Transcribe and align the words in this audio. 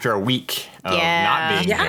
after 0.00 0.12
a 0.12 0.18
week 0.18 0.70
of 0.82 0.94
Yeah. 0.94 1.24
not 1.24 1.48
being 1.66 1.76
here. 1.76 1.84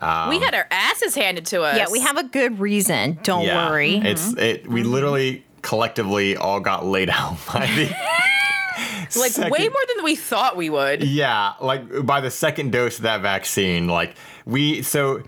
Yeah. 0.00 0.28
we 0.30 0.38
had 0.40 0.54
our 0.54 0.66
asses 0.70 1.14
handed 1.14 1.44
to 1.46 1.60
us. 1.60 1.76
Yeah, 1.76 1.84
we 1.90 2.00
have 2.00 2.16
a 2.16 2.22
good 2.24 2.58
reason. 2.58 3.18
Don't 3.22 3.44
Yeah. 3.44 3.68
worry. 3.68 3.96
It's 3.96 4.32
it. 4.38 4.66
We 4.66 4.82
literally 4.82 5.44
collectively 5.60 6.38
all 6.38 6.58
got 6.60 6.86
laid 6.86 7.10
out 7.12 7.36
by 7.52 7.66
the 7.66 7.84
like 9.20 9.32
second- 9.32 9.50
way 9.50 9.68
more 9.68 9.82
than 9.94 10.04
we 10.04 10.16
thought 10.16 10.56
we 10.56 10.70
would. 10.70 11.04
Yeah, 11.04 11.52
like 11.60 12.06
by 12.06 12.22
the 12.22 12.30
second 12.30 12.72
dose 12.72 12.96
of 12.96 13.02
that 13.02 13.20
vaccine, 13.20 13.88
like 13.88 14.14
we 14.46 14.80
so 14.80 15.22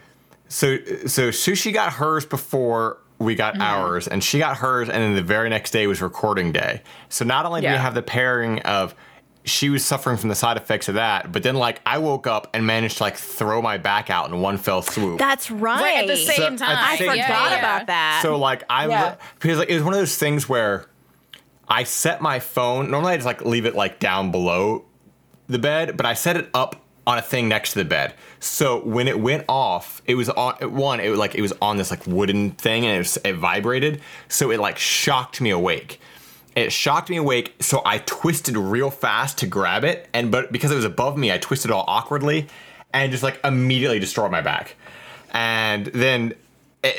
so 0.48 0.78
so 1.06 1.28
sushi 1.28 1.70
got 1.70 1.92
hers 1.92 2.24
before 2.24 2.96
we 3.18 3.34
got 3.34 3.52
Mm-hmm. 3.54 3.62
ours, 3.62 4.08
and 4.08 4.24
she 4.24 4.38
got 4.38 4.56
hers, 4.56 4.88
and 4.88 5.02
then 5.02 5.14
the 5.14 5.22
very 5.22 5.50
next 5.50 5.72
day 5.72 5.86
was 5.86 6.00
recording 6.00 6.50
day. 6.52 6.80
So 7.10 7.26
not 7.26 7.44
only 7.44 7.60
do 7.60 7.66
we 7.66 7.74
have 7.74 7.92
the 7.94 8.00
pairing 8.00 8.60
of 8.60 8.94
she 9.44 9.70
was 9.70 9.84
suffering 9.84 10.16
from 10.16 10.28
the 10.28 10.34
side 10.34 10.56
effects 10.56 10.88
of 10.88 10.94
that, 10.96 11.32
but 11.32 11.42
then 11.42 11.54
like 11.56 11.80
I 11.86 11.98
woke 11.98 12.26
up 12.26 12.48
and 12.52 12.66
managed 12.66 12.98
to 12.98 13.04
like 13.04 13.16
throw 13.16 13.62
my 13.62 13.78
back 13.78 14.10
out 14.10 14.30
in 14.30 14.40
one 14.40 14.58
fell 14.58 14.82
swoop. 14.82 15.18
That's 15.18 15.50
right. 15.50 15.80
Right 15.82 15.98
at 16.02 16.06
the 16.06 16.16
same 16.16 16.36
So, 16.36 16.44
at 16.44 16.50
the 16.52 16.64
time. 16.64 16.76
I 16.78 16.96
same 16.96 17.10
forgot 17.10 17.26
time. 17.28 17.58
about 17.58 17.86
that. 17.86 18.20
So 18.22 18.36
like 18.36 18.64
I 18.68 18.86
Yeah. 18.88 19.14
because 19.38 19.58
like 19.58 19.70
it 19.70 19.74
was 19.74 19.82
one 19.82 19.94
of 19.94 19.98
those 19.98 20.16
things 20.16 20.48
where 20.48 20.86
I 21.68 21.84
set 21.84 22.20
my 22.20 22.38
phone. 22.38 22.90
Normally 22.90 23.12
I 23.14 23.16
just 23.16 23.26
like 23.26 23.42
leave 23.44 23.64
it 23.64 23.74
like 23.74 23.98
down 23.98 24.30
below 24.30 24.84
the 25.48 25.58
bed, 25.58 25.96
but 25.96 26.04
I 26.06 26.14
set 26.14 26.36
it 26.36 26.48
up 26.52 26.76
on 27.06 27.16
a 27.18 27.22
thing 27.22 27.48
next 27.48 27.72
to 27.72 27.78
the 27.78 27.84
bed. 27.84 28.14
So 28.40 28.80
when 28.84 29.08
it 29.08 29.18
went 29.18 29.44
off, 29.48 30.02
it 30.06 30.16
was 30.16 30.28
on 30.28 30.54
one. 30.76 31.00
It 31.00 31.08
was 31.08 31.18
like 31.18 31.34
it 31.34 31.40
was 31.42 31.52
on 31.62 31.76
this 31.78 31.90
like 31.90 32.06
wooden 32.06 32.50
thing, 32.52 32.84
and 32.84 32.94
it, 32.94 32.98
was, 32.98 33.18
it 33.24 33.32
vibrated. 33.34 34.00
So 34.28 34.50
it 34.50 34.60
like 34.60 34.78
shocked 34.78 35.40
me 35.40 35.50
awake. 35.50 35.98
It 36.56 36.72
shocked 36.72 37.10
me 37.10 37.16
awake. 37.16 37.54
So 37.60 37.82
I 37.84 37.98
twisted 37.98 38.56
real 38.56 38.90
fast 38.90 39.38
to 39.38 39.46
grab 39.46 39.84
it, 39.84 40.08
and 40.12 40.30
but 40.30 40.50
because 40.52 40.70
it 40.72 40.76
was 40.76 40.84
above 40.84 41.16
me, 41.16 41.32
I 41.32 41.38
twisted 41.38 41.70
all 41.70 41.84
awkwardly, 41.86 42.48
and 42.92 43.10
just 43.12 43.22
like 43.22 43.38
immediately 43.44 43.98
destroyed 43.98 44.30
my 44.30 44.40
back. 44.40 44.76
And 45.32 45.86
then 45.86 46.34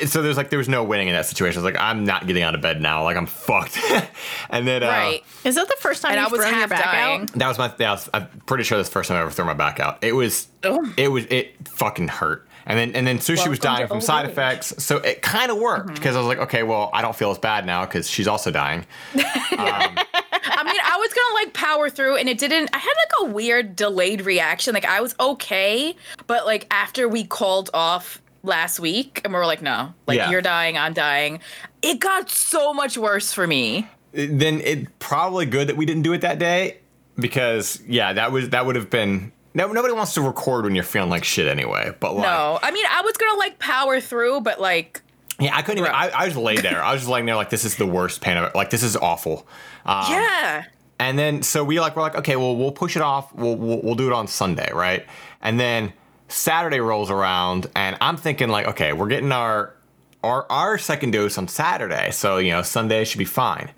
so 0.06 0.22
there's 0.22 0.36
like 0.36 0.50
there 0.50 0.58
was 0.58 0.68
no 0.68 0.84
winning 0.84 1.08
in 1.08 1.14
that 1.14 1.26
situation. 1.26 1.58
I 1.58 1.64
was 1.64 1.72
like, 1.72 1.82
I'm 1.82 2.04
not 2.04 2.26
getting 2.26 2.42
out 2.42 2.54
of 2.54 2.60
bed 2.60 2.80
now. 2.80 3.02
Like 3.02 3.16
I'm 3.16 3.26
fucked. 3.26 3.78
and 4.50 4.66
then 4.66 4.82
uh, 4.82 4.86
Right. 4.86 5.24
Is 5.44 5.56
that 5.56 5.66
the 5.66 5.76
first 5.80 6.02
time 6.02 6.18
I 6.18 6.22
you've 6.22 6.30
was 6.32 6.40
thrown 6.40 6.58
your 6.58 6.68
back 6.68 6.84
dying. 6.84 7.22
out? 7.22 7.32
That 7.32 7.48
was 7.48 7.58
my. 7.58 7.68
That 7.68 7.90
was, 7.90 8.10
I'm 8.14 8.28
pretty 8.46 8.64
sure 8.64 8.78
that's 8.78 8.88
the 8.88 8.92
first 8.92 9.08
time 9.08 9.18
I 9.18 9.22
ever 9.22 9.30
threw 9.30 9.44
my 9.44 9.54
back 9.54 9.80
out. 9.80 9.98
It 10.02 10.12
was. 10.12 10.46
Oh. 10.62 10.92
It 10.96 11.08
was. 11.08 11.24
It 11.26 11.68
fucking 11.68 12.08
hurt. 12.08 12.46
And 12.66 12.78
then 12.78 12.94
and 12.94 13.06
then 13.06 13.18
sushi 13.18 13.48
was 13.48 13.58
dying 13.58 13.86
from 13.88 14.00
side 14.00 14.24
age. 14.24 14.32
effects, 14.32 14.74
so 14.82 14.98
it 14.98 15.22
kind 15.22 15.50
of 15.50 15.58
worked 15.58 15.86
mm-hmm. 15.86 15.94
because 15.94 16.16
I 16.16 16.18
was 16.18 16.28
like, 16.28 16.38
okay, 16.38 16.62
well, 16.62 16.90
I 16.92 17.02
don't 17.02 17.16
feel 17.16 17.30
as 17.30 17.38
bad 17.38 17.66
now 17.66 17.84
because 17.84 18.08
she's 18.08 18.28
also 18.28 18.50
dying. 18.50 18.86
Um, 19.52 19.96
I 20.44 20.64
mean, 20.64 20.76
I 20.82 20.96
was 20.96 21.12
gonna 21.12 21.34
like 21.34 21.52
power 21.52 21.90
through, 21.90 22.16
and 22.16 22.28
it 22.28 22.38
didn't. 22.38 22.70
I 22.72 22.78
had 22.78 22.88
like 22.88 23.30
a 23.30 23.32
weird 23.32 23.76
delayed 23.76 24.22
reaction. 24.24 24.74
Like 24.74 24.84
I 24.86 25.00
was 25.00 25.14
okay, 25.20 25.94
but 26.26 26.46
like 26.46 26.66
after 26.70 27.08
we 27.08 27.24
called 27.24 27.70
off 27.74 28.20
last 28.42 28.80
week, 28.80 29.20
and 29.24 29.32
we 29.32 29.38
were 29.38 29.46
like, 29.46 29.62
no, 29.62 29.94
like 30.06 30.16
Yeah. 30.16 30.30
you're 30.30 30.42
dying, 30.42 30.76
I'm 30.76 30.94
dying. 30.94 31.40
It 31.82 32.00
got 32.00 32.30
so 32.30 32.72
much 32.72 32.96
worse 32.98 33.32
for 33.32 33.46
me. 33.46 33.86
then 34.12 34.60
it 34.60 34.98
probably 34.98 35.46
good 35.46 35.68
that 35.68 35.76
we 35.76 35.86
didn't 35.86 36.02
do 36.02 36.12
it 36.12 36.22
that 36.22 36.38
day 36.38 36.78
because 37.16 37.80
yeah, 37.86 38.12
that 38.14 38.32
was 38.32 38.50
that 38.50 38.66
would 38.66 38.76
have 38.76 38.90
been. 38.90 39.32
No, 39.54 39.70
nobody 39.70 39.92
wants 39.92 40.14
to 40.14 40.22
record 40.22 40.64
when 40.64 40.74
you're 40.74 40.84
feeling 40.84 41.10
like 41.10 41.24
shit 41.24 41.46
anyway. 41.46 41.94
But 42.00 42.14
like, 42.14 42.22
No, 42.24 42.58
I 42.62 42.70
mean, 42.70 42.86
I 42.90 43.02
was 43.02 43.16
gonna 43.16 43.38
like 43.38 43.58
power 43.58 44.00
through, 44.00 44.40
but 44.40 44.60
like, 44.60 45.02
yeah, 45.38 45.56
I 45.56 45.62
couldn't 45.62 45.78
even. 45.84 45.92
I. 45.92 46.08
I 46.08 46.24
was 46.26 46.36
laid 46.36 46.60
there. 46.60 46.82
I 46.82 46.92
was 46.92 47.02
just 47.02 47.10
laying 47.10 47.26
there 47.26 47.36
like 47.36 47.50
this 47.50 47.64
is 47.64 47.76
the 47.76 47.86
worst 47.86 48.20
pain 48.20 48.36
of 48.36 48.44
it. 48.44 48.54
Like 48.54 48.70
this 48.70 48.82
is 48.82 48.96
awful. 48.96 49.46
Um, 49.84 50.04
yeah, 50.10 50.64
And 51.00 51.18
then 51.18 51.42
so 51.42 51.64
we 51.64 51.80
like 51.80 51.96
we're 51.96 52.02
like 52.02 52.14
okay, 52.16 52.36
well 52.36 52.56
we'll 52.56 52.72
push 52.72 52.96
it 52.96 53.02
off. 53.02 53.34
We'll 53.34 53.56
we'll, 53.56 53.80
we'll 53.82 53.94
do 53.94 54.06
it 54.06 54.12
on 54.12 54.26
Sunday, 54.28 54.70
right? 54.72 55.04
And 55.40 55.58
then 55.58 55.92
Saturday 56.28 56.80
rolls 56.80 57.10
around, 57.10 57.66
and 57.74 57.96
I'm 58.00 58.16
thinking 58.16 58.48
like, 58.48 58.66
okay, 58.68 58.92
we're 58.92 59.08
getting 59.08 59.32
our 59.32 59.74
our 60.22 60.46
our 60.50 60.78
second 60.78 61.10
dose 61.10 61.36
on 61.36 61.48
Saturday, 61.48 62.10
so 62.12 62.38
you 62.38 62.52
know 62.52 62.62
Sunday 62.62 63.04
should 63.04 63.18
be 63.18 63.24
fine. 63.24 63.70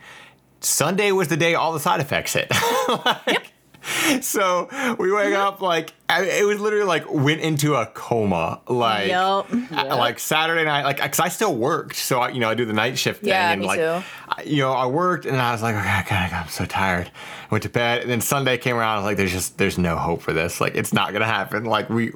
Sunday 0.61 1.13
was 1.13 1.29
the 1.29 1.37
day 1.37 1.55
all 1.55 1.73
the 1.73 1.81
side 1.81 2.01
effects 2.01 2.35
hit. 2.35 2.51
Like, 2.89 3.54
So 4.21 4.69
we 4.99 5.13
wake 5.13 5.35
up 5.35 5.61
like 5.61 5.93
I- 6.09 6.25
it 6.25 6.45
was 6.47 6.61
literally 6.61 6.85
like 6.87 7.11
went 7.13 7.41
into 7.41 7.75
a 7.75 7.87
coma 7.87 8.61
like 8.69 9.09
Yup. 9.09 9.47
uh, 9.73 9.97
like 9.97 10.19
Saturday 10.19 10.65
night 10.65 10.85
like 10.85 11.01
because 11.03 11.21
I 11.21 11.29
still 11.29 11.55
worked 11.55 11.97
so 11.97 12.21
I 12.21 12.29
you 12.31 12.41
know 12.41 12.49
I 12.49 12.55
do 12.55 12.65
the 12.65 12.73
night 12.73 12.99
shift 12.99 13.21
thing 13.21 13.31
Yeah, 13.31 13.51
and 13.53 13.61
me 13.61 13.67
like 13.67 13.79
too. 13.81 14.03
I, 14.29 14.43
you 14.45 14.59
know 14.59 14.73
I 14.73 14.87
worked 14.87 15.27
and 15.27 15.37
I 15.37 15.53
was 15.53 15.63
like 15.63 15.75
okay 15.75 16.03
God, 16.09 16.33
I'm 16.33 16.49
so 16.49 16.65
tired 16.65 17.09
I 17.09 17.47
went 17.51 17.63
to 17.65 17.69
bed 17.69 18.03
and 18.03 18.11
then 18.11 18.21
Sunday 18.21 18.57
came 18.59 18.77
around 18.77 18.95
I 18.95 18.97
was 18.97 19.05
like 19.05 19.17
there's 19.17 19.33
just 19.33 19.59
there's 19.59 19.79
no 19.79 19.97
hope 19.97 20.23
for 20.23 20.33
this 20.33 20.61
like 20.61 20.75
it's 20.75 20.93
not 20.93 21.13
gonna 21.13 21.27
happen 21.27 21.65
like 21.65 21.91
we 21.91 22.13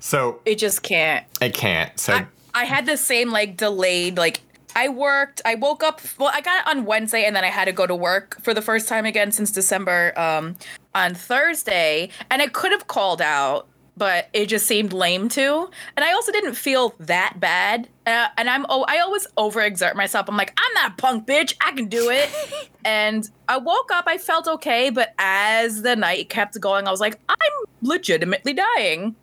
so 0.00 0.40
it 0.44 0.56
just 0.58 0.82
can't. 0.82 1.24
it 1.40 1.54
can't 1.54 1.98
so 1.98 2.14
I, 2.14 2.26
I 2.54 2.64
had 2.64 2.86
the 2.86 2.96
same 2.96 3.30
like 3.30 3.56
delayed 3.56 4.16
like 4.16 4.40
I 4.78 4.88
worked. 4.88 5.42
I 5.44 5.56
woke 5.56 5.82
up. 5.82 6.00
Well, 6.18 6.30
I 6.32 6.40
got 6.40 6.60
it 6.60 6.68
on 6.68 6.84
Wednesday, 6.84 7.24
and 7.24 7.34
then 7.34 7.42
I 7.42 7.48
had 7.48 7.64
to 7.64 7.72
go 7.72 7.84
to 7.84 7.96
work 7.96 8.40
for 8.40 8.54
the 8.54 8.62
first 8.62 8.86
time 8.86 9.06
again 9.06 9.32
since 9.32 9.50
December 9.50 10.16
um, 10.16 10.54
on 10.94 11.16
Thursday. 11.16 12.10
And 12.30 12.40
I 12.40 12.46
could 12.46 12.70
have 12.70 12.86
called 12.86 13.20
out, 13.20 13.66
but 13.96 14.28
it 14.32 14.46
just 14.46 14.68
seemed 14.68 14.92
lame 14.92 15.28
to. 15.30 15.68
And 15.96 16.04
I 16.04 16.12
also 16.12 16.30
didn't 16.30 16.54
feel 16.54 16.94
that 17.00 17.40
bad. 17.40 17.88
Uh, 18.06 18.28
and 18.36 18.48
I'm 18.48 18.66
oh, 18.68 18.84
I 18.86 19.00
always 19.00 19.26
overexert 19.36 19.96
myself. 19.96 20.28
I'm 20.28 20.36
like, 20.36 20.56
I'm 20.56 20.74
not 20.74 20.92
a 20.92 20.94
punk 20.94 21.26
bitch. 21.26 21.54
I 21.60 21.72
can 21.72 21.86
do 21.86 22.10
it. 22.10 22.30
and 22.84 23.28
I 23.48 23.58
woke 23.58 23.90
up. 23.90 24.04
I 24.06 24.16
felt 24.16 24.46
okay, 24.46 24.90
but 24.90 25.12
as 25.18 25.82
the 25.82 25.96
night 25.96 26.28
kept 26.28 26.58
going, 26.60 26.86
I 26.86 26.92
was 26.92 27.00
like, 27.00 27.18
I'm 27.28 27.36
legitimately 27.82 28.52
dying. 28.52 29.16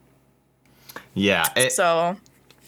yeah 1.13 1.47
it, 1.55 1.71
So 1.71 2.17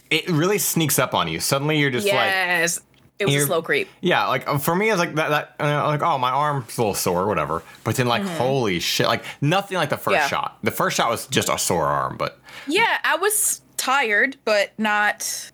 it 0.09 0.27
really 0.29 0.57
sneaks 0.57 0.99
up 0.99 1.13
on 1.13 1.27
you 1.27 1.39
suddenly 1.39 1.79
you're 1.79 1.89
just 1.91 2.05
like 2.05 2.13
yes, 2.15 2.81
it 3.19 3.25
was 3.25 3.35
a 3.35 3.45
slow 3.45 3.61
creep. 3.61 3.87
Yeah, 4.01 4.27
like 4.27 4.47
uh, 4.47 4.57
for 4.59 4.75
me, 4.75 4.89
it's 4.91 4.99
like 4.99 5.15
that. 5.15 5.29
That 5.57 5.65
uh, 5.65 5.87
like 5.87 6.03
oh, 6.03 6.17
my 6.19 6.29
arm's 6.29 6.77
a 6.77 6.81
little 6.81 6.93
sore, 6.93 7.25
whatever. 7.27 7.63
But 7.83 7.95
then 7.95 8.07
like 8.07 8.21
holy 8.23 8.79
shit, 8.79 9.07
like 9.07 9.23
nothing 9.41 9.77
like 9.77 9.89
the 9.89 9.97
first 9.97 10.15
Mm-hmm. 10.15 10.23
Yeah. 10.23 10.27
shot. 10.27 10.57
The 10.63 10.71
first 10.71 10.97
shot 10.97 11.09
was 11.09 11.25
just 11.27 11.49
a 11.49 11.57
sore 11.57 11.87
arm, 11.87 12.15
but 12.17 12.39
Yeah, 12.67 12.97
I 13.03 13.15
was 13.17 13.61
tired, 13.77 14.37
but 14.45 14.71
not. 14.77 15.51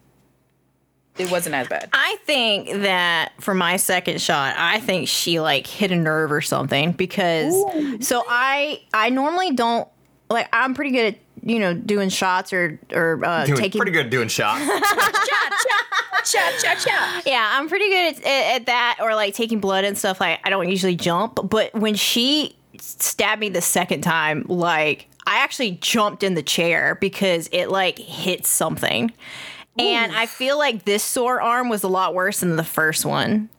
It 1.17 1.29
wasn't 1.29 1.53
as 1.55 1.67
bad. 1.67 1.89
I 1.93 2.17
think 2.25 2.69
that 2.81 3.33
for 3.39 3.53
my 3.53 3.77
second 3.77 4.19
shot, 4.19 4.55
I 4.57 4.79
think 4.79 5.07
she 5.07 5.39
like 5.39 5.67
hit 5.67 5.91
a 5.91 5.95
nerve 5.95 6.31
or 6.31 6.41
something 6.41 6.91
because 6.91 7.53
so 8.05 8.23
I 8.27 8.81
I 8.93 9.09
normally 9.09 9.51
don't 9.51 9.87
like 10.29 10.49
I'm 10.51 10.73
pretty 10.73 10.89
good 10.91 11.13
at 11.13 11.22
you 11.43 11.59
know 11.59 11.73
doing 11.73 12.09
shots 12.09 12.53
or 12.53 12.79
or 12.93 13.23
uh, 13.23 13.45
doing 13.45 13.59
taking 13.59 13.79
pretty 13.79 13.91
good 13.91 14.09
doing 14.09 14.27
shots. 14.27 14.63
Cha 16.25 16.51
cha 16.61 16.75
cha. 16.75 17.21
Yeah, 17.25 17.51
I'm 17.53 17.67
pretty 17.67 17.89
good 17.89 18.15
at, 18.15 18.23
at, 18.23 18.55
at 18.55 18.65
that, 18.67 18.97
or 19.01 19.13
like 19.13 19.33
taking 19.33 19.59
blood 19.59 19.83
and 19.83 19.97
stuff. 19.97 20.21
Like 20.21 20.39
I 20.45 20.49
don't 20.49 20.69
usually 20.69 20.95
jump, 20.95 21.37
but 21.49 21.73
when 21.73 21.95
she 21.95 22.55
stabbed 22.79 23.41
me 23.41 23.49
the 23.49 23.61
second 23.61 24.01
time, 24.01 24.45
like 24.47 25.09
I 25.27 25.39
actually 25.39 25.71
jumped 25.71 26.23
in 26.23 26.35
the 26.35 26.43
chair 26.43 26.95
because 26.95 27.49
it 27.51 27.67
like 27.67 27.99
hit 27.99 28.45
something, 28.45 29.11
and 29.77 30.13
I 30.13 30.25
feel 30.25 30.57
like 30.57 30.85
this 30.85 31.03
sore 31.03 31.41
arm 31.41 31.67
was 31.67 31.83
a 31.83 31.89
lot 31.89 32.13
worse 32.13 32.39
than 32.39 32.55
the 32.55 32.63
first 32.63 33.05
one. 33.05 33.49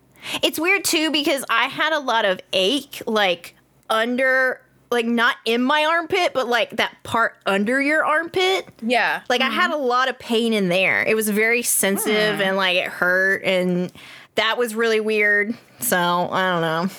It's 0.43 0.59
weird 0.59 0.85
too 0.85 1.11
because 1.11 1.45
I 1.51 1.67
had 1.67 1.93
a 1.93 1.99
lot 1.99 2.25
of 2.25 2.41
ache, 2.55 3.03
like 3.07 3.55
under, 3.91 4.63
like 4.91 5.07
not 5.07 5.37
in 5.45 5.63
my 5.63 5.85
armpit, 5.85 6.33
but 6.35 6.49
like 6.49 6.71
that 6.77 6.97
part 7.03 7.37
under 7.47 7.81
your 7.81 8.05
armpit. 8.05 8.69
Yeah. 8.83 9.23
Like 9.29 9.41
I 9.41 9.51
had 9.51 9.71
a 9.71 9.77
lot 9.77 10.09
of 10.09 10.19
pain 10.19 10.53
in 10.53 10.69
there. 10.69 11.03
It 11.03 11.15
was 11.15 11.29
very 11.29 11.63
sensitive 11.63 12.37
hmm. 12.37 12.43
and 12.43 12.57
like 12.57 12.77
it 12.77 12.89
hurt 12.89 13.43
and 13.45 13.93
that 14.37 14.59
was 14.59 14.75
really 14.75 15.01
weird. 15.01 15.55
So 15.81 15.97
I 15.97 16.53
don't 16.53 16.63
know. 16.63 16.95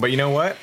but 0.00 0.10
you 0.10 0.16
know 0.16 0.30
what? 0.30 0.56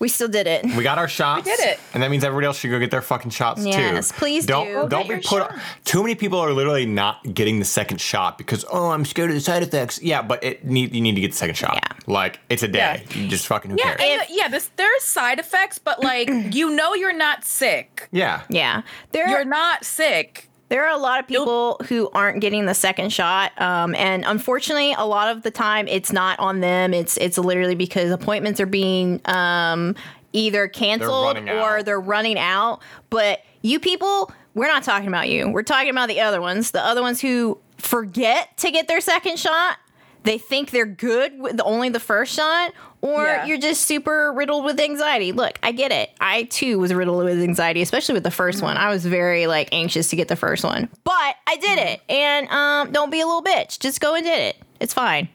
We 0.00 0.08
still 0.08 0.28
did 0.28 0.46
it. 0.48 0.64
We 0.76 0.82
got 0.82 0.98
our 0.98 1.06
shots. 1.08 1.46
We 1.46 1.56
did 1.56 1.60
it. 1.68 1.80
and 1.94 2.02
that 2.02 2.10
means 2.10 2.24
everybody 2.24 2.46
else 2.48 2.58
should 2.58 2.70
go 2.70 2.78
get 2.80 2.90
their 2.90 3.00
fucking 3.00 3.30
shots 3.30 3.64
Yes, 3.64 3.74
too. 3.76 3.80
Yes, 3.80 4.12
please 4.12 4.44
don't 4.44 4.66
do. 4.66 4.72
Go 4.74 4.88
don't 4.88 5.06
get 5.08 5.22
be 5.22 5.26
put. 5.28 5.42
shot. 5.48 5.58
Too 5.84 6.02
many 6.02 6.14
people 6.16 6.38
are 6.40 6.52
literally 6.52 6.84
not 6.84 7.32
getting 7.32 7.60
the 7.60 7.64
second 7.64 8.00
shot 8.00 8.36
because 8.36 8.64
oh 8.72 8.90
I'm 8.90 9.04
scared 9.04 9.30
of 9.30 9.36
the 9.36 9.40
side 9.40 9.62
effects. 9.62 10.02
Yeah, 10.02 10.20
but 10.20 10.42
it 10.42 10.64
need 10.64 10.94
you 10.94 11.00
need 11.00 11.14
to 11.14 11.20
get 11.20 11.30
the 11.30 11.36
second 11.36 11.54
shot. 11.56 11.74
Yeah. 11.76 12.12
Like 12.12 12.40
it's 12.50 12.62
a 12.64 12.68
day. 12.68 13.04
You 13.14 13.28
just 13.28 13.46
fucking 13.46 13.70
who 13.70 13.76
Yeah, 13.78 13.94
cares? 13.94 14.20
and, 14.22 14.36
yeah. 14.36 14.48
This 14.48 14.68
there's 14.76 15.04
side 15.04 15.38
effects, 15.38 15.78
but 15.78 16.02
like 16.02 16.28
you 16.50 16.70
know, 16.74 16.94
you're 16.94 17.12
not 17.16 17.44
sick. 17.44 18.08
yeah. 18.10 18.42
Yeah. 18.50 18.82
There 19.12 19.28
You're 19.28 19.44
not 19.44 19.84
sick. 19.84 20.48
There 20.68 20.86
are 20.86 20.94
a 20.94 20.98
lot 20.98 21.20
of 21.20 21.26
people 21.26 21.80
who 21.88 22.08
aren't 22.14 22.40
getting 22.40 22.66
the 22.66 22.74
second 22.74 23.12
shot. 23.12 23.52
Um, 23.60 23.94
and 23.94 24.24
unfortunately 24.26 24.94
a 24.96 25.04
lot 25.04 25.34
of 25.34 25.42
the 25.42 25.50
time 25.50 25.86
it's 25.88 26.12
not 26.12 26.38
on 26.38 26.60
them. 26.60 26.94
It's 26.94 27.16
it's 27.18 27.38
literally 27.38 27.74
because 27.74 28.10
appointments 28.10 28.60
are 28.60 28.66
being 28.66 29.20
um 29.26 29.94
either 30.32 30.66
canceled 30.68 31.36
running 31.36 31.48
or 31.48 31.78
out. 31.78 31.84
they're 31.84 32.00
running 32.00 32.38
out. 32.38 32.82
But 33.10 33.40
you 33.62 33.78
people, 33.78 34.32
we're 34.54 34.68
not 34.68 34.82
talking 34.82 35.08
about 35.08 35.28
you. 35.28 35.48
We're 35.48 35.62
talking 35.62 35.90
about 35.90 36.08
the 36.08 36.20
other 36.20 36.40
ones. 36.40 36.72
The 36.72 36.84
other 36.84 37.02
ones 37.02 37.20
who 37.20 37.58
forget 37.78 38.56
to 38.58 38.70
get 38.70 38.88
their 38.88 39.00
second 39.00 39.38
shot. 39.38 39.78
They 40.24 40.38
think 40.38 40.70
they're 40.70 40.86
good 40.86 41.38
with 41.38 41.60
only 41.62 41.90
the 41.90 42.00
first 42.00 42.34
shot, 42.34 42.72
or 43.04 43.22
Yeah. 43.24 43.44
you're 43.44 43.58
just 43.58 43.82
super 43.82 44.32
riddled 44.32 44.64
with 44.64 44.80
anxiety. 44.80 45.32
Look, 45.32 45.58
I 45.62 45.72
get 45.72 45.92
it. 45.92 46.10
I 46.20 46.44
too 46.44 46.78
was 46.78 46.92
riddled 46.94 47.24
with 47.24 47.38
anxiety, 47.42 47.82
especially 47.82 48.14
with 48.14 48.22
the 48.24 48.30
1st 48.30 48.62
one. 48.62 48.76
I 48.78 48.88
was 48.88 49.04
very 49.04 49.46
like 49.46 49.68
anxious 49.72 50.08
to 50.08 50.16
get 50.16 50.28
the 50.28 50.36
first 50.36 50.64
one, 50.64 50.88
but 51.04 51.36
I 51.46 51.56
did 51.60 51.78
it. 51.78 52.00
And 52.08 52.48
um, 52.48 52.92
don't 52.92 53.10
be 53.10 53.20
a 53.20 53.26
little 53.26 53.42
bitch. 53.42 53.78
Just 53.78 54.00
go 54.00 54.14
and 54.14 54.24
did 54.24 54.38
it. 54.40 54.56
It's 54.80 54.94
fine. 54.94 55.28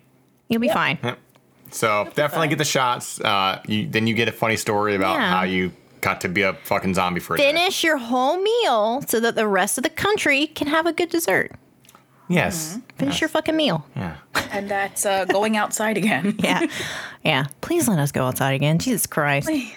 You'll 0.48 0.62
be 0.62 0.70
fine. 0.70 0.98
So 1.72 2.10
definitely 2.16 2.48
get 2.48 2.58
the 2.58 2.66
shots. 2.66 3.22
Uh, 3.22 3.62
you, 3.68 3.88
then 3.88 4.08
you 4.08 4.16
get 4.16 4.28
a 4.28 4.32
funny 4.32 4.56
story 4.58 4.96
about 4.96 5.14
Yeah. 5.16 5.30
how 5.30 5.44
you 5.44 5.72
got 6.02 6.22
to 6.22 6.28
be 6.30 6.42
a 6.42 6.54
fucking 6.54 6.96
zombie 6.96 7.20
for 7.20 7.36
a 7.36 7.38
day. 7.38 7.44
Finish 7.52 7.84
your 7.84 7.98
whole 7.98 8.42
meal 8.42 9.04
so 9.08 9.20
that 9.20 9.36
the 9.36 9.48
rest 9.48 9.78
of 9.78 9.84
the 9.84 9.90
country 9.92 10.48
can 10.48 10.68
have 10.68 10.88
a 10.88 10.94
good 10.94 11.10
dessert. 11.10 11.52
Yes. 12.30 12.78
Finish 12.98 13.20
your 13.22 13.28
fucking 13.28 13.56
meal. 13.56 13.86
Yeah. 13.96 14.16
And 14.52 14.70
that's 14.70 15.06
uh, 15.06 15.26
going 15.26 15.58
outside 15.58 15.96
again. 15.98 16.36
Yeah. 16.44 16.66
yeah. 17.24 17.46
Please 17.62 17.88
let 17.88 18.00
us 18.00 18.12
go 18.12 18.26
outside 18.26 18.54
again. 18.56 18.80
Jesus 18.80 19.06
Christ. 19.06 19.48
Please. 19.48 19.74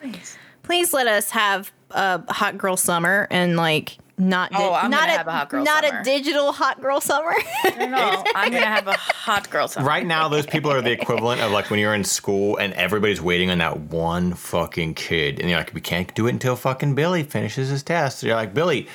Please 0.00 0.36
Please 0.64 0.92
let 0.92 1.06
us 1.06 1.30
have 1.30 1.70
a 1.92 2.20
hot 2.32 2.58
girl 2.58 2.76
summer 2.76 3.26
and 3.30 3.56
like 3.56 3.96
not 4.18 4.50
Oh, 4.54 4.74
I'm 4.74 4.90
not 4.90 5.02
gonna 5.02 5.12
have 5.12 5.28
a 5.28 5.32
hot 5.32 5.48
girl 5.50 5.62
not 5.64 5.84
summer. 5.84 6.00
a 6.00 6.04
digital 6.04 6.52
hot 6.52 6.80
girl 6.82 7.00
summer. 7.00 7.32
No, 7.78 8.24
I'm 8.34 8.50
gonna 8.52 8.66
have 8.66 8.88
a 8.88 8.94
hot 8.94 9.48
girl 9.50 9.68
summer. 9.68 9.86
Right 9.86 10.04
now, 10.04 10.28
those 10.28 10.44
people 10.46 10.72
are 10.72 10.82
the 10.82 10.90
equivalent 10.90 11.40
of 11.40 11.52
like 11.52 11.70
when 11.70 11.78
you're 11.78 11.94
in 11.94 12.02
school 12.04 12.56
and 12.56 12.74
everybody's 12.74 13.20
waiting 13.22 13.50
on 13.50 13.58
that 13.58 13.78
one 13.78 14.34
fucking 14.34 14.94
kid, 14.94 15.38
and 15.38 15.48
you're 15.48 15.58
like, 15.60 15.72
we 15.72 15.80
can't 15.80 16.12
do 16.16 16.26
it 16.26 16.30
until 16.30 16.56
fucking 16.56 16.96
Billy 16.96 17.22
finishes 17.22 17.68
his 17.68 17.82
test. 17.84 18.22
you're 18.24 18.34
like, 18.34 18.52
Billy, 18.52 18.88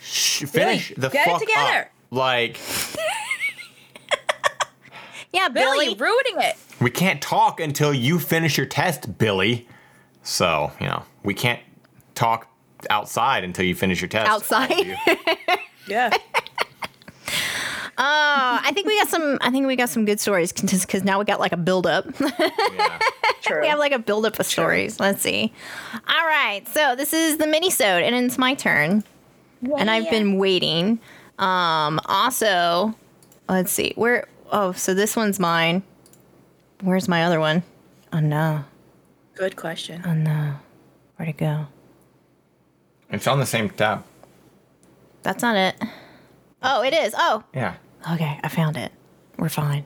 sh- 0.00 0.44
finish 0.44 0.92
the 0.96 1.08
get 1.08 1.26
it 1.26 1.30
fuck 1.30 1.40
together." 1.40 1.80
up. 1.80 1.88
Like, 2.10 2.58
yeah, 5.32 5.48
Billy, 5.48 5.94
Billy. 5.94 5.96
ruining 5.98 6.40
it. 6.48 6.56
we 6.80 6.90
can't 6.90 7.20
talk 7.20 7.60
until 7.60 7.92
you 7.92 8.18
finish 8.18 8.56
your 8.56 8.66
test, 8.66 9.18
Billy. 9.18 9.66
So 10.22 10.72
you 10.80 10.86
know, 10.86 11.02
we 11.24 11.34
can't 11.34 11.60
talk 12.14 12.48
outside 12.90 13.44
until 13.44 13.64
you 13.64 13.74
finish 13.74 14.00
your 14.00 14.08
test. 14.08 14.28
Outside? 14.30 14.70
all 14.72 14.78
you. 14.84 14.96
Yeah. 15.88 16.10
Uh, 17.98 18.58
I 18.60 18.72
think 18.74 18.86
we 18.88 18.98
got 18.98 19.08
some. 19.08 19.38
I 19.40 19.50
think 19.50 19.66
we 19.66 19.76
got 19.76 19.88
some 19.88 20.04
good 20.04 20.18
stories 20.20 20.52
because 20.52 21.04
now 21.04 21.18
we 21.20 21.24
got 21.24 21.38
like 21.40 21.52
a 21.52 21.56
build 21.56 21.86
up. 21.86 22.06
Yeah. 22.74 22.98
True. 23.40 23.60
we 23.60 23.68
have 23.68 23.78
like 23.78 23.92
a 23.92 23.98
build 24.00 24.26
up 24.26 24.38
of 24.40 24.46
stories. 24.46 24.98
Let's 24.98 25.22
see. 25.22 25.52
All 25.94 26.26
right, 26.26 26.62
so 26.68 26.96
this 26.96 27.12
is 27.12 27.38
the 27.38 27.46
mini 27.46 27.70
sode, 27.70 28.02
and 28.02 28.14
it's 28.16 28.36
my 28.36 28.54
turn, 28.54 29.04
and 29.78 29.88
I've 29.88 30.10
been 30.10 30.36
waiting. 30.38 30.98
Um, 31.38 32.00
also, 32.06 32.94
let's 33.48 33.70
see 33.72 33.92
where. 33.96 34.26
Oh, 34.52 34.72
so 34.72 34.94
this 34.94 35.16
one's 35.16 35.38
mine. 35.40 35.82
Where's 36.82 37.08
my 37.08 37.24
other 37.24 37.40
one? 37.40 37.62
Oh 38.12 38.20
no! 38.20 38.64
Good 39.34 39.56
question. 39.56 40.02
Oh 40.06 40.14
no! 40.14 40.54
Where'd 41.16 41.30
it 41.30 41.36
go? 41.36 41.66
It's 43.10 43.26
on 43.26 43.38
the 43.40 43.46
same 43.46 43.70
tab. 43.70 44.04
That's 45.22 45.42
not 45.42 45.56
it. 45.56 45.76
Oh, 46.62 46.82
it 46.82 46.92
is. 46.94 47.14
Oh, 47.16 47.42
Yeah. 47.54 47.74
Okay, 48.12 48.38
I 48.42 48.48
found 48.48 48.76
it. 48.76 48.92
We're 49.38 49.48
fine. 49.48 49.84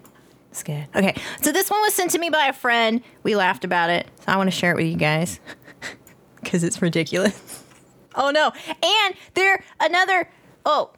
It's 0.51 0.63
good. 0.63 0.87
Okay, 0.95 1.15
so 1.43 1.53
this 1.53 1.71
one 1.71 1.81
was 1.81 1.95
sent 1.95 2.11
to 2.13 2.19
me 2.19 2.29
by 2.31 2.47
a 2.47 2.53
friend. 2.53 3.03
We 3.23 3.37
laughed 3.37 3.65
about 3.65 3.89
it. 3.91 4.07
So 4.21 4.25
I 4.33 4.37
want 4.37 4.49
to 4.51 4.57
share 4.57 4.73
it 4.73 4.77
with 4.77 4.87
you 4.87 4.97
guys 4.97 5.41
because 6.41 6.65
it's 6.65 6.81
ridiculous. 6.83 7.65
Oh 8.17 8.33
no! 8.33 8.51
And 8.83 9.15
there 9.35 9.63
another. 9.79 10.29
Oh, 10.67 10.91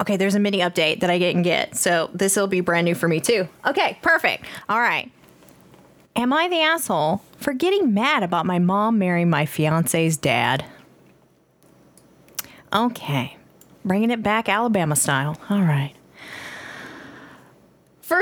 okay. 0.00 0.16
There's 0.16 0.34
a 0.34 0.40
mini 0.40 0.58
update 0.58 1.00
that 1.00 1.10
I 1.10 1.18
didn't 1.18 1.42
get, 1.42 1.76
so 1.76 2.10
this 2.14 2.36
will 2.36 2.46
be 2.46 2.60
brand 2.60 2.84
new 2.84 2.94
for 2.94 3.08
me 3.08 3.20
too. 3.20 3.48
Okay, 3.66 3.98
perfect. 4.02 4.44
All 4.68 4.80
right. 4.80 5.10
Am 6.16 6.32
I 6.32 6.48
the 6.48 6.60
asshole 6.60 7.22
for 7.38 7.52
getting 7.52 7.92
mad 7.92 8.22
about 8.22 8.46
my 8.46 8.58
mom 8.58 8.98
marrying 8.98 9.30
my 9.30 9.46
fiance's 9.46 10.16
dad? 10.16 10.64
Okay. 12.72 13.36
Bringing 13.84 14.10
it 14.10 14.22
back 14.22 14.48
Alabama 14.48 14.96
style. 14.96 15.36
All 15.50 15.62
right. 15.62 15.92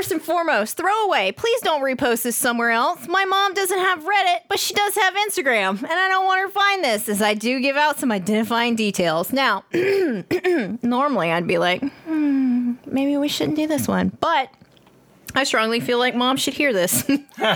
First 0.03 0.11
and 0.11 0.21
foremost, 0.21 0.75
throwaway. 0.75 1.31
Please 1.31 1.61
don't 1.61 1.81
repost 1.81 2.23
this 2.23 2.35
somewhere 2.35 2.71
else. 2.71 3.07
My 3.07 3.23
mom 3.23 3.53
doesn't 3.53 3.79
have 3.79 3.99
Reddit, 3.99 4.39
but 4.49 4.59
she 4.59 4.73
does 4.73 4.95
have 4.95 5.13
Instagram, 5.13 5.81
and 5.81 5.93
I 5.93 6.09
don't 6.09 6.25
want 6.25 6.41
her 6.41 6.47
to 6.47 6.51
find 6.51 6.83
this, 6.83 7.07
as 7.07 7.21
I 7.21 7.35
do 7.35 7.61
give 7.61 7.77
out 7.77 7.99
some 7.99 8.11
identifying 8.11 8.75
details. 8.75 9.31
Now, 9.31 9.63
normally 10.81 11.31
I'd 11.31 11.47
be 11.47 11.57
like, 11.57 11.81
hmm, 12.03 12.73
maybe 12.85 13.15
we 13.15 13.29
shouldn't 13.29 13.55
do 13.55 13.65
this 13.65 13.87
one, 13.87 14.11
but 14.19 14.49
I 15.35 15.45
strongly 15.45 15.79
feel 15.79 15.99
like 15.99 16.15
mom 16.15 16.35
should 16.35 16.55
hear 16.55 16.73
this. 16.73 17.09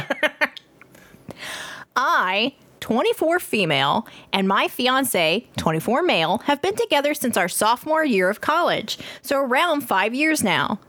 I, 1.97 2.55
24 2.79 3.41
female, 3.41 4.07
and 4.31 4.47
my 4.47 4.69
fiance, 4.69 5.45
24 5.57 6.01
male, 6.01 6.37
have 6.45 6.61
been 6.61 6.77
together 6.77 7.13
since 7.13 7.35
our 7.35 7.49
sophomore 7.49 8.05
year 8.05 8.29
of 8.29 8.39
college, 8.39 8.97
so 9.21 9.37
around 9.37 9.81
five 9.81 10.15
years 10.15 10.45
now. 10.45 10.79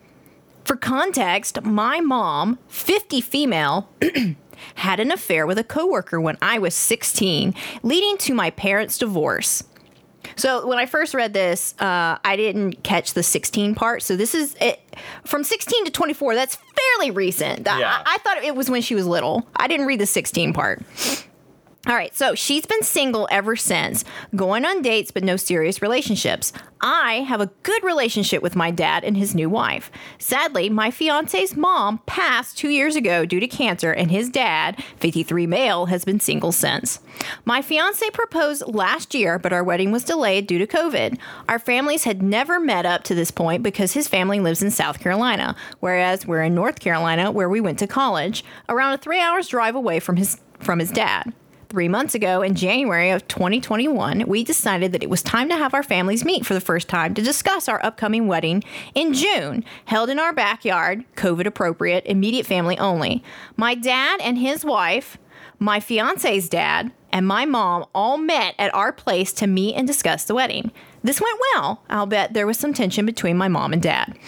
For 0.69 0.77
context, 0.77 1.63
my 1.63 2.01
mom, 2.01 2.59
50 2.69 3.23
female, 3.23 3.89
had 4.75 5.01
an 5.01 5.11
affair 5.11 5.47
with 5.47 5.57
a 5.57 5.65
coworker 5.65 6.21
when 6.21 6.37
I 6.43 6.59
was 6.59 6.75
16, 6.75 7.55
leading 7.83 8.19
to 8.19 8.35
my 8.35 8.51
parents' 8.51 8.99
divorce. 8.99 9.65
So 10.37 10.67
when 10.67 10.77
I 10.77 10.85
first 10.85 11.15
read 11.15 11.33
this, 11.33 11.75
uh, 11.79 12.19
I 12.23 12.37
didn't 12.37 12.83
catch 12.83 13.15
the 13.15 13.23
16 13.23 13.77
part. 13.77 14.03
So 14.03 14.15
this 14.15 14.35
is 14.35 14.57
it, 14.61 14.79
from 15.25 15.43
16 15.43 15.87
to 15.87 15.91
24. 15.91 16.35
That's 16.35 16.57
fairly 16.57 17.13
recent. 17.13 17.61
Yeah. 17.65 18.03
I, 18.05 18.17
I 18.17 18.19
thought 18.19 18.45
it 18.45 18.55
was 18.55 18.69
when 18.69 18.83
she 18.83 18.95
was 18.95 19.07
little. 19.07 19.49
I 19.57 19.69
didn't 19.69 19.87
read 19.87 20.01
the 20.01 20.07
16 20.07 20.53
part. 20.53 20.83
All 21.89 21.95
right, 21.95 22.15
so 22.15 22.35
she's 22.35 22.67
been 22.67 22.83
single 22.83 23.27
ever 23.31 23.57
since, 23.57 24.05
going 24.37 24.67
on 24.67 24.83
dates 24.83 25.11
but 25.11 25.25
no 25.25 25.39
serious 25.39 25.81
relationships. 25.81 26.53
I 26.83 27.21
have 27.21 27.41
a 27.41 27.51
good 27.63 27.83
relationship 27.83 28.43
with 28.43 28.55
my 28.55 28.71
dad 28.71 29.05
and 29.05 29.17
his 29.17 29.35
new 29.35 29.49
wife. 29.49 29.91
Sadly, 30.19 30.69
my 30.69 30.91
fiance's 30.91 31.57
mom 31.57 32.01
passed 32.05 32.59
two 32.59 32.69
years 32.69 32.95
ago 32.95 33.25
due 33.25 33.41
to 33.41 33.47
cancer, 33.49 33.91
and 33.91 34.11
his 34.11 34.29
dad, 34.29 34.85
53 34.99 35.47
male, 35.47 35.87
has 35.87 36.05
been 36.05 36.21
single 36.21 36.53
since. 36.53 37.01
My 37.47 37.63
fiance 37.63 38.11
proposed 38.11 38.65
last 38.67 39.15
year, 39.15 39.39
but 39.39 39.55
our 39.55 39.65
wedding 39.65 39.91
was 39.91 40.05
delayed 40.05 40.47
due 40.47 40.59
to 40.59 40.67
COVID. 40.67 41.19
Our 41.49 41.59
families 41.59 42.05
had 42.05 42.23
never 42.23 42.61
met 42.61 42.85
up 42.85 43.03
to 43.05 43.15
this 43.15 43.31
point 43.31 43.63
because 43.63 43.95
his 43.95 44.09
family 44.09 44.41
lives 44.41 44.63
in 44.63 44.71
South 44.71 45.01
Carolina, 45.01 45.57
whereas 45.81 46.27
we're 46.27 46.43
in 46.43 46.55
North 46.55 46.81
Carolina 46.81 47.31
where 47.31 47.49
we 47.49 47.63
went 47.63 47.79
to 47.79 47.87
college, 47.87 48.45
around 48.69 48.93
a 48.93 48.99
three 48.99 49.21
hours 49.21 49.49
drive 49.49 49.75
away 49.75 50.01
from 50.01 50.17
his 50.17 50.39
from 50.61 50.81
his 50.81 50.91
dad. 50.91 51.33
Three 51.69 51.89
months 51.89 52.15
ago, 52.15 52.41
in 52.41 52.55
January 52.55 53.11
of 53.11 53.29
2021, 53.29 54.25
we 54.27 54.43
decided 54.43 54.93
that 54.93 55.03
it 55.03 55.11
was 55.11 55.23
time 55.23 55.51
to 55.51 55.57
have 55.57 55.75
our 55.75 55.83
families 55.83 56.25
meet 56.25 56.47
for 56.47 56.55
the 56.55 56.63
first 56.63 56.89
time 56.89 57.13
to 57.13 57.21
discuss 57.21 57.69
our 57.69 57.85
upcoming 57.85 58.27
wedding 58.27 58.65
in 58.95 59.13
June, 59.13 59.63
held 59.85 60.09
in 60.09 60.19
our 60.19 60.33
backyard, 60.33 61.05
COVID 61.17 61.45
appropriate, 61.45 62.07
immediate 62.07 62.47
family 62.47 62.79
only. 62.79 63.23
My 63.59 63.75
dad 63.75 64.19
and 64.23 64.39
his 64.39 64.65
wife, 64.65 65.19
my 65.59 65.79
fiance's 65.79 66.49
dad, 66.49 66.91
and 67.13 67.27
my 67.27 67.45
mom 67.45 67.85
all 67.95 68.17
met 68.17 68.55
at 68.59 68.75
our 68.75 68.91
place 68.91 69.31
to 69.35 69.47
meet 69.47 69.75
and 69.75 69.87
discuss 69.87 70.25
the 70.25 70.35
wedding. 70.35 70.73
This 71.03 71.21
went 71.21 71.39
well. 71.53 71.83
I'll 71.91 72.07
bet 72.07 72.33
there 72.33 72.47
was 72.47 72.59
some 72.59 72.73
tension 72.73 73.05
between 73.05 73.37
my 73.37 73.49
mom 73.49 73.75
and 73.75 73.83
dad. 73.83 74.19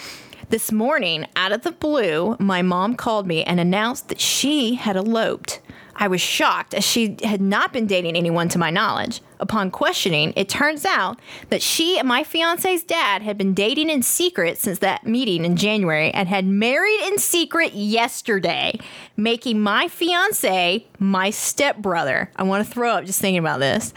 This 0.50 0.70
morning, 0.70 1.26
out 1.36 1.52
of 1.52 1.62
the 1.62 1.72
blue, 1.72 2.36
my 2.38 2.60
mom 2.60 2.96
called 2.96 3.26
me 3.26 3.44
and 3.44 3.58
announced 3.58 4.08
that 4.08 4.20
she 4.20 4.74
had 4.74 4.96
eloped. 4.96 5.60
I 6.00 6.08
was 6.08 6.22
shocked 6.22 6.72
as 6.72 6.82
she 6.82 7.18
had 7.22 7.42
not 7.42 7.74
been 7.74 7.86
dating 7.86 8.16
anyone 8.16 8.48
to 8.48 8.58
my 8.58 8.70
knowledge. 8.70 9.20
Upon 9.38 9.70
questioning, 9.70 10.32
it 10.34 10.48
turns 10.48 10.86
out 10.86 11.20
that 11.50 11.60
she 11.60 11.98
and 11.98 12.08
my 12.08 12.24
fiance's 12.24 12.82
dad 12.82 13.20
had 13.20 13.36
been 13.36 13.52
dating 13.52 13.90
in 13.90 14.02
secret 14.02 14.56
since 14.56 14.78
that 14.78 15.06
meeting 15.06 15.44
in 15.44 15.56
January 15.56 16.10
and 16.10 16.26
had 16.26 16.46
married 16.46 17.00
in 17.06 17.18
secret 17.18 17.74
yesterday, 17.74 18.78
making 19.18 19.60
my 19.60 19.88
fiance 19.88 20.86
my 20.98 21.28
stepbrother. 21.28 22.30
I 22.34 22.44
want 22.44 22.66
to 22.66 22.72
throw 22.72 22.92
up 22.92 23.04
just 23.04 23.20
thinking 23.20 23.38
about 23.38 23.60
this. 23.60 23.92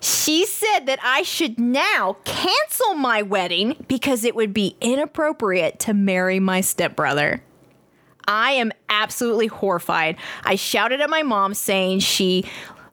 She 0.00 0.46
said 0.46 0.86
that 0.86 1.00
I 1.02 1.22
should 1.22 1.58
now 1.58 2.16
cancel 2.24 2.94
my 2.94 3.20
wedding 3.20 3.84
because 3.88 4.24
it 4.24 4.34
would 4.34 4.54
be 4.54 4.76
inappropriate 4.80 5.78
to 5.80 5.92
marry 5.92 6.40
my 6.40 6.62
stepbrother. 6.62 7.42
I 8.26 8.52
am 8.52 8.72
absolutely 8.88 9.48
horrified. 9.48 10.16
I 10.44 10.54
shouted 10.56 11.00
at 11.00 11.10
my 11.10 11.22
mom 11.22 11.54
saying 11.54 12.00
she, 12.00 12.44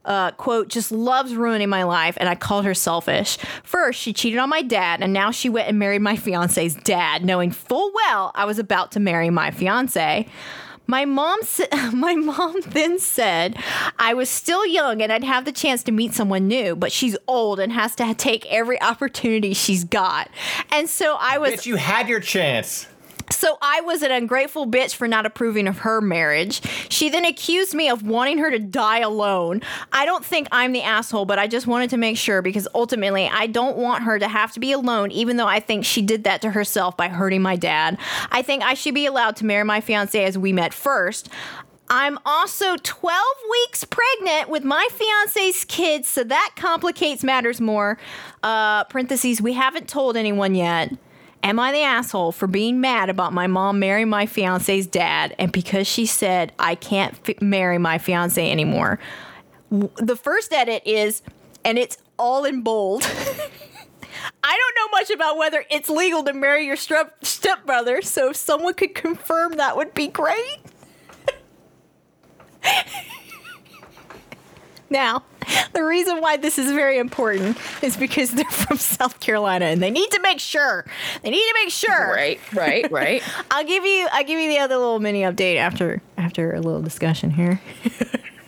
uh, 0.05 0.31
quote, 0.31 0.69
just 0.69 0.91
loves 0.91 1.36
ruining 1.36 1.69
my 1.69 1.83
life, 1.83 2.17
and 2.19 2.27
I 2.29 2.36
called 2.36 2.65
her 2.65 2.74
selfish. 2.74 3.38
First, 3.63 4.00
she 4.00 4.13
cheated 4.13 4.39
on 4.39 4.50
my 4.50 4.62
dad, 4.62 5.01
and 5.01 5.13
now 5.13 5.31
she 5.31 5.50
went 5.50 5.67
and 5.67 5.77
married 5.77 6.01
my 6.01 6.15
fiance's 6.15 6.75
dad, 6.75 7.24
knowing 7.24 7.51
full 7.51 7.91
well 7.93 8.31
I 8.36 8.45
was 8.45 8.59
about 8.59 8.91
to 8.93 9.00
marry 9.00 9.29
my 9.29 9.51
fiance. 9.51 10.27
My 10.89 11.05
mom, 11.05 11.39
my 11.93 12.15
mom 12.15 12.62
then 12.62 12.98
said 12.98 13.55
I 14.00 14.15
was 14.15 14.27
still 14.27 14.65
young 14.65 15.03
and 15.03 15.13
I'd 15.13 15.24
have 15.24 15.45
the 15.45 15.51
chance 15.51 15.83
to 15.83 15.91
meet 15.91 16.15
someone 16.15 16.48
new, 16.48 16.75
but 16.75 16.91
she's 16.91 17.15
old 17.27 17.59
and 17.59 17.71
has 17.71 17.93
to 17.98 18.15
take 18.15 18.51
every 18.51 18.81
opportunity 18.81 19.53
she's 19.53 19.83
got. 19.83 20.31
And 20.71 20.89
so 20.89 21.15
I 21.19 21.38
was 21.38 21.53
Bitch, 21.53 21.65
you 21.67 21.75
had 21.75 22.09
your 22.09 22.19
chance. 22.19 22.88
So 23.31 23.57
I 23.62 23.81
was 23.81 24.01
an 24.01 24.12
ungrateful 24.12 24.67
bitch 24.67 24.95
for 24.95 25.07
not 25.07 25.25
approving 25.25 25.67
of 25.67 25.79
her 25.79 26.01
marriage. 26.01 26.62
She 26.89 27.09
then 27.09 27.25
accused 27.25 27.74
me 27.74 27.89
of 27.89 28.03
wanting 28.03 28.38
her 28.39 28.51
to 28.51 28.59
die 28.59 29.00
alone. 29.00 29.62
I 29.93 30.05
don't 30.05 30.25
think 30.25 30.48
I'm 30.51 30.71
the 30.71 30.81
asshole, 30.81 31.25
but 31.25 31.39
I 31.39 31.48
just 31.48 31.67
wanted 31.67 31.89
to 31.91 31.98
make 31.98 32.17
sure 32.17 32.41
because 32.41 32.67
ultimately 32.74 33.29
I 33.31 33.48
don't 33.48 33.77
want 33.77 34.03
her 34.03 34.19
to 34.19 34.27
have 34.27 34.51
to 34.53 34.59
be 34.59 34.71
alone, 34.71 35.12
even 35.12 35.38
though 35.38 35.48
I 35.48 35.59
think 35.59 35.86
she 35.86 36.01
did 36.01 36.24
that 36.24 36.41
to 36.41 36.51
herself 36.51 36.98
by 36.98 37.07
hurting 37.07 37.41
my 37.41 37.55
dad. 37.55 37.98
I 38.31 38.41
think 38.41 38.63
I 38.63 38.74
should 38.74 38.95
be 38.95 39.05
allowed 39.05 39.36
to 39.38 39.45
marry 39.45 39.63
my 39.63 39.81
fiance 39.81 40.24
as 40.24 40.38
we 40.38 40.53
met 40.53 40.74
first. 40.74 41.29
I'm 41.91 42.19
also 42.24 42.75
12 42.77 43.25
weeks 43.50 43.83
pregnant 43.83 44.50
with 44.50 44.63
my 44.63 44.88
fiance's 44.91 45.65
kids, 45.65 46.07
so 46.07 46.24
that 46.24 46.51
complicates 46.55 47.24
matters 47.24 47.59
more. 47.59 47.98
Uh, 48.43 48.83
parentheses, 48.86 49.41
we 49.41 49.53
haven't 49.53 49.89
told 49.89 50.15
anyone 50.15 50.53
yet. 50.53 50.91
Am 51.41 51.60
I 51.60 51.72
the 51.72 51.81
asshole 51.81 52.31
for 52.34 52.48
being 52.48 52.81
mad 52.81 53.10
about 53.10 53.31
my 53.31 53.48
mom 53.48 53.79
marrying 53.79 54.10
my 54.10 54.25
fiance's 54.25 54.86
dad 54.86 55.34
and 55.39 55.51
because 55.51 55.88
she 55.88 56.05
said 56.05 56.51
I 56.60 56.75
can't 56.75 57.17
f- 57.27 57.41
marry 57.41 57.77
my 57.77 57.98
fiance 57.98 58.51
anymore? 58.51 59.00
The 59.69 60.15
first 60.15 60.51
edit 60.51 60.84
is, 60.86 61.22
and 61.63 61.77
it's 61.77 61.98
all 62.17 62.43
in 62.43 62.62
bold. 62.62 63.03
I 64.43 64.58
don't 64.58 64.75
know 64.75 64.98
much 64.98 65.10
about 65.12 65.38
whether 65.38 65.63
it's 65.69 65.89
legal 65.89 66.24
to 66.24 66.34
marry 66.34 66.65
your 66.65 66.75
step 66.75 67.24
stepbrother, 67.24 68.01
so 68.01 68.31
if 68.31 68.36
someone 68.36 68.74
could 68.74 68.96
confirm 68.96 69.53
that 69.53 69.77
would 69.77 69.93
be 69.93 70.08
great. 70.08 70.60
now, 74.89 75.24
the 75.74 75.84
reason 75.84 76.22
why 76.22 76.38
this 76.38 76.58
is 76.58 76.72
very 76.72 76.98
important 76.98 77.58
is 77.84 77.98
because 77.98 78.32
they're 78.32 78.46
from 78.46 78.77
South 78.77 79.20
Carolina 79.20 79.65
and 79.65 79.82
they 79.82 79.89
need 79.91 80.10
to 80.12 80.20
make 80.22 80.39
sure. 80.39 80.86
They 81.24 81.29
need 81.29 81.38
to 81.38 81.53
make 81.63 81.72
sure. 81.72 82.13
Right, 82.13 82.39
right, 82.53 82.91
right. 82.91 83.24
I'll 83.51 83.65
give 83.65 83.86
you 83.86 84.08
I'll 84.12 84.24
give 84.24 84.39
you 84.39 84.48
the 84.50 84.60
other 84.60 84.77
little 84.77 85.00
mini 85.00 85.22
update 85.22 85.58
after 85.58 86.01
after 86.18 86.53
a 86.53 86.62
little 86.62 86.82
discussion 86.82 87.32
here. 87.32 87.62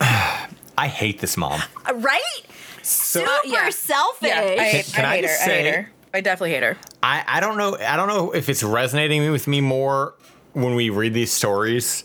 I 0.78 0.88
hate 0.88 1.20
this 1.20 1.36
mom. 1.36 1.60
Uh, 1.88 1.94
Right? 1.94 2.20
Super 2.82 3.30
yeah. 3.44 3.68
selfish. 3.70 4.28
yeah, 4.28 4.40
I, 4.40 4.64
hate, 4.68 4.86
Can 4.92 5.04
I 5.04 5.08
I 5.08 5.14
hate 5.16 5.24
her. 5.24 5.28
just 5.28 5.42
I 5.42 5.44
hate 5.44 5.64
say- 5.64 5.70
her. 5.76 5.90
I 6.14 6.20
definitely 6.20 6.50
hate 6.50 6.62
her. 6.62 6.76
I, 7.02 7.24
I 7.26 7.40
don't 7.40 7.56
know 7.56 7.76
I 7.78 7.96
don't 7.96 8.08
know 8.08 8.32
if 8.32 8.48
it's 8.50 8.62
resonating 8.62 9.30
with 9.30 9.46
me 9.48 9.60
more 9.62 10.14
when 10.52 10.74
we 10.74 10.90
read 10.90 11.14
these 11.14 11.32
stories 11.32 12.04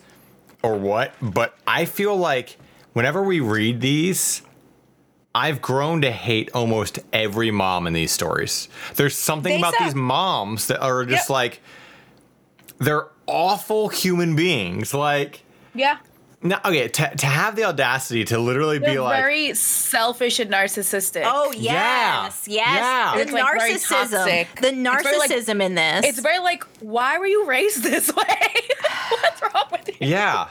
or 0.64 0.78
what, 0.78 1.14
but 1.22 1.56
I 1.68 1.86
feel 1.86 2.16
like 2.16 2.58
whenever 2.94 3.22
we 3.22 3.40
read 3.42 3.82
these, 3.82 4.42
I've 5.38 5.62
grown 5.62 6.02
to 6.02 6.12
hate 6.12 6.50
almost 6.56 6.98
every 7.14 7.52
mom 7.52 7.86
in 7.86 7.94
these 7.94 8.12
stories. 8.12 8.68
There's 8.96 9.16
something 9.16 9.54
They 9.54 9.60
about 9.60 9.74
suck. 9.76 9.84
these 9.84 9.96
moms 9.96 10.68
that 10.68 10.82
are 10.82 11.06
just 11.06 11.26
Yep. 11.30 11.30
like 11.30 11.62
they're 12.80 13.08
awful 13.28 13.90
human 13.90 14.36
beings. 14.36 14.94
Like 14.94 15.44
Yeah. 15.76 15.98
no, 16.42 16.58
okay, 16.66 16.88
to, 16.88 17.16
to 17.18 17.26
have 17.28 17.56
the 17.56 17.66
audacity 17.66 18.24
to 18.26 18.40
literally 18.40 18.80
They're 18.80 18.94
be 18.94 19.00
like 19.00 19.20
very 19.22 19.54
selfish 19.54 20.40
and 20.40 20.50
narcissistic. 20.52 21.24
Oh 21.26 21.52
Yeah. 21.52 22.24
yes, 22.24 22.44
yes. 22.48 22.68
Yeah. 22.78 23.12
The 23.16 23.22
It's, 23.22 23.32
like, 23.32 23.44
very 23.46 23.72
narcissism, 23.74 23.90
toxic. 24.12 24.48
the 24.62 24.68
It's 24.70 25.04
very, 25.04 25.18
like- 25.20 25.30
narcissism 25.32 25.62
in 25.62 25.76
this. 25.76 26.06
It's 26.06 26.20
very 26.20 26.40
like, 26.40 26.64
why 26.80 27.18
were 27.20 27.28
you 27.28 27.46
raised 27.46 27.84
this 27.92 28.12
way? 28.16 28.26
What's 29.22 29.42
wrong 29.42 29.66
with 29.72 29.88
you? 29.90 29.96
Yeah. 30.08 30.48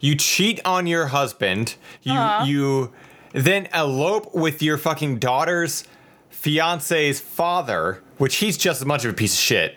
You 0.00 0.14
cheat 0.14 0.58
on 0.64 0.86
your 0.86 1.08
husband. 1.08 1.74
You 2.02 2.12
Uh-huh. 2.14 2.44
you 2.46 2.92
then 3.32 3.68
elope 3.74 4.34
with 4.34 4.62
your 4.62 4.78
fucking 4.78 5.18
daughter's 5.18 5.84
fiance's 6.30 7.20
father, 7.20 8.02
which 8.18 8.36
he's 8.36 8.56
just 8.56 8.80
as 8.80 8.86
much 8.86 9.04
of 9.04 9.10
a 9.12 9.14
piece 9.14 9.34
of 9.34 9.38
shit. 9.40 9.76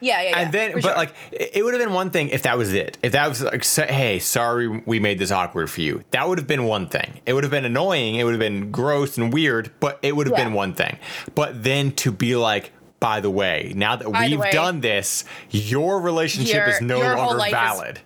Yeah, 0.00 0.22
yeah, 0.22 0.28
yeah. 0.30 0.38
and 0.38 0.52
then, 0.52 0.72
but 0.74 0.82
sure. 0.82 0.94
like, 0.94 1.12
it 1.32 1.64
would 1.64 1.74
have 1.74 1.82
been 1.82 1.92
one 1.92 2.10
thing 2.10 2.28
if 2.28 2.42
that 2.44 2.56
was 2.56 2.72
it. 2.72 2.96
If 3.02 3.12
that 3.12 3.28
was 3.28 3.42
like, 3.42 3.64
hey, 3.90 4.20
sorry, 4.20 4.68
we 4.68 5.00
made 5.00 5.18
this 5.18 5.32
awkward 5.32 5.68
for 5.68 5.80
you. 5.80 6.04
That 6.12 6.28
would 6.28 6.38
have 6.38 6.46
been 6.46 6.64
one 6.64 6.88
thing. 6.88 7.20
It 7.26 7.32
would 7.32 7.42
have 7.42 7.50
been 7.50 7.64
annoying. 7.64 8.14
It 8.14 8.22
would 8.22 8.30
have 8.32 8.38
been 8.38 8.70
gross 8.70 9.18
and 9.18 9.32
weird, 9.32 9.72
but 9.80 9.98
it 10.02 10.14
would 10.14 10.28
have 10.28 10.38
Yeah. 10.38 10.44
been 10.44 10.52
one 10.52 10.72
thing. 10.74 10.98
But 11.34 11.64
then 11.64 11.90
to 11.96 12.12
be 12.12 12.36
like, 12.36 12.70
by 13.00 13.18
the 13.20 13.30
way, 13.30 13.72
now 13.74 13.96
that 13.96 14.10
By 14.12 14.28
we've 14.28 14.38
way, 14.38 14.52
done 14.52 14.80
this, 14.82 15.24
your 15.50 16.00
relationship 16.00 16.54
your- 16.54 16.68
is 16.68 16.80
no 16.80 17.00
longer 17.00 17.36
life 17.36 17.48
is- 17.48 17.52
valid. 17.52 18.00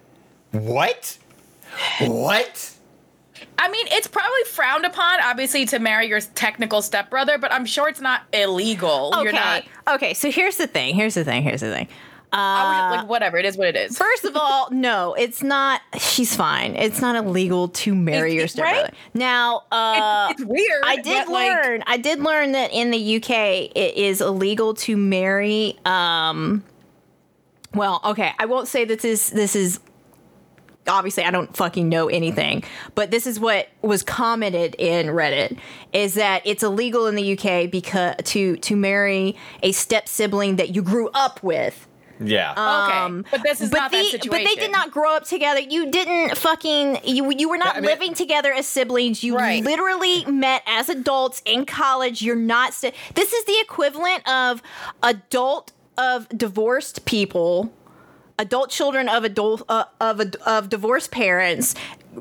What? 0.52 1.18
What? 2.00 2.70
I 3.64 3.70
mean, 3.70 3.86
it's 3.92 4.08
probably 4.08 4.42
frowned 4.46 4.84
upon, 4.84 5.20
obviously, 5.22 5.64
to 5.66 5.78
marry 5.78 6.08
your 6.08 6.20
technical 6.20 6.82
stepbrother, 6.82 7.38
but 7.38 7.52
I'm 7.52 7.64
sure 7.64 7.88
it's 7.88 8.00
not 8.00 8.22
illegal. 8.32 9.12
okay. 9.14 9.22
You're 9.22 9.32
not. 9.32 9.62
Okay, 9.88 10.14
so 10.14 10.30
here's 10.32 10.56
the 10.56 10.66
thing. 10.66 10.96
Here's 10.96 11.14
the 11.14 11.22
thing. 11.24 11.44
Here's 11.44 11.60
the 11.60 11.72
thing. 11.72 11.86
Was 12.32 12.96
like, 12.96 13.08
whatever. 13.08 13.36
It 13.36 13.44
is 13.44 13.56
what 13.56 13.68
it 13.68 13.76
is. 13.76 13.96
First 13.96 14.24
of 14.24 14.36
all, 14.36 14.68
no, 14.72 15.14
it's 15.14 15.42
not. 15.42 15.80
She's 15.98 16.34
fine. 16.34 16.74
It's 16.74 17.00
not 17.00 17.14
illegal 17.14 17.68
to 17.68 17.94
marry 17.94 18.34
your 18.34 18.44
It's- 18.44 18.58
right? 18.58 18.70
stepbrother. 18.86 18.96
Now, 19.14 19.62
uh, 19.70 20.28
it's 20.32 20.44
weird. 20.44 20.82
I 20.84 20.96
did 20.96 21.26
but, 21.26 21.32
like, 21.32 21.50
learn. 21.52 21.84
I 21.86 21.98
did 21.98 22.20
learn 22.20 22.52
that 22.52 22.72
in 22.72 22.90
the 22.90 23.16
UK, 23.16 23.30
it 23.76 23.96
is 23.96 24.20
illegal 24.20 24.74
to 24.74 24.96
marry. 24.96 25.78
Um, 25.84 26.64
well, 27.74 28.00
okay, 28.04 28.32
I 28.38 28.46
won't 28.46 28.66
say 28.66 28.84
that 28.86 29.00
this 29.00 29.30
this 29.30 29.54
is. 29.54 29.78
Obviously, 30.88 31.22
I 31.24 31.30
don't 31.30 31.56
fucking 31.56 31.88
know 31.88 32.08
anything, 32.08 32.64
but 32.96 33.10
this 33.12 33.26
is 33.26 33.38
what 33.38 33.68
was 33.82 34.02
commented 34.02 34.74
in 34.78 35.06
Reddit: 35.08 35.58
is 35.92 36.14
that 36.14 36.42
it's 36.44 36.62
illegal 36.62 37.06
in 37.06 37.14
the 37.14 37.38
UK 37.38 37.70
because 37.70 38.16
to 38.24 38.56
to 38.56 38.74
marry 38.76 39.36
a 39.62 39.70
step 39.72 40.08
sibling 40.08 40.56
that 40.56 40.74
you 40.74 40.82
grew 40.82 41.08
up 41.14 41.42
with. 41.42 41.86
Yeah. 42.24 42.52
Um, 42.52 43.20
okay, 43.20 43.28
but 43.32 43.42
this 43.42 43.60
is 43.60 43.70
But 43.70 43.78
not 43.78 43.90
the, 43.90 43.96
that 43.96 44.04
situation. 44.06 44.30
but 44.30 44.44
they 44.48 44.54
did 44.54 44.70
not 44.70 44.92
grow 44.92 45.16
up 45.16 45.24
together. 45.24 45.58
You 45.60 45.90
didn't 45.90 46.36
fucking 46.38 46.98
you 47.04 47.32
you 47.36 47.48
were 47.48 47.58
not 47.58 47.76
I 47.76 47.80
mean- 47.80 47.88
living 47.90 48.14
together 48.14 48.52
as 48.52 48.66
siblings. 48.66 49.24
You 49.24 49.36
Right. 49.36 49.62
literally 49.64 50.24
met 50.26 50.62
as 50.66 50.88
adults 50.88 51.42
in 51.44 51.64
college. 51.64 52.22
You're 52.22 52.36
not 52.36 52.74
st- 52.74 52.94
This 53.14 53.32
is 53.32 53.44
the 53.44 53.58
equivalent 53.60 54.28
of 54.28 54.62
adult 55.02 55.72
of 55.98 56.28
divorced 56.30 57.04
people, 57.04 57.72
adult 58.38 58.70
children 58.70 59.08
of 59.08 59.24
adult 59.24 59.62
uh, 59.68 59.84
of 60.00 60.20
of 60.46 60.68
divorced 60.68 61.10
parents 61.10 61.74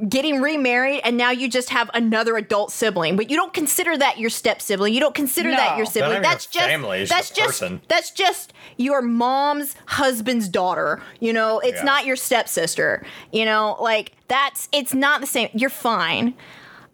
getting 0.08 0.39
remarried 0.39 1.01
and 1.03 1.18
now 1.18 1.32
you 1.32 1.50
just 1.50 1.70
have 1.70 1.89
another 1.94 2.38
adult 2.38 2.72
sibling 2.72 3.18
but 3.18 3.30
you 3.30 3.36
don't 3.36 3.53
consider 3.53 3.98
that 3.98 4.18
your 4.18 4.30
step 4.30 4.62
sibling 4.62 4.94
you 4.94 5.01
don't 5.01 5.15
consider 5.15 5.51
that 5.51 5.75
your 5.75 5.86
sibling 5.86 6.22
that's 6.22 6.46
just 6.46 6.65
family, 6.65 7.00
that's 7.03 7.30
just 7.30 7.36
just 7.36 7.60
person. 7.60 7.82
that's 7.89 8.10
just 8.12 8.53
your 8.77 9.01
mom's 9.01 9.75
husband's 9.86 10.48
daughter. 10.48 11.01
You 11.20 11.34
know, 11.34 11.60
it's 11.60 11.77
Yeah. 11.80 11.84
not 11.84 12.06
your 12.06 12.15
stepsister. 12.15 13.03
You 13.32 13.46
know, 13.46 13.77
like 13.82 14.13
that's 14.27 14.70
it's 14.72 14.94
not 14.94 15.22
the 15.22 15.27
same. 15.27 15.50
You're 15.53 15.70
fine. 15.70 16.34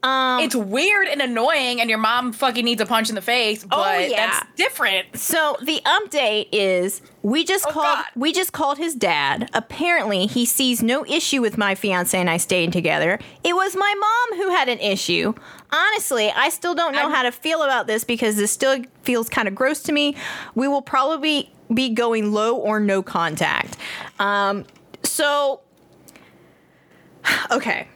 It's 0.04 0.56
weird 0.56 1.08
and 1.08 1.22
annoying, 1.22 1.82
and 1.82 1.90
your 1.90 2.00
mom 2.00 2.32
fucking 2.32 2.64
needs 2.64 2.82
a 2.82 2.86
punch 2.86 3.10
in 3.10 3.16
the 3.16 3.22
face, 3.22 3.64
but 3.66 3.78
Oh, 3.78 3.98
yeah. 4.00 4.16
that's 4.28 4.46
different. 4.56 5.18
So 5.18 5.58
the 5.62 5.82
update 5.86 6.48
is 6.52 7.02
we 7.24 7.44
just 7.44 7.66
Oh, 7.68 7.72
called 7.72 7.86
God. 7.98 8.06
we 8.16 8.32
just 8.32 8.54
called 8.54 8.78
his 8.78 8.96
dad. 8.96 9.50
Apparently, 9.54 10.26
he 10.28 10.46
sees 10.46 10.82
no 10.82 11.06
issue 11.06 11.42
with 11.42 11.58
my 11.58 11.76
fiance 11.76 12.18
and 12.18 12.30
I 12.30 12.38
staying 12.38 12.72
together. 12.72 13.20
It 13.44 13.54
was 13.56 13.76
my 13.76 13.94
mom 14.00 14.40
who 14.40 14.50
had 14.52 14.70
an 14.70 14.80
issue. 14.80 15.34
Honestly, 15.72 16.32
I 16.34 16.50
still 16.50 16.74
don't 16.76 16.94
know 16.94 17.02
I'm- 17.02 17.12
how 17.12 17.24
to 17.24 17.32
feel 17.32 17.64
about 17.64 17.88
this 17.88 18.04
because 18.06 18.38
this 18.38 18.52
still 18.52 18.82
feels 19.04 19.28
kind 19.28 19.48
of 19.48 19.56
gross 19.56 19.82
to 19.84 19.92
me. 19.92 20.16
We 20.56 20.68
will 20.70 20.82
probably 20.84 21.52
be 21.74 21.90
going 21.90 22.32
low 22.32 22.56
or 22.56 22.80
no 22.80 23.02
contact. 23.04 23.76
Um, 24.20 24.64
so 25.04 25.60
okay. 27.52 27.88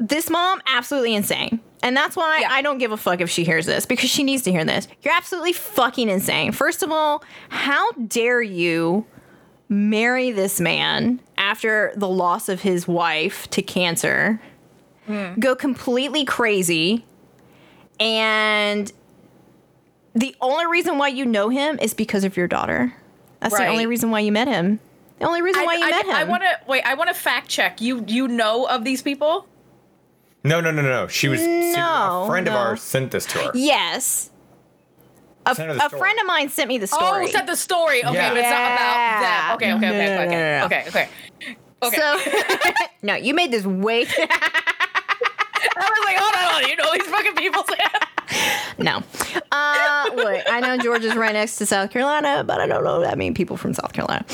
This 0.00 0.30
mom 0.30 0.60
absolutely 0.66 1.14
insane. 1.14 1.60
And 1.82 1.96
that's 1.96 2.16
why 2.16 2.40
Yeah. 2.40 2.48
I 2.50 2.62
don't 2.62 2.78
give 2.78 2.90
a 2.90 2.96
fuck 2.96 3.20
if 3.20 3.30
she 3.30 3.44
hears 3.44 3.66
this 3.66 3.86
because 3.86 4.10
she 4.10 4.22
needs 4.22 4.42
to 4.42 4.50
hear 4.50 4.64
this. 4.64 4.88
You're 5.02 5.14
absolutely 5.14 5.52
fucking 5.52 6.08
insane. 6.08 6.52
First 6.52 6.82
of 6.82 6.90
all, 6.90 7.22
how 7.50 7.92
dare 7.92 8.42
you 8.42 9.06
marry 9.68 10.30
this 10.30 10.60
man 10.60 11.20
after 11.38 11.92
the 11.96 12.08
loss 12.08 12.48
of 12.48 12.62
his 12.62 12.88
wife 12.88 13.48
to 13.50 13.62
cancer? 13.62 14.40
Hmm. 15.06 15.34
Go 15.38 15.54
completely 15.54 16.24
crazy. 16.24 17.04
And 17.98 18.90
the 20.14 20.34
only 20.40 20.66
reason 20.66 20.98
why 20.98 21.08
you 21.08 21.24
know 21.24 21.50
him 21.50 21.78
is 21.80 21.94
because 21.94 22.24
of 22.24 22.36
your 22.36 22.48
daughter. 22.48 22.94
That's 23.40 23.56
the 23.56 23.66
only 23.66 23.86
reason 23.86 24.10
why 24.10 24.20
you 24.20 24.32
met 24.32 24.48
him. 24.48 24.80
The 25.18 25.26
only 25.26 25.42
reason 25.42 25.64
why 25.64 25.74
you 25.74 25.84
I, 25.84 25.90
met 25.90 26.06
him. 26.06 26.14
I 26.14 26.24
want 26.24 26.42
to 26.42 26.58
wait. 26.66 26.82
I 26.84 26.94
want 26.94 27.08
to 27.08 27.14
fact 27.14 27.48
check. 27.48 27.80
You 27.80 28.04
you 28.06 28.26
know 28.26 28.66
of 28.66 28.84
these 28.84 29.02
people? 29.02 29.46
No, 30.44 30.60
no, 30.60 30.70
no, 30.70 30.82
no, 30.82 30.88
no. 30.88 31.06
She 31.08 31.28
was 31.28 31.40
No, 31.42 32.24
a 32.24 32.26
friend 32.28 32.48
of 32.48 32.54
ours 32.54 32.80
sent 32.82 33.10
this 33.10 33.26
to 33.26 33.38
her. 33.38 33.50
Yes. 33.54 34.30
A, 35.46 35.54
Send 35.54 35.70
her 35.70 35.74
the 35.76 35.86
a 35.86 35.88
friend 35.90 36.18
of 36.20 36.26
mine 36.26 36.48
sent 36.50 36.68
me 36.68 36.76
the 36.78 36.86
story. 36.86 37.26
Oh, 37.26 37.30
said 37.30 37.46
the 37.46 37.56
story. 37.56 38.04
Okay, 38.04 38.12
Yeah. 38.14 38.28
but 38.30 38.38
it's 38.38 38.50
not 38.50 38.60
about 38.72 39.20
that. 39.20 39.52
Okay, 39.54 39.72
okay, 39.74 39.86
okay, 39.88 39.98
No, 40.16 40.22
okay, 40.22 40.26
no, 40.26 40.30
no, 40.30 40.58
no. 40.58 40.64
okay, 40.66 40.84
okay. 40.88 41.08
Okay. 41.82 41.96
So 41.96 42.20
no, 43.02 43.14
you 43.14 43.32
made 43.32 43.50
this 43.50 43.64
way. 43.64 44.02
I 44.06 44.06
was 45.76 46.04
like, 46.04 46.16
hold 46.18 46.34
on, 46.34 46.52
hold 46.52 46.64
on. 46.64 46.68
You 46.70 46.76
know 46.76 46.92
these 46.92 47.06
fucking 47.06 47.34
people. 47.36 47.64
no. 48.78 49.02
Uh, 49.50 50.10
wait, 50.14 50.42
I 50.50 50.60
know 50.60 50.76
Georgia's 50.78 51.16
right 51.16 51.32
next 51.32 51.56
to 51.56 51.66
South 51.66 51.90
Carolina, 51.90 52.44
but 52.46 52.60
I 52.60 52.66
don't 52.66 52.84
know 52.84 53.00
that 53.00 53.16
many 53.16 53.32
people 53.32 53.56
from 53.56 53.72
South 53.74 53.92
Carolina. 53.92 54.24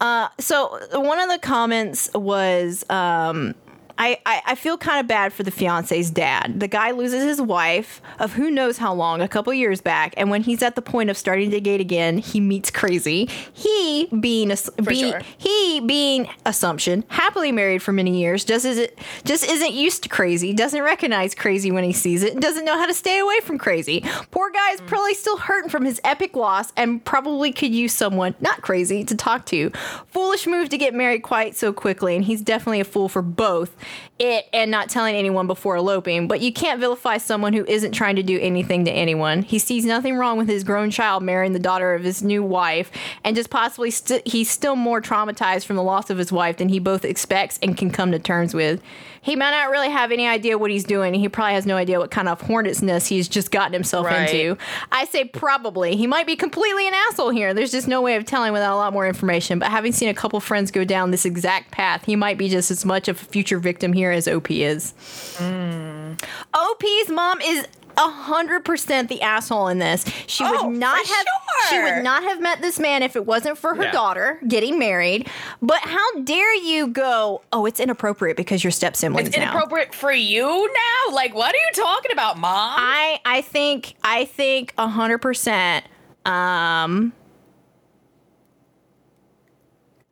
Uh, 0.00 0.28
so 0.38 0.78
one 0.92 1.20
of 1.20 1.28
the 1.28 1.38
comments 1.38 2.10
was. 2.14 2.84
Um, 2.90 3.54
I, 3.98 4.18
I, 4.26 4.42
I 4.46 4.54
feel 4.54 4.76
kind 4.76 5.00
of 5.00 5.06
bad 5.06 5.32
for 5.32 5.42
the 5.42 5.50
fiance's 5.50 6.10
dad. 6.10 6.60
The 6.60 6.68
guy 6.68 6.90
loses 6.90 7.22
his 7.22 7.40
wife 7.40 8.02
of 8.18 8.34
who 8.34 8.50
knows 8.50 8.78
how 8.78 8.92
long, 8.92 9.20
a 9.20 9.28
couple 9.28 9.52
years 9.54 9.80
back, 9.80 10.12
and 10.16 10.30
when 10.30 10.42
he's 10.42 10.62
at 10.62 10.74
the 10.74 10.82
point 10.82 11.08
of 11.08 11.16
starting 11.16 11.50
to 11.50 11.60
date 11.60 11.80
again, 11.80 12.18
he 12.18 12.40
meets 12.40 12.70
crazy. 12.70 13.28
He 13.52 14.08
being 14.20 14.50
a, 14.50 14.56
being, 14.82 15.12
sure. 15.12 15.20
he 15.38 15.80
being 15.80 16.28
assumption, 16.44 17.04
happily 17.08 17.52
married 17.52 17.82
for 17.82 17.92
many 17.92 18.20
years, 18.20 18.44
just 18.44 18.64
isn't 18.64 18.90
just 19.24 19.44
isn't 19.44 19.72
used 19.72 20.02
to 20.02 20.08
crazy, 20.08 20.52
doesn't 20.52 20.82
recognize 20.82 21.34
crazy 21.34 21.70
when 21.70 21.84
he 21.84 21.92
sees 21.92 22.22
it, 22.22 22.34
and 22.34 22.42
doesn't 22.42 22.64
know 22.64 22.78
how 22.78 22.86
to 22.86 22.94
stay 22.94 23.18
away 23.18 23.40
from 23.40 23.58
crazy. 23.58 24.04
Poor 24.30 24.50
guy's 24.50 24.80
mm. 24.80 24.86
probably 24.86 25.14
still 25.14 25.38
hurting 25.38 25.70
from 25.70 25.84
his 25.84 26.00
epic 26.04 26.36
loss 26.36 26.72
and 26.76 27.04
probably 27.04 27.52
could 27.52 27.74
use 27.74 27.92
someone 27.92 28.34
not 28.40 28.62
crazy 28.62 29.04
to 29.04 29.14
talk 29.14 29.46
to. 29.46 29.70
Foolish 30.08 30.46
move 30.46 30.68
to 30.68 30.78
get 30.78 30.92
married 30.94 31.22
quite 31.22 31.56
so 31.56 31.72
quickly, 31.72 32.14
and 32.14 32.24
he's 32.24 32.42
definitely 32.42 32.80
a 32.80 32.84
fool 32.84 33.08
for 33.08 33.22
both 33.22 33.74
it 34.18 34.46
and 34.52 34.70
not 34.70 34.88
telling 34.88 35.14
anyone 35.14 35.46
before 35.46 35.76
eloping. 35.76 36.28
But 36.28 36.40
you 36.40 36.52
can't 36.52 36.80
vilify 36.80 37.18
someone 37.18 37.52
who 37.52 37.64
isn't 37.66 37.92
trying 37.92 38.16
to 38.16 38.22
do 38.22 38.38
anything 38.40 38.84
to 38.84 38.90
anyone. 38.90 39.42
He 39.42 39.58
sees 39.58 39.84
nothing 39.84 40.16
wrong 40.16 40.38
with 40.38 40.48
his 40.48 40.64
grown 40.64 40.90
child 40.90 41.22
marrying 41.22 41.52
the 41.52 41.58
daughter 41.58 41.94
of 41.94 42.04
his 42.04 42.22
new 42.22 42.42
wife, 42.42 42.90
and 43.24 43.36
just 43.36 43.50
possibly 43.50 43.90
st- 43.90 44.26
he's 44.26 44.50
still 44.50 44.76
more 44.76 45.00
traumatized 45.00 45.64
from 45.64 45.76
the 45.76 45.82
loss 45.82 46.10
of 46.10 46.18
his 46.18 46.32
wife 46.32 46.56
than 46.56 46.68
he 46.68 46.78
both 46.78 47.04
expects 47.04 47.58
and 47.62 47.76
can 47.76 47.90
come 47.90 48.12
to 48.12 48.18
terms 48.18 48.54
with. 48.54 48.80
He 49.26 49.34
might 49.34 49.50
not 49.50 49.70
really 49.70 49.90
have 49.90 50.12
any 50.12 50.26
idea 50.28 50.56
what 50.56 50.70
he's 50.70 50.84
doing. 50.84 51.12
He 51.12 51.28
probably 51.28 51.54
has 51.54 51.66
no 51.66 51.76
idea 51.76 51.98
what 51.98 52.12
kind 52.12 52.28
of 52.28 52.40
hornet's 52.40 52.80
nest 52.80 53.08
he's 53.08 53.26
just 53.26 53.50
gotten 53.50 53.72
himself 53.72 54.06
Right. 54.06 54.30
into. 54.32 54.56
I 54.92 55.04
say 55.06 55.24
probably. 55.24 55.96
He 55.96 56.06
might 56.06 56.28
be 56.28 56.36
completely 56.36 56.86
an 56.86 56.94
asshole 56.94 57.30
here. 57.30 57.52
There's 57.52 57.72
just 57.72 57.88
no 57.88 58.00
way 58.00 58.14
of 58.14 58.24
telling 58.24 58.52
without 58.52 58.72
a 58.74 58.78
lot 58.78 58.92
more 58.92 59.04
information. 59.04 59.58
But 59.58 59.70
having 59.72 59.90
seen 59.90 60.08
a 60.08 60.14
couple 60.14 60.38
friends 60.38 60.70
go 60.70 60.84
down 60.84 61.10
this 61.10 61.24
exact 61.24 61.72
path, 61.72 62.04
he 62.04 62.14
might 62.14 62.38
be 62.38 62.48
just 62.48 62.70
as 62.70 62.84
much 62.84 63.08
of 63.08 63.20
a 63.20 63.24
future 63.24 63.58
victim 63.58 63.92
here 63.92 64.12
as 64.12 64.28
OP 64.28 64.48
is. 64.62 64.94
Hmm. 65.38 66.12
OP's 66.54 67.08
mom 67.10 67.40
is. 67.40 67.66
A 67.98 68.10
hundred 68.10 68.64
percent 68.64 69.08
the 69.08 69.22
asshole 69.22 69.68
in 69.68 69.78
this. 69.78 70.04
She 70.26 70.44
Oh, 70.44 70.66
would 70.66 70.76
not 70.78 71.04
have. 71.06 71.26
She 71.70 71.78
would 71.82 72.02
not 72.04 72.22
have 72.24 72.40
met 72.42 72.60
this 72.60 72.78
man 72.78 73.02
if 73.02 73.16
it 73.16 73.24
wasn't 73.24 73.56
for 73.56 73.74
her 73.74 73.84
Yeah. 73.84 73.90
daughter 73.92 74.38
getting 74.46 74.78
married. 74.78 75.28
But 75.62 75.78
how 75.80 76.20
dare 76.22 76.54
you 76.54 76.88
go? 76.88 77.40
Oh, 77.52 77.64
it's 77.64 77.80
inappropriate 77.80 78.36
because 78.36 78.62
your 78.62 78.70
step 78.70 78.96
siblings 78.96 79.28
It's 79.28 79.36
now. 79.38 79.44
inappropriate 79.44 79.94
for 79.94 80.12
you 80.12 80.44
now? 80.74 81.14
Like, 81.14 81.34
what 81.34 81.54
are 81.54 81.58
you 81.58 81.70
talking 81.84 82.12
about, 82.12 82.38
mom? 82.38 82.74
I 82.78 83.18
I 83.24 83.40
think 83.40 83.94
I 84.04 84.26
think 84.26 84.74
a 84.76 84.88
hundred 84.88 85.18
percent. 85.18 85.86
Um. 86.26 87.12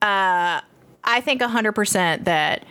Uh, 0.00 0.60
I 1.02 1.20
think 1.22 1.40
a 1.42 1.48
hundred 1.48 1.72
percent 1.72 2.24
that 2.24 2.64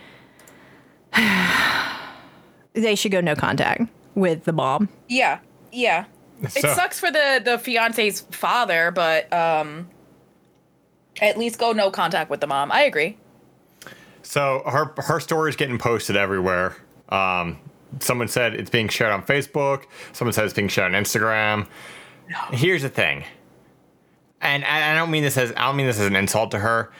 they 2.74 2.94
should 2.94 3.12
go 3.12 3.20
no 3.20 3.34
contact 3.34 3.82
with 4.14 4.44
the 4.44 4.52
mom. 4.52 4.88
yeah, 5.08 5.40
yeah. 5.72 6.04
It 6.42 6.50
sucks 6.74 6.98
for 7.00 7.10
the 7.10 7.40
the 7.42 7.58
fiance's 7.58 8.20
father, 8.30 8.90
but 8.90 9.32
um, 9.32 9.88
at 11.22 11.38
least 11.38 11.58
go 11.58 11.72
no 11.72 11.90
contact 11.90 12.28
with 12.28 12.40
the 12.40 12.46
mom. 12.46 12.70
I 12.72 12.82
agree. 12.82 13.16
So 14.22 14.62
her 14.66 14.92
her 14.98 15.20
story 15.20 15.50
is 15.50 15.56
getting 15.56 15.78
posted 15.78 16.16
everywhere. 16.16 16.76
Um, 17.08 17.58
someone 18.00 18.28
said 18.28 18.54
it's 18.54 18.70
being 18.70 18.88
shared 18.88 19.12
on 19.12 19.22
Facebook. 19.22 19.84
Someone 20.12 20.32
said 20.32 20.44
it's 20.44 20.54
being 20.54 20.68
shared 20.68 20.94
on 20.94 21.02
Instagram. 21.02 21.66
Here's 22.50 22.82
the 22.82 22.88
thing, 22.88 23.24
and 24.40 24.64
I 24.64 24.92
I 24.92 24.94
don't 24.94 25.10
mean 25.10 25.22
this 25.22 25.36
as 25.38 25.52
I 25.52 25.66
don't 25.66 25.76
mean 25.76 25.86
this 25.86 26.00
as 26.00 26.06
an 26.06 26.16
insult 26.16 26.50
to 26.50 26.58
her. 26.58 26.90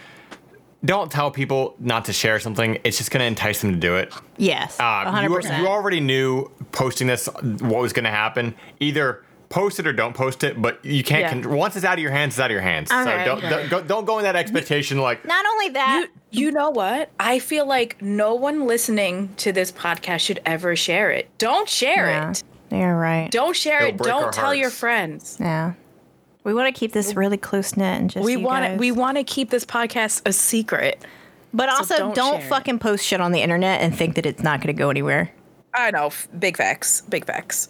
Don't 0.85 1.11
tell 1.11 1.31
people 1.31 1.75
not 1.79 2.05
to 2.07 2.13
share 2.13 2.39
something. 2.41 2.79
It's 2.85 2.99
just 2.99 3.11
going 3.11 3.21
to 3.21 3.27
entice 3.27 3.61
them 3.63 3.73
to 3.73 3.79
do 3.79 3.97
it. 3.97 4.13
Yes, 4.37 4.79
Uh, 4.79 5.11
hundred 5.11 5.31
you, 5.31 5.37
percent. 5.37 5.63
you 5.63 5.69
already 5.69 6.01
knew 6.01 6.51
posting 6.73 7.07
this 7.07 7.27
what 7.43 7.81
was 7.81 7.93
going 7.93 8.05
to 8.05 8.11
happen. 8.11 8.55
Either 8.81 9.25
post 9.49 9.79
it 9.79 9.87
or 9.87 9.93
don't 9.93 10.15
post 10.15 10.43
it, 10.45 10.61
but 10.61 10.85
you 10.85 11.05
can't. 11.05 11.21
Yeah. 11.21 11.43
Con- 11.43 11.57
once 11.57 11.77
it's 11.77 11.85
out 11.85 11.95
of 11.95 12.01
your 12.01 12.11
hands, 12.11 12.35
it's 12.35 12.41
out 12.41 12.47
of 12.47 12.51
your 12.53 12.61
hands. 12.61 12.91
Okay. 12.91 13.05
So 13.05 13.25
don't, 13.25 13.41
don't 13.49 13.71
go, 13.71 13.83
don't 13.83 14.05
go 14.05 14.19
in 14.19 14.25
that 14.25 14.35
expectation 14.37 14.99
like 14.99 15.25
Not 15.25 15.47
only 15.47 15.69
that, 15.71 16.09
You 16.33 16.51
know 16.51 16.71
what? 16.71 17.11
I 17.21 17.39
feel 17.39 17.65
like 17.67 18.03
no 18.03 18.35
one 18.35 18.67
listening 18.67 19.33
to 19.37 19.53
this 19.53 19.71
podcast 19.71 20.21
should 20.21 20.41
ever 20.45 20.75
share 20.75 21.11
it. 21.13 21.31
Don't 21.39 21.69
share 21.69 22.09
yeah, 22.09 22.31
it. 22.33 22.43
you're 22.73 22.97
right. 22.97 23.31
Don't 23.31 23.55
share 23.55 23.87
It'll 23.87 24.01
it. 24.05 24.09
Don't 24.09 24.33
tell 24.33 24.53
your 24.55 24.71
friends. 24.71 25.37
Yeah, 25.39 25.75
we 26.45 26.55
want 26.55 26.73
to 26.73 26.79
keep 26.79 26.93
this 26.93 27.15
really 27.15 27.37
close 27.37 27.77
knit 27.77 28.01
and 28.01 28.11
just 28.11 28.25
We 28.25 28.37
want 28.37 28.65
to 28.67 28.77
we 28.77 28.93
want 28.93 29.17
to 29.17 29.25
keep 29.25 29.51
this 29.51 29.65
podcast 29.65 30.23
a 30.27 30.33
secret. 30.33 31.05
but 31.53 31.69
also 31.69 31.97
don't 31.97 32.15
don't, 32.15 32.33
share 32.37 32.47
it. 32.47 32.49
fucking 32.49 32.79
post 32.79 33.05
shit 33.05 33.21
on 33.21 33.33
the 33.33 33.41
internet 33.41 33.81
and 33.81 33.97
think 33.97 34.15
that 34.17 34.27
it's 34.27 34.43
not 34.43 34.61
going 34.61 34.75
to 34.75 34.79
go 34.79 34.91
anywhere. 34.91 35.33
I 35.75 35.91
know, 35.91 36.07
f- 36.07 36.29
big 36.39 36.57
facts, 36.57 37.01
big 37.03 37.25
facts. 37.27 37.69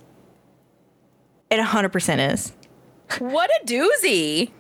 It 1.51 1.61
hundred 1.61 1.91
percent 1.91 2.21
is. 2.21 2.53
What 3.19 3.49
a 3.63 3.67
doozy! 3.67 4.51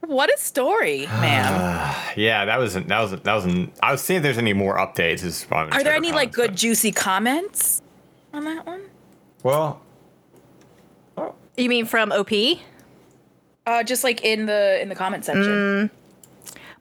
What 0.00 0.32
a 0.32 0.38
story, 0.38 1.06
man. 1.06 1.94
Yeah, 2.16 2.46
that 2.46 2.56
was 2.58 2.72
that 2.72 2.88
was 2.88 3.10
that 3.10 3.26
was. 3.26 3.46
I 3.82 3.92
was 3.92 4.00
seeing 4.00 4.16
if 4.16 4.22
there's 4.22 4.38
any 4.38 4.54
more 4.54 4.78
updates. 4.78 5.22
Is 5.22 5.46
Are 5.50 5.68
there 5.84 5.92
any 5.94 6.12
like 6.12 6.32
Twitter 6.32 6.48
good 6.48 6.56
juicy 6.56 6.90
comments 6.90 7.82
on 8.32 8.44
that 8.46 8.64
one? 8.64 8.80
comments, 9.42 9.80
You 11.56 11.68
mean 11.68 11.86
from 11.86 12.12
OP? 12.12 12.30
Uh, 13.66 13.82
just 13.82 14.04
like 14.04 14.22
in 14.24 14.46
the 14.46 14.80
in 14.80 14.88
the 14.88 14.94
comment 14.94 15.24
section. 15.24 15.90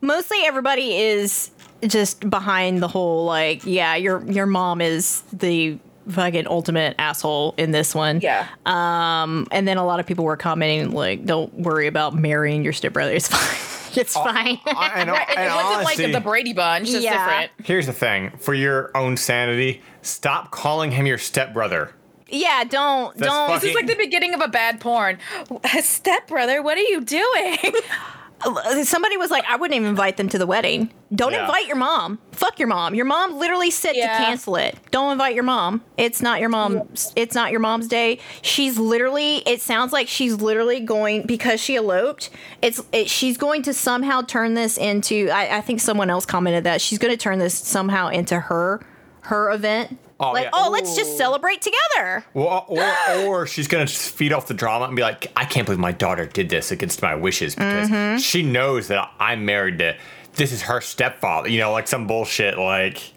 Mostly 0.02 0.38
everybody 0.46 0.96
is 0.98 1.50
just 1.88 2.30
behind 2.30 2.82
the 2.82 2.88
whole 2.88 3.26
like, 3.26 3.66
yeah, 3.66 3.96
your 3.96 4.24
your 4.30 4.46
mom 4.46 4.82
is 4.82 5.22
the 5.34 5.78
fucking 6.10 6.46
ultimate 6.48 6.96
asshole 7.00 7.56
in 7.58 7.72
this 7.72 7.96
one. 7.96 8.20
Yeah. 8.22 8.48
Um, 8.66 9.48
and 9.52 9.68
then 9.68 9.78
a 9.78 9.86
lot 9.86 10.00
of 10.00 10.06
people 10.06 10.26
were 10.26 10.38
commenting 10.38 10.92
like, 10.92 11.26
don't 11.26 11.52
worry 11.56 11.88
about 11.88 12.14
marrying 12.14 12.64
your 12.64 12.74
stepbrother. 12.74 13.12
It's 13.14 13.28
fine. 13.30 13.98
It's 14.00 14.14
fine. 14.14 14.60
well, 14.66 14.76
I- 14.78 14.88
and, 14.98 15.10
Right, 15.10 15.30
it 15.30 15.38
and 15.38 15.56
wasn't 15.56 15.76
honestly, 15.88 16.04
like 16.08 16.14
the 16.14 16.22
Brady 16.22 16.54
Bunch. 16.54 16.90
It's 16.90 17.04
Yeah. 17.04 17.14
different. 17.26 17.52
here's 17.66 17.86
the 17.88 17.94
thing: 17.94 18.32
for 18.38 18.54
your 18.54 18.92
own 18.96 19.18
sanity, 19.18 19.82
stop 20.04 20.52
calling 20.52 20.92
him 20.92 21.08
your 21.08 21.18
stepbrother. 21.18 21.92
Yeah, 22.36 22.64
don't 22.64 23.16
That's 23.18 23.32
don't. 23.32 23.62
This 23.62 23.70
is 23.70 23.76
like 23.76 23.88
the 23.88 23.96
beginning 23.96 24.34
of 24.34 24.42
a 24.42 24.48
bad 24.48 24.80
porn. 24.80 25.18
Step 25.82 26.28
brother, 26.28 26.62
what 26.62 26.78
are 26.78 26.82
you 26.82 27.02
doing? 27.02 27.58
Somebody 28.84 29.18
was 29.18 29.32
like, 29.32 29.46
I 29.50 29.56
wouldn't 29.56 29.76
even 29.76 29.90
invite 29.90 30.18
them 30.18 30.30
to 30.30 30.38
the 30.38 30.46
wedding. 30.46 30.92
Don't 31.16 31.32
Yeah. 31.32 31.46
invite 31.46 31.68
your 31.68 31.78
mom. 31.78 32.20
Fuck 32.34 32.60
your 32.60 32.68
mom. 32.68 32.94
Your 32.94 33.06
mom 33.06 33.38
literally 33.40 33.72
said 33.72 33.96
Yeah. 33.96 34.18
to 34.20 34.24
cancel 34.26 34.56
it. 34.58 34.78
Don't 34.92 35.14
invite 35.14 35.34
your 35.34 35.46
mom. 35.46 35.82
It's 35.98 36.22
not 36.22 36.40
your 36.42 36.50
mom's. 36.50 37.12
It's 37.16 37.34
not 37.34 37.50
your 37.50 37.62
mom's 37.62 37.88
day. 37.88 38.20
She's 38.44 38.78
literally. 38.78 39.38
It 39.48 39.62
sounds 39.62 39.94
like 39.94 40.08
she's 40.08 40.36
literally 40.36 40.80
going 40.82 41.24
because 41.26 41.60
she 41.60 41.76
eloped. 41.76 42.30
It's. 42.62 42.82
It, 42.92 43.10
she's 43.10 43.38
going 43.38 43.64
to 43.64 43.74
somehow 43.74 44.22
turn 44.22 44.54
this 44.54 44.78
into. 44.78 45.30
I, 45.32 45.58
I 45.58 45.62
think 45.62 45.80
someone 45.80 46.10
else 46.10 46.26
commented 46.26 46.66
that 46.66 46.82
she's 46.82 47.00
going 47.00 47.14
to 47.14 47.18
turn 47.18 47.40
this 47.40 47.58
somehow 47.58 48.10
into 48.10 48.40
her 48.42 48.86
her 49.22 49.50
event. 49.52 49.98
Oh, 50.20 50.32
like, 50.32 50.46
yeah. 50.46 50.50
oh, 50.54 50.70
let's 50.72 50.96
just 50.96 51.18
celebrate 51.18 51.62
together. 51.62 52.24
Well, 52.34 52.66
or 52.70 52.86
or 53.26 53.48
she's 53.48 53.68
gonna 53.68 53.86
just 53.86 54.16
feed 54.16 54.32
off 54.32 54.48
the 54.48 54.54
drama 54.54 54.86
and 54.86 54.96
be 54.96 55.02
like, 55.02 55.32
I 55.36 55.44
can't 55.46 55.66
believe 55.66 55.80
my 55.80 55.92
daughter 55.92 56.26
did 56.26 56.48
this 56.50 56.72
against 56.72 57.02
my 57.02 57.16
wishes 57.16 57.54
because 57.56 57.90
Mm-hmm. 57.90 58.18
she 58.20 58.42
knows 58.42 58.88
that 58.88 59.12
I'm 59.20 59.44
married 59.46 59.80
to. 59.80 59.96
This 60.36 60.52
is 60.52 60.62
her 60.64 60.80
stepfather. 60.82 61.50
You 61.50 61.60
know, 61.60 61.72
like 61.72 61.88
some 61.88 62.08
bullshit. 62.08 62.58
Like, 62.58 63.12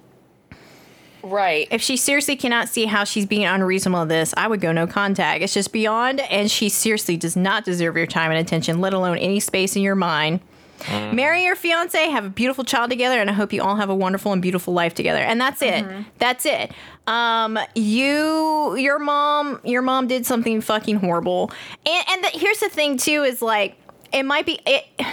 right. 1.23 1.69
if 1.71 1.81
she 1.83 1.97
seriously 1.97 2.37
cannot 2.37 2.69
see 2.69 2.87
how 2.87 3.05
she's 3.05 3.27
being 3.27 3.45
unreasonable 3.45 4.03
in 4.03 4.09
this, 4.09 4.35
I 4.37 4.47
would 4.49 4.61
go 4.61 4.73
no 4.73 4.87
contact. 4.87 5.43
It's 5.43 5.55
just 5.55 5.73
beyond, 5.73 6.21
and 6.21 6.51
she 6.51 6.69
seriously 6.69 7.17
does 7.17 7.37
not 7.37 7.65
deserve 7.65 7.97
your 7.97 8.07
time 8.07 8.31
and 8.31 8.41
attention, 8.41 8.81
let 8.81 8.95
alone 8.95 9.19
any 9.19 9.41
space 9.41 9.77
in 9.77 9.83
your 9.83 9.95
mind. 9.97 10.41
Marry 10.89 11.45
your 11.45 11.57
fiance, 11.57 12.09
have 12.11 12.25
a 12.25 12.31
beautiful 12.31 12.65
child 12.65 12.91
together, 12.91 13.21
and 13.21 13.29
I 13.29 13.33
hope 13.33 13.53
you 13.53 13.63
all 13.63 13.77
have 13.77 13.91
a 13.91 13.95
wonderful 13.95 14.33
and 14.33 14.41
beautiful 14.41 14.75
life 14.75 14.95
together. 14.95 15.21
And 15.21 15.41
that's 15.41 15.63
it. 15.63 15.85
That's 16.19 16.47
it. 16.47 16.73
Um, 17.07 17.59
you, 17.75 18.77
your 18.77 18.99
mom, 18.99 19.61
your 19.65 19.83
mom 19.83 20.07
did 20.07 20.27
something 20.27 20.61
fucking 20.61 20.97
horrible. 20.97 21.51
And 21.87 22.05
and 22.11 22.25
the, 22.25 22.29
here's 22.29 22.61
the 22.61 22.69
thing 22.69 22.97
too 22.97 23.23
is 23.25 23.43
like 23.43 23.77
it 24.13 24.25
might 24.25 24.47
be 24.47 24.61
it. 24.67 24.85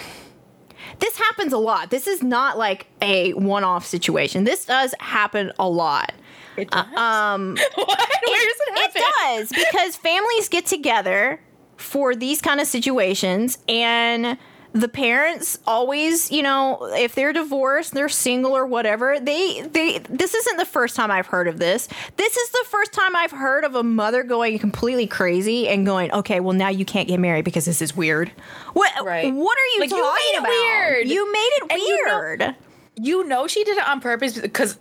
This 0.97 1.17
happens 1.17 1.51
a 1.51 1.58
lot. 1.58 1.89
This 1.89 2.08
is 2.08 2.23
not 2.23 2.58
like 2.58 2.88
a 3.01 3.34
one-off 3.34 3.86
situation. 3.86 4.45
This 4.45 4.63
does 4.63 4.95
happen 5.01 5.51
a 5.60 5.67
lot. 5.67 6.13
It 6.56 6.71
does. 6.71 6.86
Um, 6.95 7.58
what? 7.75 7.99
Where 7.99 8.45
does 8.45 8.60
it 8.62 8.78
happen? 8.78 9.01
it 9.01 9.49
does 9.49 9.49
because 9.49 9.97
families 9.97 10.47
get 10.47 10.65
together 10.65 11.41
for 11.75 12.15
these 12.15 12.41
kind 12.41 12.62
of 12.62 12.67
situations 12.67 13.58
and 13.67 14.38
the 14.75 14.89
parents 14.89 15.57
always, 15.65 16.29
you 16.33 16.43
know, 16.43 16.77
if 16.95 17.15
they're 17.15 17.31
divorced, 17.31 17.93
they're 17.93 18.09
single 18.09 18.51
or 18.57 18.65
whatever, 18.65 19.17
they 19.21 19.61
they 19.61 19.99
this 20.09 20.33
isn't 20.33 20.57
the 20.57 20.65
first 20.65 20.97
time 20.97 21.09
I've 21.09 21.27
heard 21.27 21.47
of 21.47 21.59
this. 21.59 21.88
This 22.17 22.35
is 22.35 22.49
the 22.51 22.65
first 22.67 22.91
time 22.91 23.15
I've 23.15 23.31
heard 23.31 23.63
of 23.63 23.75
a 23.75 23.83
mother 23.83 24.21
going 24.23 24.59
completely 24.59 25.07
crazy 25.07 25.69
and 25.69 25.85
going, 25.85 26.11
"Okay, 26.11 26.41
well 26.41 26.51
now 26.53 26.67
you 26.67 26.83
can't 26.83 27.07
get 27.07 27.21
married 27.21 27.45
because 27.45 27.63
this 27.63 27.81
is 27.81 27.95
weird." 27.95 28.31
What 28.73 28.91
Right. 29.01 29.33
what 29.33 29.57
are 29.57 29.65
you 29.75 29.79
Like, 29.79 29.91
you 29.91 29.97
talking 29.97 30.11
made 30.31 30.35
it 30.35 30.39
about? 30.39 30.49
weird. 30.49 31.07
You 31.07 31.31
made 31.31 31.49
it 31.55 31.71
And 31.71 31.81
you 31.81 32.05
know- 32.07 32.19
weird. 32.19 32.55
You 32.97 33.23
know 33.25 33.47
she 33.47 33.63
did 33.63 33.77
it 33.77 33.88
on 33.88 34.01
purpose 34.01 34.38
because 34.38 34.77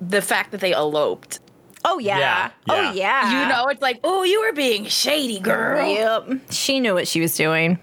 the 0.00 0.22
fact 0.22 0.50
that 0.50 0.60
they 0.60 0.72
eloped. 0.72 1.38
oh 1.84 2.00
yeah. 2.00 2.18
Yeah, 2.18 2.50
Oh 2.68 2.74
yeah. 2.80 2.92
yeah. 2.92 3.42
You 3.42 3.48
know, 3.48 3.68
it's 3.68 3.80
like, 3.82 4.00
oh, 4.02 4.24
you 4.24 4.40
were 4.40 4.52
being 4.52 4.86
shady, 4.86 5.38
girl. 5.38 5.86
Yep. 5.86 6.40
She 6.50 6.80
knew 6.80 6.94
what 6.94 7.06
she 7.06 7.20
was 7.20 7.36
doing. 7.36 7.78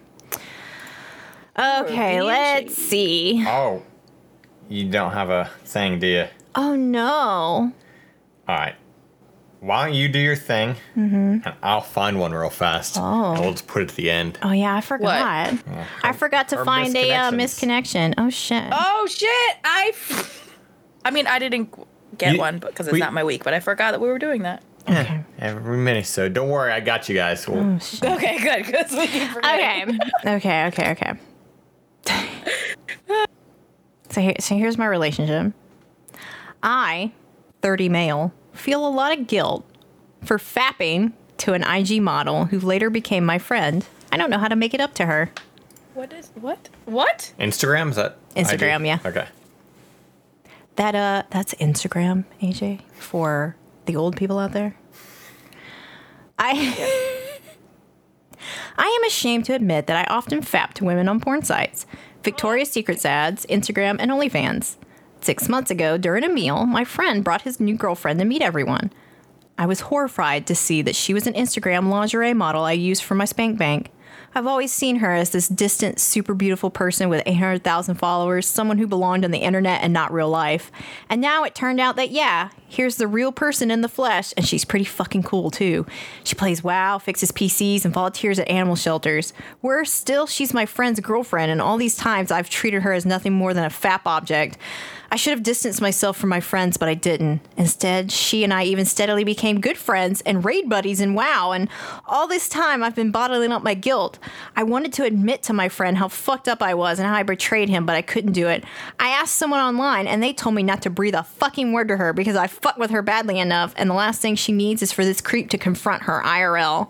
Okay, 1.57 2.15
being 2.15 2.23
let's 2.23 2.75
see. 2.75 3.43
Oh, 3.47 3.83
you 4.69 4.89
don't 4.89 5.11
have 5.11 5.29
a 5.29 5.49
thing, 5.65 5.99
do 5.99 6.07
you? 6.07 6.25
Oh 6.55 6.75
no. 6.75 7.71
All 8.47 8.55
right. 8.55 8.75
Why 9.59 9.85
don't 9.87 9.95
you 9.95 10.09
do 10.09 10.19
your 10.19 10.35
thing, 10.35 10.75
and 10.95 11.41
I'll 11.63 11.79
find 11.79 12.19
one 12.19 12.33
real 12.33 12.49
fast. 12.49 12.95
Mm-hmm. 12.95 13.05
Oh. 13.05 13.31
And 13.33 13.39
we'll 13.41 13.51
just 13.53 13.65
put 13.67 13.81
it 13.83 13.91
at 13.91 13.95
the 13.95 14.11
end. 14.11 14.37
Oh 14.43 14.51
yeah, 14.51 14.75
I 14.75 14.81
forgot. 14.81 15.53
I 16.03 16.11
forgot 16.11 16.49
to 16.49 16.57
Her 16.57 16.65
find 16.65 16.93
a 16.97 17.11
uh, 17.13 17.31
misconnection. 17.31 18.13
Oh 18.17 18.29
shit. 18.29 18.65
Oh 18.73 19.07
shit! 19.09 19.57
I, 19.63 19.91
f- 19.93 20.57
I 21.05 21.11
mean, 21.11 21.27
I 21.27 21.39
didn't 21.39 21.73
get 22.17 22.33
You- 22.33 22.39
one 22.39 22.59
because 22.59 22.87
it's 22.87 22.93
we- 22.93 22.99
not 22.99 23.13
my 23.13 23.23
week, 23.23 23.45
but 23.45 23.53
I 23.53 23.61
forgot 23.61 23.91
that 23.91 24.01
we 24.01 24.09
were 24.09 24.19
doing 24.19 24.41
that. 24.41 24.63
Okay. 24.89 25.23
every 25.39 25.77
minute. 25.77 26.07
So 26.07 26.27
don't 26.27 26.49
worry, 26.49 26.73
I 26.73 26.81
got 26.81 27.07
you 27.07 27.15
guys. 27.15 27.47
We'll- 27.47 27.63
Oh, 27.75 27.79
shit. 27.79 28.03
Okay, 28.11 28.39
good. 28.39 28.65
Because 28.65 28.91
we 28.91 29.07
keep 29.07 29.29
forgetting. 29.29 29.97
Okay. 30.25 30.65
okay. 30.65 30.65
Okay. 30.67 30.91
Okay. 30.91 31.13
So 34.09 34.21
here, 34.21 34.35
so 34.39 34.55
here's 34.55 34.77
my 34.77 34.85
relationship. 34.85 35.53
I, 36.61 37.11
30 37.61 37.89
male, 37.89 38.33
feel 38.53 38.85
a 38.85 38.89
lot 38.89 39.17
of 39.17 39.27
guilt 39.27 39.65
for 40.23 40.37
fapping 40.37 41.13
to 41.37 41.53
an 41.53 41.63
IG 41.63 42.01
model 42.01 42.45
who 42.45 42.59
later 42.59 42.89
became 42.89 43.25
my 43.25 43.37
friend. 43.37 43.85
I 44.11 44.17
don't 44.17 44.29
know 44.29 44.37
how 44.37 44.47
to 44.47 44.55
make 44.55 44.73
it 44.73 44.79
up 44.79 44.93
to 44.95 45.05
her. 45.05 45.31
What 45.93 46.13
is 46.13 46.31
what? 46.35 46.69
What? 46.85 47.33
Instagram 47.39 47.89
is 47.89 47.97
that? 47.97 48.17
Instagram, 48.35 48.81
IG? 48.81 48.85
yeah. 48.87 48.99
Okay. 49.05 49.27
That 50.75 50.95
uh 50.95 51.23
that's 51.29 51.53
Instagram, 51.55 52.23
AJ, 52.41 52.81
for 52.97 53.55
the 53.85 53.95
old 53.95 54.15
people 54.15 54.39
out 54.39 54.53
there. 54.53 54.75
I 56.39 57.19
I 58.77 58.85
am 58.85 59.07
ashamed 59.07 59.45
to 59.45 59.53
admit 59.53 59.87
that 59.87 60.07
I 60.07 60.13
often 60.13 60.41
fap 60.41 60.73
to 60.73 60.85
women 60.85 61.07
on 61.07 61.19
porn 61.19 61.43
sites, 61.43 61.85
Victoria's 62.23 62.71
Secrets 62.71 63.05
ads, 63.05 63.45
Instagram, 63.47 63.97
and 63.99 64.11
OnlyFans. 64.11 64.77
Six 65.21 65.47
months 65.47 65.71
ago, 65.71 65.97
during 65.97 66.23
a 66.23 66.29
meal, 66.29 66.65
my 66.65 66.83
friend 66.83 67.23
brought 67.23 67.43
his 67.43 67.59
new 67.59 67.75
girlfriend 67.75 68.19
to 68.19 68.25
meet 68.25 68.41
everyone. 68.41 68.91
I 69.57 69.65
was 69.65 69.81
horrified 69.81 70.47
to 70.47 70.55
see 70.55 70.81
that 70.81 70.95
she 70.95 71.13
was 71.13 71.27
an 71.27 71.33
Instagram 71.33 71.89
lingerie 71.89 72.33
model 72.33 72.63
I 72.63 72.73
used 72.73 73.03
for 73.03 73.15
my 73.15 73.25
spank 73.25 73.57
bank. 73.57 73.91
I've 74.35 74.47
always 74.47 74.71
seen 74.71 74.97
her 74.97 75.13
as 75.13 75.29
this 75.29 75.47
distant, 75.47 75.99
super 75.99 76.33
beautiful 76.33 76.69
person 76.69 77.09
with 77.09 77.21
800,000 77.25 77.95
followers, 77.95 78.47
someone 78.47 78.77
who 78.77 78.87
belonged 78.87 79.23
on 79.23 79.31
the 79.31 79.39
internet 79.39 79.83
and 79.83 79.93
not 79.93 80.11
real 80.11 80.29
life. 80.29 80.71
And 81.09 81.21
now 81.21 81.43
it 81.43 81.53
turned 81.53 81.79
out 81.79 81.95
that, 81.97 82.09
yeah, 82.09 82.49
here's 82.67 82.95
the 82.95 83.07
real 83.07 83.31
person 83.31 83.69
in 83.69 83.81
the 83.81 83.89
flesh, 83.89 84.33
and 84.35 84.47
she's 84.47 84.65
pretty 84.65 84.85
fucking 84.85 85.23
cool 85.23 85.51
too. 85.51 85.85
She 86.23 86.33
plays 86.33 86.63
WoW, 86.63 86.97
fixes 86.97 87.31
PCs, 87.31 87.85
and 87.85 87.93
volunteers 87.93 88.39
at 88.39 88.47
animal 88.47 88.75
shelters. 88.75 89.33
Worse 89.61 89.91
still, 89.91 90.25
she's 90.25 90.53
my 90.53 90.65
friend's 90.65 90.99
girlfriend, 90.99 91.51
and 91.51 91.61
all 91.61 91.77
these 91.77 91.95
times 91.95 92.31
I've 92.31 92.49
treated 92.49 92.81
her 92.81 92.93
as 92.93 93.05
nothing 93.05 93.33
more 93.33 93.53
than 93.53 93.65
a 93.65 93.69
fap 93.69 94.01
object. 94.05 94.57
I 95.13 95.15
should 95.15 95.29
have 95.29 95.43
distanced 95.43 95.79
myself 95.79 96.17
from 96.17 96.31
my 96.31 96.39
friends, 96.39 96.75
but 96.75 96.89
I 96.89 96.95
didn't. 96.95 97.41
Instead, 97.55 98.11
she 98.11 98.43
and 98.43 98.51
I 98.51 98.63
even 98.63 98.83
steadily 98.83 99.23
became 99.23 99.61
good 99.61 99.77
friends 99.77 100.21
and 100.21 100.43
raid 100.43 100.67
buddies 100.67 100.99
in 100.99 101.13
WoW, 101.13 101.51
and 101.51 101.69
all 102.07 102.27
this 102.27 102.49
time 102.49 102.81
I've 102.81 102.95
been 102.95 103.11
bottling 103.11 103.51
up 103.51 103.61
my 103.61 103.75
guilt. 103.75 104.17
I 104.55 104.63
wanted 104.63 104.91
to 104.93 105.03
admit 105.03 105.43
to 105.43 105.53
my 105.53 105.69
friend 105.69 105.99
how 105.99 106.07
fucked 106.07 106.47
up 106.47 106.63
I 106.63 106.73
was 106.73 106.97
and 106.97 107.07
how 107.07 107.13
I 107.13 107.21
betrayed 107.21 107.69
him, 107.69 107.85
but 107.85 107.95
I 107.95 108.01
couldn't 108.01 108.31
do 108.31 108.47
it. 108.47 108.63
I 108.99 109.09
asked 109.09 109.35
someone 109.35 109.59
online, 109.59 110.07
and 110.07 110.23
they 110.23 110.33
told 110.33 110.55
me 110.55 110.63
not 110.63 110.81
to 110.81 110.89
breathe 110.89 111.13
a 111.13 111.21
fucking 111.21 111.73
word 111.73 111.89
to 111.89 111.97
her 111.97 112.11
because 112.11 112.35
I 112.35 112.47
fucked 112.47 112.79
with 112.79 112.89
her 112.89 113.03
badly 113.03 113.37
enough, 113.37 113.75
and 113.77 113.91
the 113.91 113.93
last 113.93 114.19
thing 114.19 114.33
she 114.33 114.51
needs 114.51 114.81
is 114.81 114.91
for 114.91 115.05
this 115.05 115.21
creep 115.21 115.51
to 115.51 115.59
confront 115.59 116.01
her 116.01 116.23
IRL. 116.25 116.89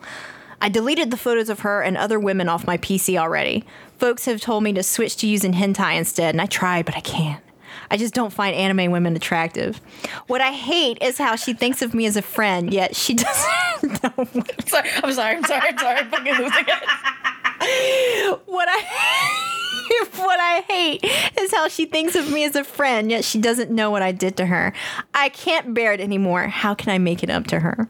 I 0.62 0.70
deleted 0.70 1.12
the 1.12 1.18
photos 1.18 1.50
of 1.50 1.60
her 1.60 1.82
and 1.82 1.98
other 1.98 2.22
women 2.22 2.48
off 2.48 2.66
my 2.66 2.78
PC 2.78 3.18
already. 3.18 3.66
Folks 3.98 4.24
have 4.28 4.40
told 4.40 4.64
me 4.64 4.72
to 4.72 4.82
switch 4.82 5.18
to 5.18 5.28
using 5.28 5.52
hentai 5.52 5.98
instead, 5.98 6.34
and 6.34 6.42
I 6.42 6.46
tried, 6.46 6.86
but 6.86 6.96
I 6.96 7.02
can't. 7.02 7.44
I 7.92 7.98
just 7.98 8.14
don't 8.14 8.32
find 8.34 8.56
anime 8.56 8.92
women 8.92 9.16
attractive. 9.16 9.82
What 10.28 10.42
I 10.42 10.52
hate 10.52 10.98
is 11.02 11.18
how 11.18 11.36
she 11.36 11.54
thinks 11.54 11.82
of 11.82 11.94
me 11.94 12.06
as 12.06 12.18
a 12.18 12.22
friend, 12.22 12.74
yet 12.74 12.96
she 12.96 13.14
doesn't 13.16 14.04
know 14.04 14.26
what, 14.34 14.68
Sorry, 14.70 14.90
I'm 15.04 15.14
sorry. 15.14 15.36
I'm 15.38 15.44
sorry. 15.46 15.62
I'm 15.70 15.78
sorry. 15.78 16.00
I'm 16.00 16.10
fucking 16.10 16.34
losing 16.34 16.66
it. 16.68 18.40
what 18.46 18.68
I 18.70 19.60
what 20.16 20.40
I 20.40 20.64
hate 20.68 21.04
is 21.40 21.54
how 21.54 21.68
she 21.68 21.86
thinks 21.86 22.16
of 22.16 22.32
me 22.32 22.44
as 22.44 22.56
a 22.56 22.64
friend, 22.64 23.12
yet 23.12 23.24
she 23.24 23.40
doesn't 23.40 23.72
know 23.72 23.92
what 23.92 24.02
I 24.02 24.12
did 24.12 24.38
to 24.38 24.46
her. 24.46 24.74
I 25.14 25.30
can't 25.30 25.74
bear 25.74 25.94
it 25.94 26.00
anymore. 26.00 26.48
How 26.48 26.74
can 26.74 26.92
I 26.92 26.98
make 26.98 27.24
it 27.24 27.30
up 27.30 27.48
to 27.48 27.60
her? 27.60 27.88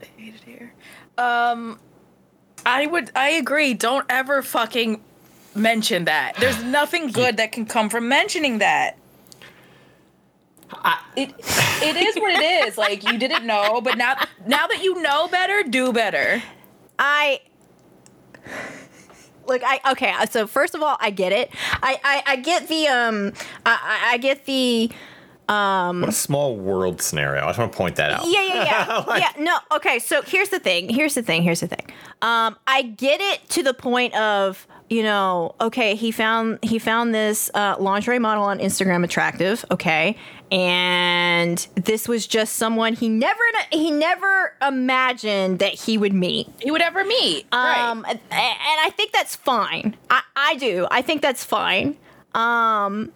I 0.00 0.04
hate 0.16 0.34
it 0.34 0.40
here. 0.44 0.72
Um, 1.18 1.78
I 2.64 2.86
would. 2.86 3.10
I 3.14 3.30
agree. 3.30 3.74
Don't 3.74 4.06
ever 4.08 4.42
fucking 4.42 5.02
mention 5.56 6.04
that. 6.04 6.34
There's 6.38 6.62
nothing 6.62 7.08
good 7.12 7.36
that 7.38 7.52
can 7.52 7.66
come 7.66 7.88
from 7.88 8.08
mentioning 8.08 8.58
that. 8.58 8.96
it 11.16 11.30
it 11.82 11.96
is 11.96 12.16
what 12.16 12.32
it 12.36 12.66
is. 12.68 12.76
Like 12.78 13.04
you 13.04 13.18
didn't 13.18 13.46
know, 13.46 13.80
but 13.80 13.96
now 13.96 14.14
now 14.46 14.66
that 14.66 14.82
you 14.82 15.00
know 15.02 15.28
better, 15.28 15.62
do 15.68 15.92
better. 15.92 16.42
I 16.98 17.40
look. 19.46 19.62
I 19.64 19.80
okay. 19.92 20.12
So 20.30 20.46
first 20.46 20.74
of 20.74 20.82
all, 20.82 20.96
I 21.00 21.10
get 21.10 21.32
it. 21.32 21.50
I 21.82 22.00
I, 22.04 22.22
I 22.32 22.36
get 22.36 22.68
the 22.68 22.88
um. 22.88 23.32
I 23.64 23.72
I- 23.82 24.12
I 24.14 24.18
get 24.18 24.44
the 24.46 24.90
Um, 25.48 26.00
What 26.00 26.08
a 26.08 26.12
small 26.12 26.56
world 26.56 27.00
scenario. 27.00 27.44
I 27.44 27.48
just 27.48 27.58
want 27.60 27.70
to 27.72 27.78
point 27.78 27.96
that 27.96 28.10
out. 28.12 28.22
yeah 28.26 28.42
yeah 28.42 28.64
yeah 28.64 29.16
yeah. 29.18 29.32
No. 29.38 29.56
Okay. 29.76 29.98
So 30.00 30.22
here's 30.22 30.48
the 30.48 30.58
thing. 30.58 30.88
Here's 30.88 31.14
the 31.14 31.22
thing. 31.22 31.42
Here's 31.44 31.60
the 31.60 31.68
thing. 31.68 31.86
Um, 32.22 32.56
I 32.66 32.82
get 32.82 33.20
it 33.20 33.48
to 33.50 33.62
the 33.62 33.72
point 33.74 34.14
of 34.16 34.66
you 34.88 35.02
know. 35.02 35.54
Okay, 35.60 35.94
he 35.94 36.10
found 36.10 36.58
he 36.62 36.78
found 36.78 37.14
this 37.14 37.50
uh, 37.54 37.76
lingerie 37.78 38.18
model 38.18 38.44
on 38.44 38.58
Instagram 38.58 39.04
attractive. 39.04 39.64
Okay. 39.70 40.16
And 40.52 41.58
this 41.74 42.06
was 42.08 42.24
just 42.26 42.54
someone 42.54 42.94
he 42.94 43.08
never 43.08 43.42
he 43.72 43.90
never 43.90 44.54
imagined 44.66 45.58
that 45.58 45.74
he 45.74 45.98
would 45.98 46.12
meet. 46.12 46.48
He 46.62 46.70
would 46.70 46.82
ever 46.82 47.04
meet, 47.04 47.46
Um, 47.52 48.02
right? 48.02 48.10
and 48.10 48.20
and 48.30 48.80
I 48.80 48.90
think 48.96 49.10
that's 49.12 49.34
fine. 49.34 49.96
I, 50.08 50.22
I 50.36 50.54
do. 50.56 50.86
I 50.90 51.02
think 51.02 51.20
that's 51.20 51.44
fine. 51.44 51.96
Um, 52.34 53.12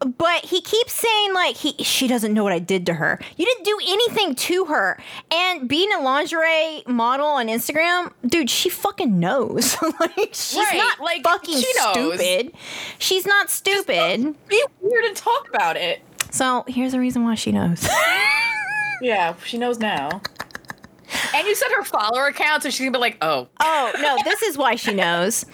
but 0.00 0.44
he 0.44 0.60
keeps 0.60 0.92
saying 0.92 1.34
like 1.34 1.56
he 1.56 1.72
she 1.82 2.06
doesn't 2.06 2.32
know 2.32 2.44
what 2.44 2.52
I 2.52 2.58
did 2.60 2.86
to 2.86 2.94
her. 2.94 3.18
You 3.36 3.44
didn't 3.44 3.64
do 3.64 3.78
anything 3.86 4.34
to 4.34 4.64
her. 4.66 4.98
And 5.32 5.68
being 5.68 5.90
a 5.92 6.00
lingerie 6.00 6.82
model 6.86 7.26
on 7.26 7.48
Instagram, 7.48 8.12
dude, 8.26 8.48
she 8.50 8.68
fucking 8.68 9.18
knows. 9.18 9.76
like 10.00 10.30
she's 10.32 10.56
Right, 10.56 10.76
not 10.76 11.00
like, 11.00 11.22
fucking 11.24 11.56
she 11.58 11.72
stupid. 11.72 12.52
She's 12.98 13.26
not 13.26 13.50
stupid. 13.50 14.34
Be 14.48 14.64
weird 14.80 15.04
and 15.04 15.16
talk 15.16 15.48
about 15.48 15.76
it. 15.76 16.00
So 16.30 16.64
here's 16.68 16.92
the 16.92 17.00
reason 17.00 17.24
why 17.24 17.34
she 17.34 17.52
knows. 17.52 17.88
Yeah, 19.00 19.34
she 19.44 19.58
knows 19.58 19.78
now. 19.78 20.20
And 21.32 21.46
you 21.46 21.54
said 21.54 21.68
her 21.76 21.84
follower 21.84 22.32
count, 22.32 22.64
so 22.64 22.70
she's 22.70 22.80
gonna 22.80 22.90
be 22.90 22.98
like, 22.98 23.16
oh, 23.22 23.46
Oh 23.60 23.92
no, 24.00 24.16
this 24.24 24.42
is 24.42 24.58
why 24.58 24.74
she 24.74 24.92
knows. 24.92 25.44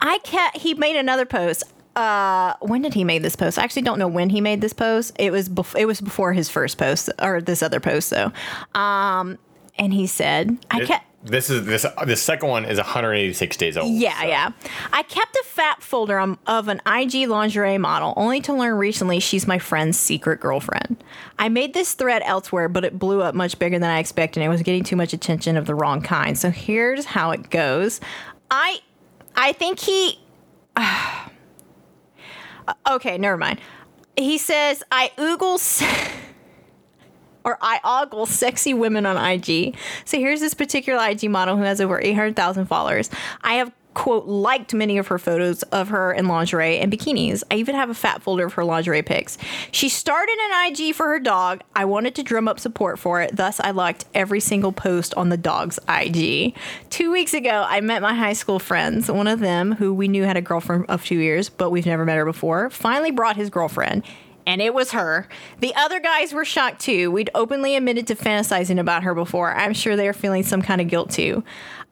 I 0.00 0.18
kept. 0.18 0.58
He 0.58 0.74
made 0.74 0.94
another 0.94 1.26
post. 1.26 1.64
Uh, 1.94 2.54
when 2.60 2.82
did 2.82 2.94
he 2.94 3.04
make 3.04 3.22
this 3.22 3.36
post? 3.36 3.58
I 3.58 3.64
actually 3.64 3.82
don't 3.82 3.98
know 3.98 4.08
when 4.08 4.30
he 4.30 4.40
made 4.40 4.60
this 4.60 4.72
post. 4.72 5.14
It 5.18 5.30
was 5.30 5.48
bef- 5.48 5.78
it 5.78 5.84
was 5.86 6.00
before 6.00 6.32
his 6.32 6.48
first 6.48 6.78
post 6.78 7.10
or 7.20 7.40
this 7.40 7.62
other 7.62 7.80
post 7.80 8.10
though. 8.10 8.32
Um, 8.74 9.38
and 9.78 9.92
he 9.92 10.06
said, 10.06 10.56
I 10.70 10.80
It- 10.80 10.86
kept. 10.88 11.04
this 11.24 11.50
is 11.50 11.66
this 11.66 11.84
the 12.06 12.16
second 12.16 12.48
one 12.48 12.64
is 12.64 12.78
186 12.78 13.56
days 13.58 13.76
old. 13.76 13.92
Yeah, 13.92 14.18
so- 14.20 14.26
yeah. 14.26 14.50
I 14.92 15.02
kept 15.02 15.36
a 15.36 15.44
fat 15.44 15.82
folder 15.82 16.18
of 16.46 16.68
an 16.68 16.80
IG 16.86 17.28
lingerie 17.28 17.76
model, 17.78 18.14
only 18.16 18.40
to 18.42 18.54
learn 18.54 18.74
recently 18.74 19.20
she's 19.20 19.46
my 19.46 19.58
friend's 19.58 19.98
secret 19.98 20.40
girlfriend. 20.40 21.02
I 21.38 21.48
made 21.50 21.74
this 21.74 21.92
thread 21.92 22.22
elsewhere, 22.24 22.68
but 22.70 22.84
it 22.86 22.98
blew 22.98 23.20
up 23.22 23.34
much 23.34 23.58
bigger 23.58 23.78
than 23.78 23.90
I 23.90 23.98
expected. 23.98 24.40
and 24.40 24.46
It 24.46 24.50
was 24.50 24.62
getting 24.62 24.82
too 24.84 24.96
much 24.96 25.12
attention 25.12 25.56
of 25.58 25.66
the 25.66 25.74
wrong 25.74 26.00
kind. 26.00 26.38
So 26.38 26.50
here's 26.50 27.04
how 27.04 27.30
it 27.32 27.50
goes. 27.50 28.00
I, 28.50 28.78
I 29.36 29.52
think 29.52 29.78
he. 29.80 30.18
okay, 32.96 33.18
never 33.18 33.36
mind. 33.36 33.60
He 34.16 34.38
says 34.38 34.82
I 34.90 35.10
oogle. 35.16 35.58
se- 35.58 36.10
or 37.44 37.58
I 37.60 37.80
ogle 37.82 38.26
sexy 38.26 38.72
women 38.72 39.04
on 39.04 39.16
IG. 39.16 39.76
So 40.04 40.18
here's 40.18 40.40
this 40.40 40.54
particular 40.54 41.04
IG 41.04 41.28
model 41.28 41.56
who 41.56 41.62
has 41.64 41.80
over 41.80 42.00
800,000 42.00 42.66
followers. 42.66 43.10
I 43.42 43.54
have 43.54 43.72
quote 43.94 44.26
liked 44.26 44.74
many 44.74 44.98
of 44.98 45.08
her 45.08 45.18
photos 45.18 45.62
of 45.64 45.88
her 45.88 46.12
in 46.12 46.28
lingerie 46.28 46.78
and 46.78 46.92
bikinis. 46.92 47.42
I 47.50 47.56
even 47.56 47.74
have 47.74 47.90
a 47.90 47.94
fat 47.94 48.22
folder 48.22 48.46
of 48.46 48.54
her 48.54 48.64
lingerie 48.64 49.02
pics. 49.02 49.38
She 49.70 49.88
started 49.88 50.36
an 50.50 50.72
IG 50.72 50.94
for 50.94 51.06
her 51.08 51.18
dog. 51.18 51.62
I 51.74 51.84
wanted 51.84 52.14
to 52.16 52.22
drum 52.22 52.48
up 52.48 52.58
support 52.58 52.98
for 52.98 53.20
it, 53.20 53.36
thus 53.36 53.60
I 53.60 53.70
liked 53.70 54.04
every 54.14 54.40
single 54.40 54.72
post 54.72 55.14
on 55.14 55.28
the 55.28 55.36
dog's 55.36 55.78
IG. 55.88 56.54
Two 56.90 57.12
weeks 57.12 57.34
ago, 57.34 57.64
I 57.68 57.80
met 57.80 58.02
my 58.02 58.14
high 58.14 58.32
school 58.32 58.58
friends. 58.58 59.10
One 59.10 59.26
of 59.26 59.40
them, 59.40 59.72
who 59.72 59.92
we 59.92 60.08
knew 60.08 60.24
had 60.24 60.36
a 60.36 60.42
girlfriend 60.42 60.86
of 60.88 61.04
two 61.04 61.18
years, 61.18 61.48
but 61.48 61.70
we've 61.70 61.86
never 61.86 62.04
met 62.04 62.16
her 62.16 62.24
before, 62.24 62.70
finally 62.70 63.10
brought 63.10 63.36
his 63.36 63.50
girlfriend 63.50 64.02
and 64.46 64.60
it 64.62 64.74
was 64.74 64.92
her. 64.92 65.28
The 65.60 65.74
other 65.74 66.00
guys 66.00 66.32
were 66.32 66.44
shocked 66.44 66.80
too. 66.80 67.10
We'd 67.10 67.30
openly 67.34 67.76
admitted 67.76 68.06
to 68.08 68.14
fantasizing 68.14 68.78
about 68.80 69.02
her 69.02 69.14
before. 69.14 69.54
I'm 69.54 69.72
sure 69.74 69.96
they 69.96 70.08
are 70.08 70.12
feeling 70.12 70.42
some 70.42 70.62
kind 70.62 70.80
of 70.80 70.88
guilt 70.88 71.10
too. 71.10 71.44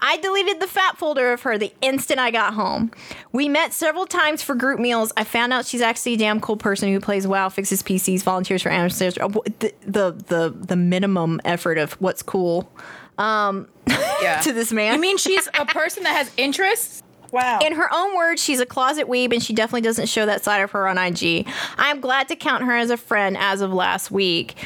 I 0.03 0.17
deleted 0.17 0.61
the 0.61 0.67
fat 0.67 0.97
folder 0.97 1.33
of 1.33 1.43
her 1.43 1.59
the 1.59 1.73
instant 1.83 2.19
I 2.19 2.31
got 2.31 2.55
home. 2.55 2.91
We 3.33 3.49
met 3.51 3.75
several 3.75 4.07
times 4.07 4.43
for 4.43 4.55
group 4.55 4.81
meals. 4.81 5.13
I 5.17 5.25
found 5.25 5.53
out 5.53 5.67
she's 5.67 5.83
actually 5.83 6.15
a 6.15 6.17
damn 6.17 6.41
cool 6.41 6.57
person 6.57 6.91
who 6.91 7.01
plays 7.01 7.27
WoW, 7.27 7.51
fixes 7.51 7.83
PCs, 7.83 8.23
volunteers 8.23 8.63
for 8.63 8.71
amateurs. 8.71 9.15
The, 9.17 9.73
the 9.83 10.13
the 10.27 10.55
the 10.57 10.77
minimum 10.77 11.41
effort 11.45 11.77
of 11.77 11.93
what's 12.01 12.23
cool 12.23 12.73
um, 13.19 13.69
Yeah. 14.23 14.41
to 14.41 14.53
this 14.55 14.73
man. 14.73 14.95
I 14.95 14.97
mean, 14.97 15.19
she's 15.19 15.47
a 15.59 15.67
person 15.67 16.05
that 16.05 16.17
has 16.17 16.33
interests. 16.39 17.03
Wow. 17.33 17.61
In 17.61 17.75
her 17.75 17.89
own 17.93 18.17
words, 18.17 18.43
she's 18.43 18.61
a 18.61 18.67
closet 18.67 19.07
weeb 19.09 19.33
and 19.33 19.43
she 19.43 19.53
definitely 19.53 19.83
doesn't 19.83 20.07
show 20.07 20.27
that 20.27 20.45
side 20.45 20.63
of 20.63 20.71
her 20.73 20.89
on 20.89 20.99
IG. 20.99 21.47
I'm 21.77 22.01
glad 22.01 22.29
to 22.29 22.37
count 22.37 22.65
her 22.65 22.77
as 22.77 22.91
a 22.91 22.97
friend 22.97 23.37
as 23.39 23.61
of 23.61 23.73
last 23.73 24.11
week. 24.11 24.57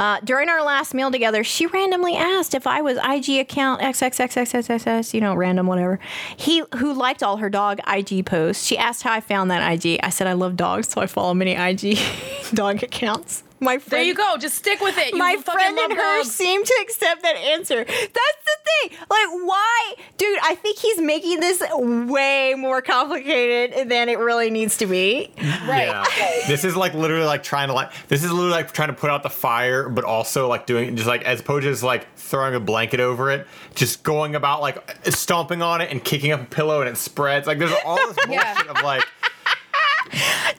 Uh, 0.00 0.18
during 0.24 0.48
our 0.48 0.62
last 0.64 0.94
meal 0.94 1.10
together, 1.10 1.44
she 1.44 1.66
randomly 1.66 2.16
asked 2.16 2.54
if 2.54 2.66
I 2.66 2.80
was 2.80 2.96
IG 2.96 3.38
account 3.38 3.82
XXXXXXS, 3.82 5.12
you 5.12 5.20
know, 5.20 5.34
random, 5.34 5.66
whatever. 5.66 5.98
He 6.36 6.62
who 6.76 6.94
liked 6.94 7.22
all 7.22 7.36
her 7.36 7.50
dog 7.50 7.80
IG 7.86 8.24
posts. 8.24 8.64
She 8.64 8.78
asked 8.78 9.02
how 9.02 9.12
I 9.12 9.20
found 9.20 9.50
that 9.50 9.72
IG. 9.72 10.00
I 10.02 10.08
said 10.08 10.26
I 10.26 10.32
love 10.32 10.56
dogs, 10.56 10.88
so 10.88 11.02
I 11.02 11.06
follow 11.06 11.34
many 11.34 11.52
IG 11.52 11.98
dog 12.54 12.82
accounts. 12.82 13.42
My 13.60 13.78
friend, 13.78 13.92
there 13.92 14.02
you 14.02 14.14
go. 14.14 14.36
Just 14.38 14.54
stick 14.56 14.80
with 14.80 14.96
it. 14.98 15.12
You 15.12 15.18
my 15.18 15.36
friend 15.36 15.78
and 15.78 15.92
her 15.92 16.18
dogs. 16.18 16.32
seem 16.32 16.64
to 16.64 16.78
accept 16.82 17.22
that 17.22 17.36
answer. 17.36 17.84
That's 17.84 17.96
the 18.08 18.88
thing. 18.88 18.98
Like, 19.00 19.46
why, 19.46 19.94
dude? 20.16 20.38
I 20.42 20.54
think 20.54 20.78
he's 20.78 20.98
making 20.98 21.40
this 21.40 21.62
way 21.74 22.54
more 22.56 22.80
complicated 22.82 23.88
than 23.90 24.08
it 24.08 24.18
really 24.18 24.50
needs 24.50 24.76
to 24.78 24.86
be. 24.86 25.30
Right. 25.38 25.86
Yeah. 25.88 26.04
this 26.48 26.64
is 26.64 26.74
like 26.76 26.94
literally 26.94 27.26
like 27.26 27.42
trying 27.42 27.68
to 27.68 27.74
like 27.74 27.90
this 28.08 28.24
is 28.24 28.30
literally 28.32 28.52
like 28.52 28.72
trying 28.72 28.88
to 28.88 28.94
put 28.94 29.10
out 29.10 29.22
the 29.22 29.30
fire, 29.30 29.88
but 29.88 30.04
also 30.04 30.48
like 30.48 30.66
doing 30.66 30.96
just 30.96 31.08
like 31.08 31.22
as 31.24 31.40
opposed 31.40 31.64
to 31.64 31.70
just 31.70 31.82
like 31.82 32.12
throwing 32.16 32.54
a 32.54 32.60
blanket 32.60 33.00
over 33.00 33.30
it, 33.30 33.46
just 33.74 34.02
going 34.02 34.34
about 34.34 34.60
like 34.62 34.96
stomping 35.14 35.60
on 35.62 35.80
it 35.80 35.90
and 35.90 36.02
kicking 36.02 36.32
up 36.32 36.40
a 36.40 36.44
pillow 36.46 36.80
and 36.80 36.88
it 36.88 36.96
spreads. 36.96 37.46
Like 37.46 37.58
there's 37.58 37.72
all 37.84 37.96
this 37.96 38.16
bullshit 38.26 38.30
Yeah. 38.42 38.62
of 38.70 38.82
like 38.82 39.04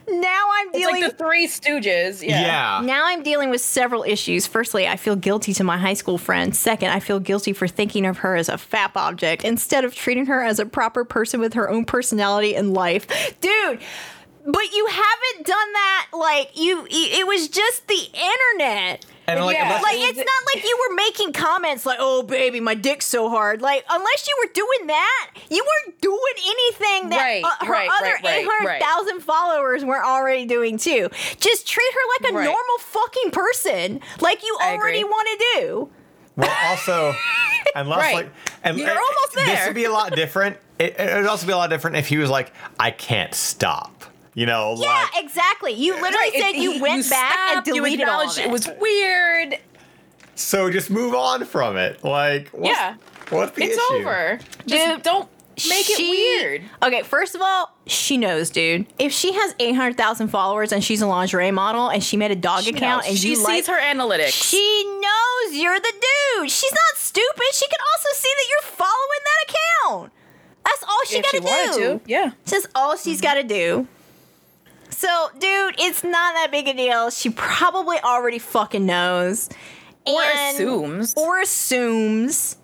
Now 0.07 0.47
I'm 0.53 0.71
dealing 0.71 0.73
It's 0.73 0.73
dealing. 0.73 1.01
like 1.03 1.11
the 1.17 1.17
Three 1.23 1.47
Stooges. 1.47 2.21
Yeah. 2.21 2.41
yeah. 2.81 2.85
now 2.85 3.03
I'm 3.05 3.23
dealing 3.23 3.49
with 3.49 3.61
several 3.61 4.03
issues. 4.03 4.47
Firstly, 4.47 4.87
I 4.87 4.97
feel 4.97 5.15
guilty 5.15 5.53
to 5.53 5.63
my 5.63 5.77
high 5.77 5.93
school 5.93 6.17
friend. 6.17 6.55
Second, 6.55 6.89
I 6.89 6.99
feel 6.99 7.19
guilty 7.19 7.53
for 7.53 7.67
thinking 7.67 8.05
of 8.05 8.19
her 8.19 8.35
as 8.35 8.49
a 8.49 8.53
fap 8.53 8.91
object 8.95 9.43
instead 9.43 9.85
of 9.85 9.95
treating 9.95 10.25
her 10.27 10.43
as 10.43 10.59
a 10.59 10.65
proper 10.65 11.05
person 11.05 11.39
with 11.39 11.53
her 11.53 11.69
own 11.69 11.85
personality 11.85 12.55
and 12.55 12.73
life. 12.73 13.07
Dude, 13.41 13.79
but 14.45 14.71
you 14.73 14.85
haven't 14.87 15.45
done 15.47 15.73
that 15.73 16.07
like 16.13 16.51
you 16.59 16.87
it 16.89 17.27
was 17.27 17.47
just 17.47 17.87
the 17.87 18.07
internet. 18.13 19.05
And 19.37 19.45
like, 19.45 19.55
Yeah. 19.57 19.65
unless- 19.67 19.83
Like 19.83 19.97
it's 19.99 20.17
not 20.17 20.55
like 20.55 20.63
you 20.63 20.77
were 20.89 20.95
making 20.95 21.33
comments 21.33 21.85
like, 21.85 21.97
"Oh 21.99 22.23
baby, 22.23 22.59
my 22.59 22.73
dick's 22.75 23.05
so 23.07 23.29
hard." 23.29 23.61
Like 23.61 23.83
unless 23.89 24.27
you 24.27 24.35
were 24.43 24.51
doing 24.53 24.87
that, 24.87 25.29
you 25.49 25.63
weren't 25.85 26.01
doing 26.01 26.33
anything 26.45 27.09
that 27.09 27.17
Right, 27.21 27.43
uh, 27.43 27.65
her 27.65 27.71
right, 27.71 27.89
other 27.89 28.05
right, 28.13 28.23
right, 28.23 28.35
eight 28.41 28.47
hundred 28.49 28.79
thousand 28.81 29.19
followers 29.21 29.83
weren't 29.85 30.05
already 30.05 30.45
doing 30.45 30.77
too. 30.77 31.09
Just 31.39 31.67
treat 31.67 31.93
her 31.93 31.99
like 32.25 32.31
a 32.31 32.35
Right. 32.35 32.43
normal 32.45 32.77
fucking 32.79 33.31
person, 33.31 33.99
like 34.19 34.43
you 34.43 34.57
I 34.61 34.73
already 34.75 35.03
want 35.03 35.27
to 35.27 35.45
do. 35.61 35.89
Well, 36.37 36.55
also, 36.65 37.13
unless 37.75 37.99
Right. 37.99 38.15
like, 38.15 38.29
and 38.63 38.77
You're 38.77 38.89
and 38.89 38.97
almost 38.97 39.35
This 39.35 39.65
would 39.65 39.75
be 39.75 39.85
a 39.85 39.91
lot 39.91 40.15
different. 40.15 40.57
It, 40.79 40.95
it 40.99 41.15
would 41.17 41.27
also 41.27 41.45
be 41.45 41.53
a 41.53 41.57
lot 41.57 41.69
different 41.69 41.97
if 41.97 42.07
he 42.07 42.17
was 42.17 42.29
like, 42.29 42.51
"I 42.79 42.91
can't 42.91 43.33
stop." 43.35 44.00
You 44.33 44.45
know, 44.45 44.75
Yeah, 44.77 44.87
like 45.13 45.23
exactly. 45.23 45.73
You 45.73 45.93
literally 45.93 46.15
Right, 46.15 46.31
it- 46.35 46.41
said 46.41 46.51
you 46.55 46.73
you 46.73 46.81
went 46.81 47.09
back 47.09 47.35
and 47.37 47.51
stopped, 47.53 47.67
you 47.67 47.73
deleted 47.75 48.07
all 48.07 48.21
of 48.29 48.37
it. 48.37 48.45
it 48.45 48.49
was 48.49 48.67
weird. 48.79 49.59
so 50.35 50.71
just 50.71 50.89
move 50.89 51.13
on 51.13 51.43
from 51.45 51.75
it. 51.77 52.03
Like, 52.03 52.49
what's, 52.49 52.69
Yeah. 52.69 52.95
what's 53.29 53.51
the 53.55 53.63
It's 53.65 53.75
issue? 53.77 53.93
over. 53.99 54.39
Dude, 54.65 55.03
don't 55.03 55.29
make 55.67 55.85
it 55.89 55.99
weird. 55.99 56.63
Okay, 56.81 57.03
first 57.03 57.35
of 57.35 57.41
all, 57.41 57.71
she 57.85 58.17
knows, 58.17 58.49
dude. 58.49 58.87
If 58.97 59.11
she 59.11 59.33
has 59.33 59.53
800,000 59.59 60.29
followers 60.29 60.71
and 60.71 60.81
she's 60.83 61.01
a 61.01 61.07
lingerie 61.07 61.51
model 61.51 61.89
and 61.89 62.01
she 62.01 62.15
made 62.15 62.31
a 62.31 62.35
dog 62.35 62.65
account 62.67 63.05
and 63.07 63.17
she 63.17 63.29
you 63.29 63.35
sees 63.35 63.43
like 63.43 63.65
her 63.67 63.77
analytics. 63.79 64.29
She 64.49 64.83
knows 64.85 65.55
you're 65.55 65.79
the 65.79 65.93
dude. 66.39 66.49
She's 66.49 66.71
not 66.71 66.97
stupid. 66.97 67.43
She 67.51 67.67
can 67.67 67.79
also 67.93 68.09
see 68.13 68.29
that 68.33 68.45
you're 68.49 68.71
following 68.71 69.21
that 69.25 69.53
account. 69.83 70.13
That's 70.63 70.83
all 70.83 70.99
she 71.05 71.17
if 71.17 71.25
gotta 71.25 71.41
wanted 71.43 71.73
do. 71.75 71.99
to, 71.99 72.09
yeah. 72.09 72.31
that's 72.45 72.67
all 72.73 72.95
she's 72.95 73.17
mm-hmm. 73.17 73.23
gotta 73.23 73.43
do. 73.43 73.87
So, 74.91 75.29
dude, 75.39 75.75
it's 75.79 76.03
not 76.03 76.33
that 76.35 76.49
big 76.51 76.67
a 76.67 76.73
deal. 76.73 77.09
She 77.09 77.29
probably 77.29 77.97
already 77.99 78.39
fucking 78.39 78.85
knows. 78.85 79.49
Or 80.05 80.21
And- 80.21 80.55
assumes. 80.55 81.13
Or 81.15 81.39
assumes. 81.41 82.57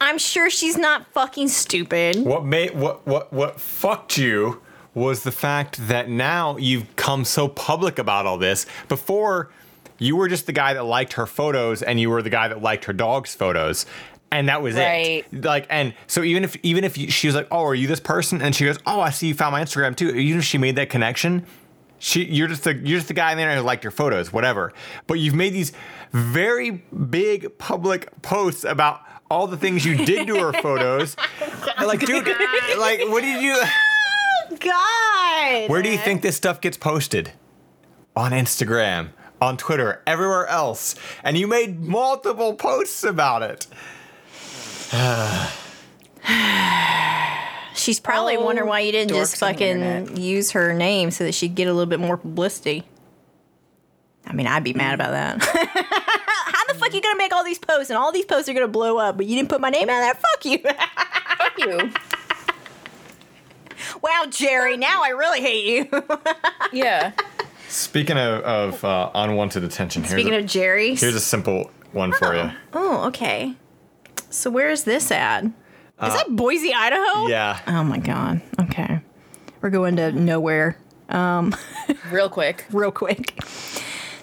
I'm 0.00 0.18
sure 0.18 0.50
she's 0.50 0.76
not 0.76 1.06
fucking 1.12 1.48
stupid. 1.48 2.24
What 2.24 2.44
made 2.44 2.74
what 2.74 3.06
what 3.06 3.32
what 3.32 3.60
fucked 3.60 4.18
you 4.18 4.60
was 4.94 5.22
the 5.22 5.30
fact 5.32 5.86
that 5.88 6.08
now 6.08 6.56
you've 6.56 6.94
come 6.96 7.24
so 7.24 7.46
public 7.48 7.98
about 8.00 8.26
all 8.26 8.36
this. 8.36 8.66
Before, 8.88 9.50
you 9.98 10.16
were 10.16 10.28
just 10.28 10.46
the 10.46 10.52
guy 10.52 10.74
that 10.74 10.82
liked 10.84 11.12
her 11.14 11.26
photos, 11.26 11.82
and 11.82 12.00
you 12.00 12.10
were 12.10 12.20
the 12.20 12.30
guy 12.30 12.48
that 12.48 12.60
liked 12.60 12.84
her 12.86 12.92
dog's 12.92 13.34
photos. 13.34 13.86
And 14.32 14.48
that 14.48 14.60
was 14.60 14.74
Right. 14.74 15.24
it. 15.32 15.44
Like, 15.44 15.66
and 15.70 15.94
so 16.08 16.22
even 16.24 16.42
if 16.42 16.56
even 16.64 16.82
if 16.84 16.98
you, 16.98 17.08
she 17.10 17.28
was 17.28 17.36
like, 17.36 17.46
"Oh, 17.52 17.64
are 17.64 17.74
you 17.74 17.86
this 17.86 18.00
person?" 18.00 18.42
and 18.42 18.56
she 18.56 18.64
goes, 18.64 18.78
"Oh, 18.86 19.00
I 19.00 19.10
see 19.10 19.28
you 19.28 19.34
found 19.34 19.52
my 19.52 19.62
Instagram 19.62 19.94
too." 19.94 20.08
Even 20.10 20.40
if 20.40 20.44
she 20.44 20.58
made 20.58 20.74
that 20.76 20.90
connection, 20.90 21.46
she 22.02 22.24
you're 22.24 22.48
just 22.48 22.64
the 22.64 22.74
you're 22.74 22.98
just 22.98 23.06
the 23.06 23.14
guy 23.14 23.30
in 23.30 23.38
there 23.38 23.54
who 23.54 23.62
liked 23.62 23.84
your 23.84 23.92
photos, 23.92 24.32
whatever. 24.32 24.72
But 25.06 25.14
you've 25.20 25.36
made 25.36 25.52
these 25.52 25.72
very 26.10 26.70
big 26.70 27.56
public 27.58 28.20
posts 28.22 28.64
about 28.64 29.02
all 29.30 29.46
the 29.46 29.56
things 29.56 29.86
you 29.86 30.04
did 30.04 30.26
to 30.26 30.36
her 30.40 30.52
photos. 30.62 31.16
like, 31.78 32.00
dude, 32.00 32.26
like, 32.76 33.02
what 33.08 33.22
did 33.22 33.40
you? 33.40 33.56
God. 34.58 35.70
Where 35.70 35.80
do 35.80 35.90
you 35.90 35.96
think 35.96 36.22
this 36.22 36.36
stuff 36.36 36.60
gets 36.60 36.76
posted? 36.76 37.32
On 38.16 38.32
Instagram, 38.32 39.10
on 39.40 39.56
Twitter, 39.56 40.02
everywhere 40.04 40.46
else, 40.48 40.96
and 41.22 41.38
you 41.38 41.46
made 41.46 41.80
multiple 41.80 42.54
posts 42.54 43.04
about 43.04 43.42
it. 43.42 43.66
She's 47.74 47.98
probably 48.00 48.36
Oh, 48.36 48.44
wondering 48.44 48.68
why 48.68 48.80
you 48.80 48.92
didn't 48.92 49.10
just 49.10 49.36
dorks 49.36 49.42
on 49.42 49.52
the 49.80 50.06
fucking 50.06 50.22
use 50.22 50.50
her 50.52 50.72
name 50.74 51.10
so 51.10 51.24
that 51.24 51.32
she'd 51.34 51.54
get 51.54 51.68
a 51.68 51.72
little 51.72 51.88
bit 51.88 52.00
more 52.00 52.16
publicity. 52.16 52.84
I 54.26 54.32
mean, 54.34 54.46
I'd 54.46 54.62
be 54.64 54.72
mad 54.72 54.94
about 54.94 55.10
that. 55.10 55.42
How 56.46 56.66
the 56.72 56.74
fuck 56.74 56.92
are 56.92 56.94
you 56.94 57.02
gonna 57.02 57.16
make 57.18 57.32
all 57.32 57.44
these 57.44 57.58
posts 57.58 57.90
and 57.90 57.96
all 57.98 58.12
these 58.12 58.24
posts 58.24 58.48
are 58.48 58.54
gonna 58.54 58.68
blow 58.68 58.98
up, 58.98 59.16
but 59.16 59.26
you 59.26 59.36
didn't 59.36 59.48
put 59.48 59.60
my 59.60 59.70
name 59.70 59.88
out 59.90 60.00
there? 60.00 60.14
Fuck 60.14 60.44
you. 60.44 60.58
Fuck 61.38 61.58
you. 61.58 61.92
wow, 64.02 64.24
Jerry, 64.30 64.76
now 64.76 65.02
I 65.02 65.08
really 65.10 65.40
hate 65.40 65.64
you. 65.66 65.88
Yeah. 66.72 67.12
Speaking 67.68 68.16
of, 68.16 68.42
of 68.44 68.82
uh, 68.84 69.10
unwanted 69.14 69.62
attention, 69.62 70.02
here's 70.02 70.12
Speaking 70.12 70.32
a, 70.34 70.38
of 70.38 70.46
Jerry. 70.46 70.94
here's 70.94 71.14
a 71.14 71.20
simple 71.20 71.70
one 71.92 72.12
for 72.12 72.34
you. 72.34 72.50
oh, 72.72 73.06
okay. 73.08 73.54
So 74.30 74.50
where's 74.50 74.84
this 74.84 75.10
at? 76.02 76.08
Is 76.08 76.14
that 76.14 76.26
uh, 76.28 76.32
Boise, 76.32 76.72
Idaho? 76.74 77.26
Yeah. 77.28 77.58
Oh 77.66 77.84
my 77.84 77.98
god. 77.98 78.40
Okay. 78.60 79.00
We're 79.60 79.70
going 79.70 79.96
to 79.96 80.12
nowhere. 80.12 80.76
Um, 81.08 81.54
real 82.10 82.28
quick. 82.28 82.64
real 82.72 82.90
quick. 82.92 83.38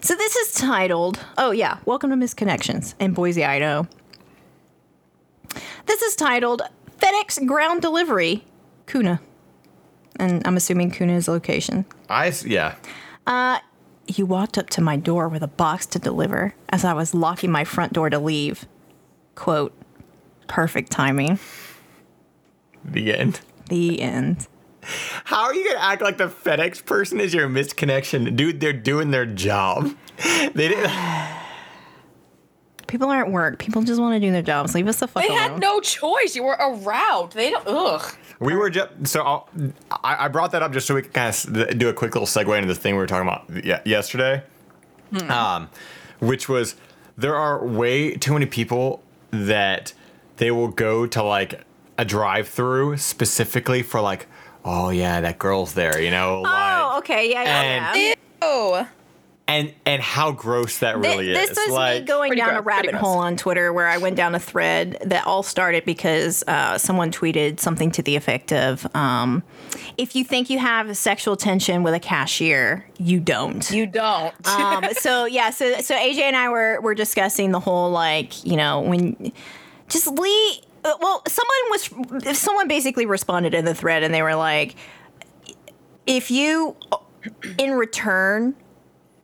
So 0.01 0.15
this 0.15 0.35
is 0.35 0.53
titled, 0.53 1.19
oh 1.37 1.51
yeah, 1.51 1.77
Welcome 1.85 2.09
to 2.11 2.15
Misconnections 2.15 2.95
in 2.99 3.13
Boise, 3.13 3.43
Idaho. 3.45 3.87
This 5.85 6.01
is 6.01 6.15
titled 6.15 6.61
FedEx 6.99 7.45
Ground 7.45 7.81
Delivery, 7.81 8.43
Kuna. 8.87 9.19
And 10.17 10.45
I'm 10.45 10.57
assuming 10.57 10.91
Kuna 10.91 11.13
is 11.13 11.25
the 11.25 11.31
location. 11.31 11.85
I 12.09 12.27
s- 12.27 12.45
yeah. 12.45 12.75
Uh, 13.27 13.59
he 14.07 14.23
walked 14.23 14.57
up 14.57 14.69
to 14.71 14.81
my 14.81 14.97
door 14.97 15.27
with 15.27 15.43
a 15.43 15.47
box 15.47 15.85
to 15.87 15.99
deliver 15.99 16.53
as 16.69 16.83
I 16.83 16.93
was 16.93 17.13
locking 17.13 17.51
my 17.51 17.63
front 17.63 17.93
door 17.93 18.09
to 18.09 18.19
leave. 18.19 18.65
Quote, 19.35 19.73
perfect 20.47 20.91
timing. 20.91 21.39
The 22.85 23.13
end. 23.15 23.41
The 23.69 24.01
end. 24.01 24.47
How 25.25 25.43
are 25.43 25.53
you 25.53 25.67
gonna 25.67 25.85
act 25.85 26.01
like 26.01 26.17
the 26.17 26.27
FedEx 26.29 26.83
person 26.85 27.19
is 27.19 27.33
your 27.33 27.47
misconnection, 27.47 28.35
dude? 28.35 28.59
They're 28.59 28.73
doing 28.73 29.11
their 29.11 29.25
job. 29.25 29.95
They 30.53 30.67
didn't. 30.69 30.91
People 32.87 33.09
aren't 33.09 33.31
work. 33.31 33.59
People 33.59 33.83
just 33.83 34.01
want 34.01 34.15
to 34.15 34.19
do 34.19 34.31
their 34.31 34.41
jobs. 34.41 34.73
Leave 34.73 34.87
us 34.87 34.99
the 34.99 35.07
fuck 35.07 35.21
They 35.21 35.29
alone. 35.29 35.39
had 35.51 35.59
no 35.59 35.79
choice. 35.79 36.35
You 36.35 36.43
were 36.43 36.57
around. 36.59 37.33
They 37.33 37.51
don't. 37.51 37.67
Ugh. 37.67 38.15
We 38.39 38.55
were 38.55 38.71
just 38.71 38.89
so 39.05 39.21
I'll, 39.21 39.49
I, 40.03 40.25
I 40.25 40.27
brought 40.29 40.51
that 40.53 40.63
up 40.63 40.71
just 40.73 40.87
so 40.87 40.95
we 40.95 41.03
could 41.03 41.13
kind 41.13 41.29
of 41.29 41.77
do 41.77 41.89
a 41.89 41.93
quick 41.93 42.15
little 42.15 42.25
segue 42.25 42.55
into 42.57 42.67
the 42.73 42.79
thing 42.79 42.95
we 42.95 42.99
were 42.99 43.05
talking 43.07 43.27
about 43.27 43.63
ye- 43.63 43.91
yesterday, 43.91 44.41
um, 45.29 45.69
which 46.19 46.49
was 46.49 46.75
there 47.17 47.35
are 47.35 47.63
way 47.63 48.15
too 48.15 48.33
many 48.33 48.45
people 48.47 49.03
that 49.29 49.93
they 50.37 50.49
will 50.49 50.69
go 50.69 51.05
to 51.05 51.21
like 51.21 51.61
a 51.99 52.05
drive-through 52.05 52.95
specifically 52.95 53.83
for 53.83 53.99
like, 53.99 54.25
oh 54.63 54.89
yeah, 54.89 55.19
that 55.19 55.38
girl's 55.38 55.73
there, 55.73 56.01
you 56.01 56.09
know, 56.09 56.43
oh, 56.45 56.95
okay. 56.99 57.29
Yeah, 57.29 57.43
yeah, 57.43 57.62
and- 57.62 57.97
yeah. 57.97 58.13
Ew. 58.41 58.88
and 59.49 59.73
and 59.85 60.01
how 60.01 60.31
gross 60.31 60.77
that 60.79 60.97
really 60.97 61.27
really 61.27 61.33
this 61.33 61.49
is. 61.49 61.57
was 61.57 61.71
like, 61.71 62.01
me 62.03 62.07
going 62.07 62.29
Pretty 62.29 62.39
down 62.41 62.55
a 62.55 62.62
gross, 62.62 62.75
pretty 62.75 62.88
rabbit 62.88 63.01
hole 63.01 63.17
on 63.17 63.35
Twitter 63.35 63.73
where 63.73 63.88
I 63.88 63.97
went 63.97 64.15
down 64.15 64.33
a 64.33 64.39
thread 64.39 64.97
that 65.05 65.27
all 65.27 65.43
started 65.43 65.83
because 65.83 66.41
uh, 66.47 66.77
someone 66.77 67.12
tweeted 67.12 67.59
something 67.59 67.91
to 67.91 68.01
the 68.01 68.15
effect 68.15 68.53
of, 68.53 68.88
um, 68.95 69.43
"If 69.97 70.15
you 70.15 70.23
think 70.23 70.49
you 70.49 70.57
have 70.59 70.95
sexual 70.95 71.35
tension 71.35 71.83
with 71.83 71.93
a 71.93 71.99
cashier, 71.99 72.85
you 72.97 73.19
don't." 73.19 73.69
You 73.71 73.88
don't. 73.88 74.33
um, 74.47 74.85
so 74.93 75.25
yeah, 75.25 75.49
so 75.49 75.81
so 75.81 75.95
AJ 75.95 76.19
and 76.19 76.38
I 76.38 76.47
were 76.47 76.79
were 76.79 76.95
discussing 76.95 77.51
the 77.51 77.59
whole 77.59 77.91
like 77.91 78.45
you 78.45 78.55
know 78.55 78.79
when 78.79 79.33
just 79.89 80.07
leave. 80.07 80.62
Uh, 80.83 80.93
Well, 81.01 81.23
someone 81.27 82.21
was 82.23 82.37
someone 82.37 82.67
basically 82.67 83.05
responded 83.05 83.53
in 83.53 83.65
the 83.65 83.75
thread 83.75 84.03
and 84.03 84.13
they 84.13 84.21
were 84.21 84.35
like, 84.35 84.75
if 86.07 86.31
you 86.31 86.75
in 87.57 87.71
return 87.73 88.55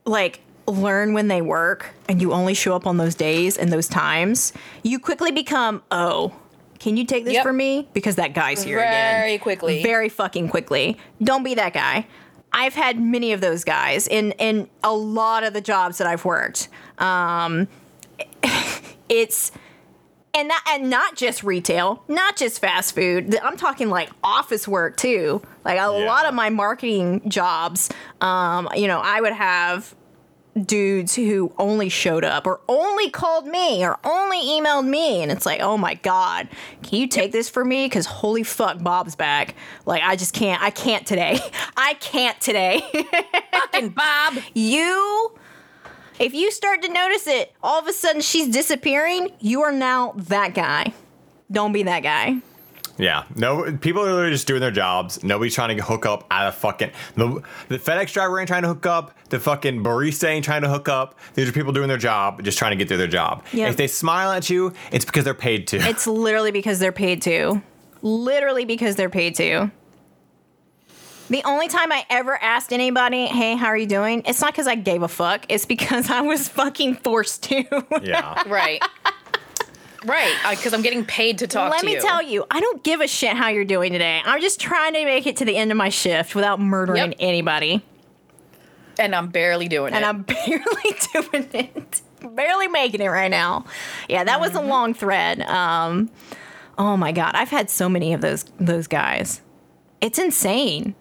like 0.06 0.42
learn 0.68 1.14
when 1.14 1.28
they 1.28 1.42
work 1.42 1.92
and 2.10 2.22
you 2.22 2.34
only 2.34 2.54
show 2.54 2.76
up 2.76 2.86
on 2.88 2.98
those 2.98 3.16
days 3.16 3.58
and 3.58 3.72
those 3.72 3.88
times, 3.88 4.54
you 4.84 5.00
quickly 5.00 5.32
become 5.32 5.82
oh. 5.92 6.34
Can 6.78 6.98
you 6.98 7.06
take 7.06 7.24
this 7.24 7.36
Yep. 7.36 7.44
for 7.44 7.54
me? 7.54 7.88
Because 7.94 8.16
that 8.18 8.34
guy's 8.34 8.62
here 8.62 8.78
again 8.80 9.22
Very 9.22 9.38
quickly. 9.40 9.82
very 9.82 10.10
fucking 10.10 10.50
quickly. 10.50 10.98
Don't 11.24 11.44
be 11.44 11.56
that 11.56 11.74
guy. 11.74 12.06
I've 12.52 12.76
had 12.76 13.00
many 13.00 13.32
of 13.34 13.42
those 13.42 13.64
guys 13.64 14.08
in 14.08 14.32
in 14.34 14.70
a 14.84 14.94
lot 14.94 15.44
of 15.44 15.54
the 15.54 15.62
jobs 15.62 15.98
that 15.98 16.06
I've 16.08 16.26
worked. 16.26 16.68
Um, 17.00 17.68
it's 19.10 19.52
and 20.36 20.48
not 20.48 20.62
and 20.70 20.90
not 20.90 21.16
just 21.16 21.44
retail, 21.44 22.04
not 22.08 22.36
just 22.36 22.60
fast 22.60 22.94
food. 22.96 23.36
I'm 23.42 23.58
talking 23.58 23.90
like 23.90 24.10
office 24.24 24.68
work 24.68 24.98
too. 24.98 25.42
Like 25.64 25.76
a 25.80 25.98
Yeah. 25.98 26.06
lot 26.06 26.26
of 26.26 26.34
my 26.34 26.50
marketing 26.50 27.28
jobs, 27.30 27.90
um, 28.22 28.68
you 28.76 28.88
know, 28.88 29.00
I 29.04 29.22
would 29.22 29.34
have 29.34 29.96
dudes 30.66 31.14
who 31.16 31.52
only 31.58 31.90
showed 31.90 32.24
up 32.24 32.48
or 32.48 32.62
only 32.70 33.10
called 33.10 33.46
me 33.46 33.84
or 33.84 34.00
only 34.06 34.38
emailed 34.40 34.88
me 34.88 35.22
and 35.22 35.30
it's 35.30 35.46
like 35.46 35.60
oh 35.60 35.78
my 35.78 35.96
god 35.96 36.48
can 36.82 36.98
you 37.02 37.08
take 37.08 37.34
this 37.34 37.50
for 37.50 37.66
me 37.66 37.86
because 37.88 38.06
holy 38.06 38.42
fuck 38.42 38.82
bob's 38.82 39.18
back 39.18 39.54
like 39.86 40.02
i 40.02 40.16
just 40.16 40.34
can't 40.34 40.62
i 40.64 40.70
can't 40.70 41.06
today 41.06 41.38
i 41.76 41.94
can't 41.96 42.40
today 42.40 42.80
Fucking 43.52 43.90
Bob. 43.90 44.36
you 44.54 45.34
if 46.20 46.34
you 46.34 46.52
start 46.52 46.82
to 46.82 46.90
notice 46.92 47.28
it 47.28 47.54
all 47.62 47.80
of 47.80 47.88
a 47.88 47.94
sudden 47.94 48.22
she's 48.22 48.48
disappearing 48.50 49.32
you 49.40 49.62
are 49.62 49.72
now 49.72 50.14
that 50.16 50.54
guy 50.54 50.94
don't 51.52 51.72
be 51.74 51.84
that 51.84 52.02
guy 52.02 52.38
Yeah, 52.98 53.26
no, 53.36 53.76
people 53.78 54.04
are 54.04 54.12
literally 54.14 54.32
just 54.32 54.48
doing 54.48 54.62
their 54.62 54.72
jobs. 54.72 55.22
Nobody's 55.22 55.54
trying 55.54 55.76
to 55.76 55.84
hook 55.84 56.06
up 56.06 56.26
at 56.32 56.48
a 56.48 56.52
fucking 56.54 56.92
the, 57.16 57.42
the 57.68 57.78
FedEx 57.78 58.14
driver 58.14 58.40
ain't 58.40 58.48
trying 58.48 58.62
to 58.62 58.70
hook 58.70 58.86
up. 58.86 59.12
The 59.28 59.38
fucking 59.38 59.84
barista 59.84 60.30
ain't 60.30 60.46
trying 60.46 60.62
to 60.62 60.70
hook 60.70 60.88
up. 60.88 61.20
These 61.34 61.50
are 61.50 61.52
people 61.52 61.74
doing 61.74 61.90
their 61.90 61.98
job, 61.98 62.42
just 62.42 62.58
trying 62.58 62.72
to 62.72 62.78
get 62.78 62.88
through 62.88 63.00
their 63.04 63.08
job. 63.08 63.44
Yeah. 63.52 63.68
If 63.68 63.76
they 63.76 63.88
smile 63.88 64.32
at 64.32 64.50
you, 64.50 64.72
it's 64.94 65.04
because 65.04 65.26
they're 65.26 65.34
paid 65.34 65.68
to. 65.68 65.78
it's 65.80 66.08
literally 66.08 66.52
because 66.52 66.80
they're 66.80 66.94
paid 66.94 67.22
to 67.24 67.62
literally 68.02 68.64
because 68.64 68.96
they're 68.96 69.10
paid 69.10 69.36
to 69.36 69.70
the 71.30 71.44
only 71.44 71.68
time 71.68 71.92
I 71.92 72.06
ever 72.10 72.42
asked 72.42 72.72
anybody, 72.74 73.26
"Hey, 73.28 73.56
how 73.56 73.68
are 73.68 73.78
you 73.78 73.86
doing?" 73.88 74.22
It's 74.26 74.42
not 74.42 74.54
because 74.54 74.68
I 74.68 74.76
gave 74.76 75.02
a 75.04 75.08
fuck. 75.08 75.46
It's 75.50 75.66
because 75.66 76.10
I 76.10 76.22
was 76.22 76.48
fucking 76.50 76.96
forced 76.98 77.44
to. 77.44 77.64
yeah, 78.04 78.42
Right. 78.48 78.82
right. 80.06 80.36
Because 80.52 80.74
I'm 80.74 80.82
getting 80.82 81.06
paid 81.06 81.40
to 81.40 81.48
talk 81.48 81.72
Let 81.72 81.82
to 81.82 81.88
you. 81.88 81.94
Let 81.94 82.04
me 82.04 82.08
tell 82.10 82.22
you, 82.22 82.46
I 82.52 82.60
don't 82.60 82.84
give 82.84 83.02
a 83.02 83.08
shit 83.08 83.34
how 83.36 83.50
you're 83.50 83.66
doing 83.66 83.92
today. 83.92 84.22
I'm 84.24 84.42
just 84.42 84.60
trying 84.60 84.94
to 84.94 85.04
make 85.06 85.26
it 85.28 85.38
to 85.38 85.46
the 85.46 85.56
end 85.58 85.72
of 85.72 85.78
my 85.78 85.90
shift 85.90 86.36
without 86.36 86.60
murdering 86.60 86.98
Yep. 87.12 87.16
anybody, 87.20 87.84
And 89.00 89.14
I'm 89.16 89.28
barely 89.30 89.68
doing 89.68 89.94
and 89.94 90.04
it. 90.04 90.08
And 90.08 90.18
I'm 90.18 90.22
barely 90.48 90.96
doing 91.14 91.50
it. 91.54 92.02
Barely 92.36 92.68
making 92.68 93.02
it 93.02 93.08
right 93.08 93.30
now. 93.32 93.66
Yeah, 94.10 94.24
that 94.24 94.40
was 94.40 94.56
a 94.56 94.62
long 94.62 94.94
thread. 94.94 95.42
Um, 95.42 96.10
oh 96.78 96.96
my 96.98 97.12
god, 97.12 97.36
I've 97.36 97.50
had 97.50 97.70
so 97.70 97.90
many 97.90 98.14
of 98.14 98.22
those 98.22 98.46
those 98.60 98.88
guys. 98.88 99.42
It's 100.02 100.18
insane. 100.20 100.96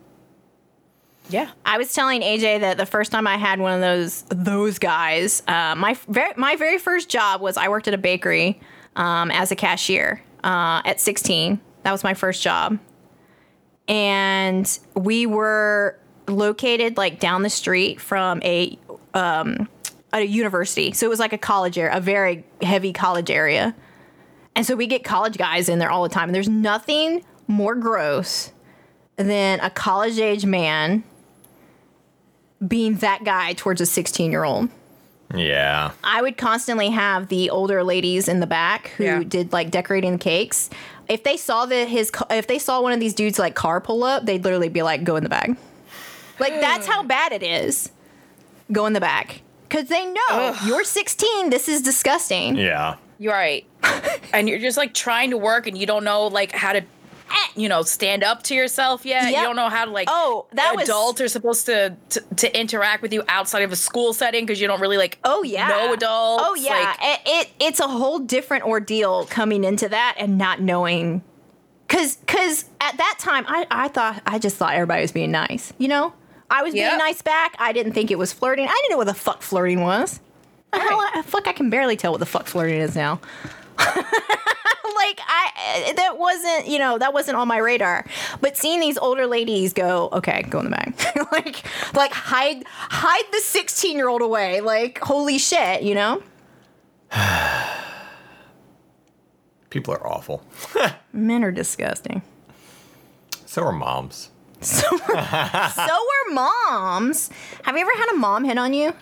Yeah. 1.28 1.50
I 1.64 1.78
was 1.78 1.92
telling 1.92 2.20
AJ 2.20 2.60
that 2.60 2.76
the 2.76 2.86
first 2.86 3.10
time 3.10 3.26
I 3.26 3.36
had 3.36 3.58
one 3.58 3.72
of 3.72 3.80
those 3.80 4.22
those 4.28 4.78
guys, 4.78 5.42
uh, 5.48 5.74
my 5.74 5.96
very 6.08 6.34
my 6.36 6.56
very 6.56 6.78
first 6.78 7.08
job 7.08 7.40
was 7.40 7.56
I 7.56 7.68
worked 7.68 7.88
at 7.88 7.94
a 7.94 7.98
bakery 7.98 8.60
um, 8.96 9.30
as 9.30 9.50
a 9.50 9.56
cashier 9.56 10.22
uh, 10.42 10.82
at 10.84 11.00
16. 11.00 11.60
That 11.82 11.92
was 11.92 12.04
my 12.04 12.14
first 12.14 12.42
job, 12.42 12.78
and 13.88 14.78
we 14.94 15.26
were 15.26 15.98
located 16.28 16.96
like 16.96 17.20
down 17.20 17.42
the 17.42 17.50
street 17.50 18.00
from 18.00 18.42
a 18.42 18.78
um, 19.14 19.68
a 20.12 20.22
university. 20.22 20.92
So 20.92 21.06
it 21.06 21.10
was 21.10 21.18
like 21.18 21.32
a 21.32 21.38
college 21.38 21.78
area, 21.78 21.96
a 21.96 22.00
very 22.00 22.44
heavy 22.62 22.92
college 22.92 23.30
area. 23.30 23.74
And 24.56 24.64
so 24.64 24.76
we 24.76 24.86
get 24.86 25.02
college 25.02 25.36
guys 25.36 25.68
in 25.68 25.80
there 25.80 25.90
all 25.90 26.04
the 26.04 26.08
time. 26.08 26.28
And 26.28 26.34
there's 26.34 26.48
nothing 26.48 27.24
more 27.48 27.74
gross 27.74 28.52
than 29.16 29.58
a 29.60 29.70
college 29.70 30.18
age 30.20 30.46
man 30.46 31.02
being 32.66 32.96
that 32.96 33.24
guy 33.24 33.52
towards 33.54 33.80
a 33.80 33.86
16 33.86 34.30
year 34.30 34.44
old. 34.44 34.68
yeah, 35.34 35.92
I 36.04 36.22
would 36.22 36.36
constantly 36.36 36.90
have 36.90 37.28
the 37.28 37.50
older 37.50 37.82
ladies 37.82 38.28
in 38.28 38.40
the 38.40 38.46
back 38.46 38.88
who 38.96 39.04
Yeah. 39.04 39.22
did 39.26 39.52
like 39.52 39.70
decorating 39.70 40.12
the 40.12 40.18
cakes. 40.18 40.70
If 41.08 41.22
they 41.24 41.36
saw 41.36 41.66
that 41.66 41.88
his, 41.88 42.10
if 42.30 42.46
they 42.46 42.58
saw 42.58 42.80
one 42.80 42.92
of 42.92 43.00
these 43.00 43.14
dudes 43.14 43.38
like 43.38 43.54
car 43.54 43.80
pull 43.80 44.04
up, 44.04 44.24
they'd 44.26 44.42
literally 44.44 44.68
be 44.68 44.82
like, 44.82 45.04
"Go 45.04 45.16
in 45.16 45.22
the 45.22 45.28
bag." 45.28 45.56
Like 46.38 46.60
that's 46.60 46.86
how 46.86 47.02
bad 47.02 47.32
it 47.32 47.42
is. 47.42 47.90
Go 48.72 48.86
in 48.86 48.92
the 48.92 49.00
back 49.00 49.42
because 49.68 49.88
they 49.88 50.06
know 50.06 50.56
you're 50.66 50.84
16. 50.84 51.50
This 51.50 51.68
is 51.68 51.82
disgusting. 51.82 52.56
yeah. 52.56 52.96
You're 53.18 53.32
right. 53.32 53.64
and 54.32 54.48
you're 54.48 54.58
just 54.58 54.76
like 54.76 54.92
trying 54.94 55.30
to 55.30 55.36
work 55.36 55.66
and 55.68 55.76
you 55.78 55.86
don't 55.86 56.02
know 56.04 56.26
like 56.26 56.50
how 56.52 56.72
to 56.72 56.82
Eh, 57.34 57.48
you 57.56 57.68
know 57.68 57.82
stand 57.82 58.22
up 58.22 58.42
to 58.44 58.54
yourself 58.54 59.04
yet. 59.04 59.24
Yep. 59.24 59.32
You 59.34 59.42
don't 59.42 59.56
know 59.56 59.68
how 59.68 59.84
to 59.84 59.90
like 59.90 60.08
Oh, 60.10 60.46
that 60.52 60.74
was- 60.76 60.88
adults 60.88 61.20
are 61.20 61.28
supposed 61.28 61.66
to, 61.66 61.96
to 62.10 62.20
to 62.36 62.58
interact 62.60 63.02
with 63.02 63.12
you 63.12 63.22
outside 63.28 63.62
of 63.62 63.72
a 63.72 63.76
school 63.76 64.12
setting 64.12 64.44
because 64.46 64.60
you 64.60 64.66
don't 64.68 64.80
really 64.80 64.96
like 64.98 65.18
Oh 65.24 65.42
yeah. 65.42 65.68
know 65.68 65.92
adults. 65.92 66.44
Oh 66.46 66.54
yeah. 66.54 66.70
Like, 66.72 66.98
it, 67.02 67.20
it 67.26 67.50
it's 67.60 67.80
a 67.80 67.88
whole 67.88 68.18
different 68.20 68.64
ordeal 68.64 69.26
coming 69.26 69.64
into 69.64 69.88
that 69.88 70.14
and 70.18 70.38
not 70.38 70.60
knowing 70.60 71.22
cuz 71.88 72.18
cuz 72.26 72.66
at 72.80 72.96
that 72.96 73.16
time 73.18 73.44
I 73.48 73.66
I 73.70 73.88
thought 73.88 74.22
I 74.26 74.38
just 74.38 74.56
thought 74.56 74.74
everybody 74.74 75.02
was 75.02 75.12
being 75.12 75.30
nice, 75.30 75.72
you 75.78 75.88
know? 75.88 76.12
I 76.50 76.62
was 76.62 76.72
being 76.74 76.98
nice 76.98 77.20
back. 77.22 77.56
I 77.58 77.72
didn't 77.72 77.92
think 77.94 78.10
it 78.10 78.18
was 78.18 78.32
flirting. 78.32 78.66
I 78.68 78.72
didn't 78.82 78.90
know 78.90 78.98
what 78.98 79.06
the 79.06 79.14
fuck 79.14 79.42
flirting 79.42 79.80
was. 79.80 80.20
The 80.72 80.78
hell, 80.78 81.00
I, 81.14 81.22
fuck 81.22 81.48
I 81.48 81.52
can 81.52 81.70
barely 81.70 81.96
tell 81.96 82.10
what 82.12 82.18
the 82.20 82.26
fuck 82.26 82.46
flirting 82.46 82.80
is 82.80 82.94
now. 82.94 83.20
like 84.94 85.20
I 85.26 85.92
that 85.96 86.18
wasn't, 86.18 86.68
you 86.68 86.78
know, 86.78 86.98
that 86.98 87.14
wasn't 87.14 87.36
on 87.36 87.48
my 87.48 87.58
radar. 87.58 88.04
But 88.40 88.56
seeing 88.56 88.80
these 88.80 88.98
older 88.98 89.26
ladies 89.26 89.72
go, 89.72 90.08
okay, 90.12 90.42
go 90.48 90.58
in 90.58 90.66
the 90.66 90.70
bag. 90.70 90.94
like 91.32 91.64
like 91.94 92.12
hide 92.12 92.64
hide 92.66 93.24
the 93.32 93.42
16-year-old 93.42 94.22
away. 94.22 94.60
Like 94.60 94.98
holy 94.98 95.38
shit, 95.38 95.82
you 95.82 95.94
know? 95.94 96.22
People 99.70 99.94
are 99.94 100.06
awful. 100.06 100.42
Men 101.12 101.42
are 101.44 101.52
disgusting. 101.52 102.22
So 103.46 103.62
are 103.62 103.72
moms. 103.72 104.30
So 104.60 104.86
are, 104.88 105.70
so 105.70 105.82
are 105.82 106.32
moms. 106.32 107.30
Have 107.64 107.76
you 107.76 107.82
ever 107.82 107.90
had 107.96 108.12
a 108.14 108.16
mom 108.16 108.44
hit 108.44 108.58
on 108.58 108.72
you? 108.72 108.94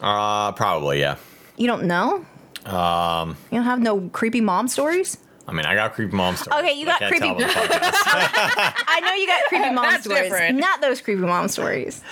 Uh, 0.00 0.52
probably 0.52 1.00
yeah. 1.00 1.16
You 1.56 1.66
don't 1.66 1.84
know? 1.84 2.24
Um, 2.68 3.36
you 3.50 3.58
don't 3.58 3.64
have 3.64 3.80
no 3.80 4.08
creepy 4.10 4.40
mom 4.40 4.68
stories? 4.68 5.16
I 5.46 5.52
mean, 5.52 5.64
I 5.64 5.74
got 5.74 5.94
creepy 5.94 6.14
mom 6.14 6.36
stories. 6.36 6.60
Okay, 6.60 6.78
you 6.78 6.84
got 6.84 7.00
I 7.00 7.08
creepy- 7.08 7.26
tell 7.26 7.34
them 7.36 7.48
on 7.48 7.54
the 7.54 7.54
podcast. 7.62 8.84
I 8.86 9.00
know 9.00 9.14
you 9.14 9.26
got 9.26 9.42
creepy 9.48 9.70
mom 9.70 9.84
That's 9.90 10.04
stories. 10.04 10.22
different. 10.24 10.58
Not 10.58 10.80
those 10.80 11.00
creepy 11.00 11.22
mom 11.22 11.48
stories. 11.48 12.02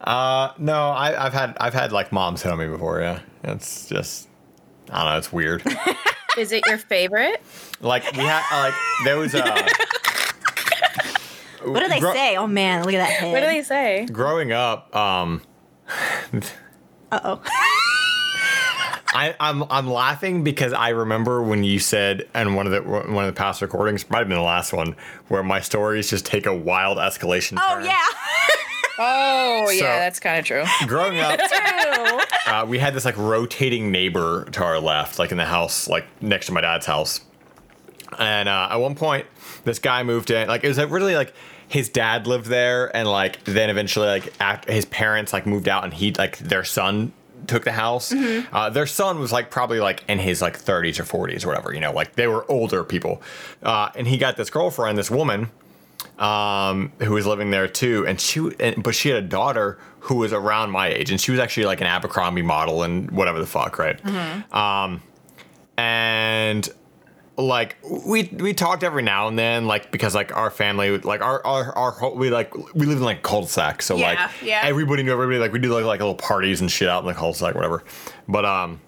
Uh, 0.00 0.52
no, 0.58 0.74
I, 0.90 1.26
I've 1.26 1.32
had 1.32 1.56
I've 1.60 1.74
had 1.74 1.92
like 1.92 2.12
moms 2.12 2.42
hit 2.42 2.52
on 2.52 2.58
me 2.58 2.66
before. 2.66 3.00
Yeah, 3.00 3.20
it's 3.44 3.88
just 3.88 4.28
I 4.90 5.04
don't 5.04 5.12
know. 5.12 5.18
It's 5.18 5.32
weird. 5.32 5.62
is 6.38 6.52
it 6.52 6.62
your 6.66 6.78
favorite? 6.78 7.40
like 7.80 8.02
we 8.12 8.18
had 8.24 8.42
like 8.64 8.74
there 9.04 9.16
was 9.18 9.34
a. 9.34 9.40
What 11.64 11.78
do 11.80 11.88
they 11.88 12.00
say? 12.00 12.36
Oh 12.36 12.48
man, 12.48 12.84
look 12.84 12.92
at 12.94 12.98
that 12.98 13.10
head. 13.10 13.32
What 13.32 13.40
do 13.40 13.46
they 13.46 13.62
say? 13.62 14.06
Growing 14.12 14.50
up, 14.52 14.94
um, 14.96 15.40
Uh 17.12 17.20
oh. 17.24 17.42
I, 19.14 19.34
I'm 19.40 19.64
I'm 19.70 19.88
laughing 19.90 20.42
because 20.44 20.72
I 20.72 20.90
remember 20.90 21.42
when 21.42 21.64
you 21.64 21.78
said 21.78 22.28
and 22.34 22.56
one 22.56 22.66
of 22.66 22.72
the 22.72 22.82
one 22.82 23.24
of 23.24 23.34
the 23.34 23.38
past 23.38 23.60
recordings 23.62 24.08
might 24.10 24.18
have 24.20 24.28
been 24.28 24.38
the 24.38 24.42
last 24.42 24.72
one 24.72 24.96
where 25.28 25.42
my 25.42 25.60
stories 25.60 26.08
just 26.10 26.24
take 26.26 26.46
a 26.46 26.54
wild 26.56 26.98
escalation. 26.98 27.58
Oh 27.60 27.74
turn. 27.74 27.84
yeah. 27.84 27.96
Oh 28.98 29.64
So- 29.68 29.72
yeah, 29.72 29.98
that's 30.00 30.20
kind 30.20 30.38
of 30.38 30.44
true. 30.44 30.64
Growing 30.86 31.18
up, 31.18 31.38
True. 31.40 32.20
uh, 32.46 32.66
we 32.68 32.78
had 32.78 32.92
this 32.94 33.06
like 33.06 33.16
rotating 33.16 33.90
neighbor 33.90 34.44
to 34.52 34.62
our 34.62 34.78
left, 34.78 35.18
like 35.18 35.32
in 35.32 35.38
the 35.38 35.46
house, 35.46 35.88
like 35.88 36.04
next 36.22 36.46
to 36.46 36.52
my 36.52 36.60
dad's 36.60 36.84
house. 36.84 37.22
And 38.18 38.48
uh, 38.50 38.68
at 38.70 38.76
one 38.76 38.94
point, 38.94 39.26
this 39.64 39.78
guy 39.78 40.02
moved 40.02 40.30
in. 40.30 40.46
Like 40.46 40.62
it 40.62 40.68
was 40.68 40.76
like 40.76 40.90
really 40.90 41.14
like 41.16 41.32
his 41.68 41.88
dad 41.88 42.26
lived 42.26 42.46
there, 42.46 42.94
and 42.94 43.08
like 43.08 43.42
then 43.44 43.70
eventually 43.70 44.06
like 44.08 44.32
after 44.40 44.70
his 44.70 44.84
parents 44.84 45.32
like 45.32 45.46
moved 45.46 45.68
out, 45.68 45.84
and 45.84 45.94
he 45.94 46.12
like 46.12 46.36
their 46.38 46.62
son 46.62 47.12
took 47.46 47.64
the 47.64 47.72
house. 47.72 48.12
Uh, 48.52 48.70
their 48.70 48.86
son 48.86 49.18
was 49.18 49.32
like 49.32 49.50
probably 49.50 49.80
like 49.80 50.04
in 50.08 50.18
his 50.18 50.42
like 50.42 50.58
30s 50.58 50.98
or 50.98 51.04
40s 51.28 51.44
or 51.44 51.48
whatever. 51.48 51.72
You 51.74 51.80
know, 51.80 51.92
like 51.92 52.14
they 52.14 52.26
were 52.26 52.50
older 52.50 52.84
people. 52.84 53.22
Uh, 53.62 53.90
and 53.94 54.06
he 54.06 54.18
got 54.18 54.36
this 54.36 54.50
girlfriend, 54.50 54.98
this 54.98 55.10
woman 55.10 55.50
um, 56.18 56.92
who 57.00 57.12
was 57.12 57.26
living 57.26 57.50
there 57.50 57.68
too, 57.68 58.06
and 58.06 58.20
she, 58.20 58.50
and, 58.60 58.82
but 58.82 58.94
she 58.94 59.08
had 59.08 59.24
a 59.24 59.26
daughter 59.26 59.78
who 60.00 60.16
was 60.16 60.32
around 60.32 60.70
my 60.70 60.88
age, 60.88 61.10
and 61.10 61.20
she 61.20 61.30
was 61.30 61.40
actually 61.40 61.66
like 61.66 61.80
an 61.80 61.86
Abercrombie 61.86 62.42
model 62.42 62.82
and 62.82 63.10
whatever 63.10 63.38
the 63.38 63.46
fuck, 63.46 63.78
right? 63.78 64.04
Um, 64.52 65.02
and 65.76 66.68
like 67.36 67.76
we 67.82 68.24
we 68.24 68.52
talked 68.52 68.82
every 68.84 69.02
now 69.02 69.28
and 69.28 69.38
then, 69.38 69.66
like 69.66 69.90
because 69.90 70.14
like 70.14 70.36
our 70.36 70.50
family, 70.50 70.98
like 70.98 71.22
our 71.22 71.44
our, 71.46 71.76
our 71.76 71.90
whole, 71.92 72.14
we 72.14 72.30
like 72.30 72.54
we 72.74 72.86
live 72.86 72.98
in 72.98 73.04
like 73.04 73.22
cul-de-sac, 73.22 73.82
so 73.82 73.96
like 73.96 74.18
Yeah, 74.18 74.30
yeah. 74.42 74.60
everybody 74.64 75.02
knew 75.02 75.12
everybody. 75.12 75.38
Like 75.38 75.52
we 75.52 75.58
do 75.58 75.72
like 75.72 75.84
like 75.84 76.00
little 76.00 76.14
parties 76.14 76.60
and 76.60 76.70
shit 76.70 76.88
out 76.88 77.02
in 77.02 77.06
the 77.08 77.14
cul-de-sac, 77.14 77.54
whatever. 77.54 77.84
But 78.28 78.44
um, 78.44 78.80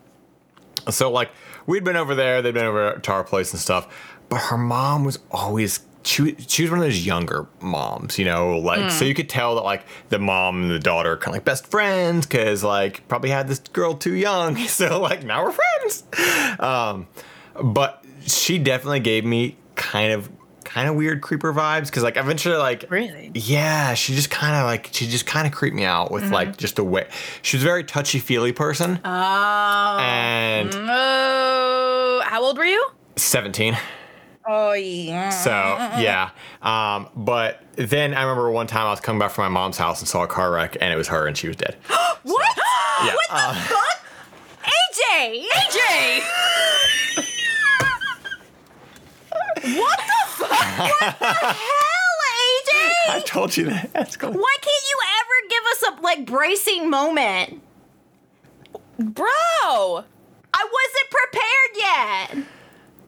so 0.90 1.10
like 1.10 1.30
we'd 1.66 1.84
been 1.84 1.96
over 1.96 2.14
there, 2.14 2.42
they'd 2.42 2.54
been 2.54 2.66
over 2.66 2.98
to 2.98 3.12
our 3.12 3.24
place 3.24 3.52
and 3.52 3.60
stuff. 3.60 4.12
But 4.28 4.40
her 4.40 4.58
mom 4.58 5.04
was 5.04 5.18
always 5.30 5.80
she 6.02 6.36
she 6.46 6.62
was 6.62 6.70
one 6.70 6.80
of 6.80 6.84
those 6.84 7.06
younger 7.06 7.46
moms, 7.60 8.18
you 8.18 8.26
know, 8.26 8.58
like 8.58 8.90
so 8.90 9.06
you 9.06 9.14
could 9.14 9.30
tell 9.30 9.54
that 9.54 9.62
like 9.62 9.84
the 10.10 10.18
mom 10.18 10.62
and 10.64 10.70
the 10.70 10.78
daughter 10.78 11.12
are 11.12 11.16
kind 11.16 11.28
of 11.28 11.34
like 11.36 11.44
best 11.46 11.66
friends 11.66 12.26
because 12.26 12.62
like 12.62 13.08
probably 13.08 13.30
had 13.30 13.48
this 13.48 13.58
girl 13.60 13.94
too 13.94 14.14
young, 14.14 14.56
so 14.66 15.00
like 15.00 15.24
now 15.24 15.42
we're 15.44 15.52
friends. 15.52 16.04
Um, 16.60 17.06
but 17.62 18.03
she 18.26 18.58
definitely 18.58 19.00
gave 19.00 19.24
me 19.24 19.56
kind 19.74 20.12
of 20.12 20.30
kind 20.64 20.88
of 20.88 20.94
weird 20.94 21.20
creeper 21.20 21.52
vibes 21.52 21.86
because 21.86 22.02
like 22.02 22.16
eventually 22.16 22.56
like 22.56 22.84
Really? 22.90 23.30
yeah 23.34 23.94
she 23.94 24.14
just 24.14 24.30
kind 24.30 24.56
of 24.56 24.64
like 24.64 24.88
she 24.92 25.06
just 25.06 25.26
kind 25.26 25.46
of 25.46 25.52
creeped 25.52 25.76
me 25.76 25.84
out 25.84 26.10
with 26.10 26.30
like 26.32 26.56
just 26.56 26.76
the 26.76 26.84
way 26.84 27.06
she 27.42 27.56
was 27.56 27.62
a 27.62 27.66
very 27.66 27.84
touchy 27.84 28.18
feely 28.18 28.52
person 28.52 28.98
Oh. 29.04 29.98
and 30.00 30.70
Oh, 30.74 32.22
how 32.24 32.42
old 32.42 32.56
were 32.58 32.64
you? 32.64 32.84
17 33.16 33.76
Oh 34.46 34.72
yeah. 34.72 35.28
so 35.30 35.50
yeah 36.00 36.30
um 36.62 37.08
but 37.14 37.62
then 37.76 38.12
i 38.14 38.22
remember 38.22 38.50
one 38.50 38.66
time 38.66 38.86
i 38.86 38.90
was 38.90 39.00
coming 39.00 39.18
back 39.20 39.30
from 39.32 39.44
my 39.44 39.48
mom's 39.60 39.76
house 39.78 40.00
and 40.00 40.08
saw 40.08 40.22
a 40.24 40.26
car 40.26 40.50
wreck 40.50 40.76
and 40.80 40.92
it 40.92 40.96
was 40.96 41.08
her 41.08 41.26
and 41.26 41.36
she 41.36 41.46
was 41.48 41.56
dead 41.56 41.76
What? 42.22 42.56
yeah 43.04 43.12
What 43.14 43.28
the 43.28 43.34
uh, 43.36 43.54
fuck? 43.54 44.00
AJ! 44.64 45.44
Jay. 45.72 46.20
What 49.64 49.98
the 49.98 50.26
fuck? 50.26 50.50
What 50.50 51.18
the 51.18 51.26
hell, 51.26 52.18
AJ? 52.34 52.70
i 53.10 53.22
told 53.24 53.56
you 53.56 53.64
that 53.66 53.90
that's 53.92 54.16
cool 54.16 54.32
Why 54.32 54.56
can't 54.60 54.84
you 54.90 54.98
ever 55.20 55.48
give 55.48 55.64
us 55.72 55.82
a 55.88 56.02
like 56.02 56.26
bracing 56.26 56.90
moment? 56.90 57.60
Bro, 58.98 59.26
I 59.26 60.02
wasn't 60.54 61.10
prepared 61.10 61.76
yet. 61.76 62.46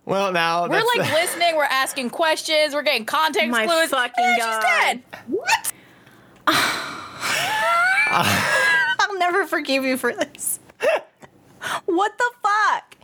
well 0.05 0.33
now 0.33 0.63
we're 0.63 0.69
that's 0.81 0.97
like 0.97 1.07
the- 1.09 1.15
listening. 1.15 1.57
We're 1.57 1.65
asking 1.65 2.11
questions. 2.11 2.75
We're 2.75 2.83
getting 2.83 3.05
context 3.05 3.51
My 3.51 3.67
clues. 3.67 3.91
fucking 3.91 4.13
and 4.25 4.39
God. 4.39 4.63
she's 4.63 4.71
dead. 4.85 5.03
What? 5.29 5.73
I'll 8.09 9.19
never 9.19 9.47
forgive 9.47 9.85
you 9.85 9.97
for 9.97 10.13
this. 10.15 10.61
what 11.87 12.13
the 12.19 12.31
fuck? 12.43 12.95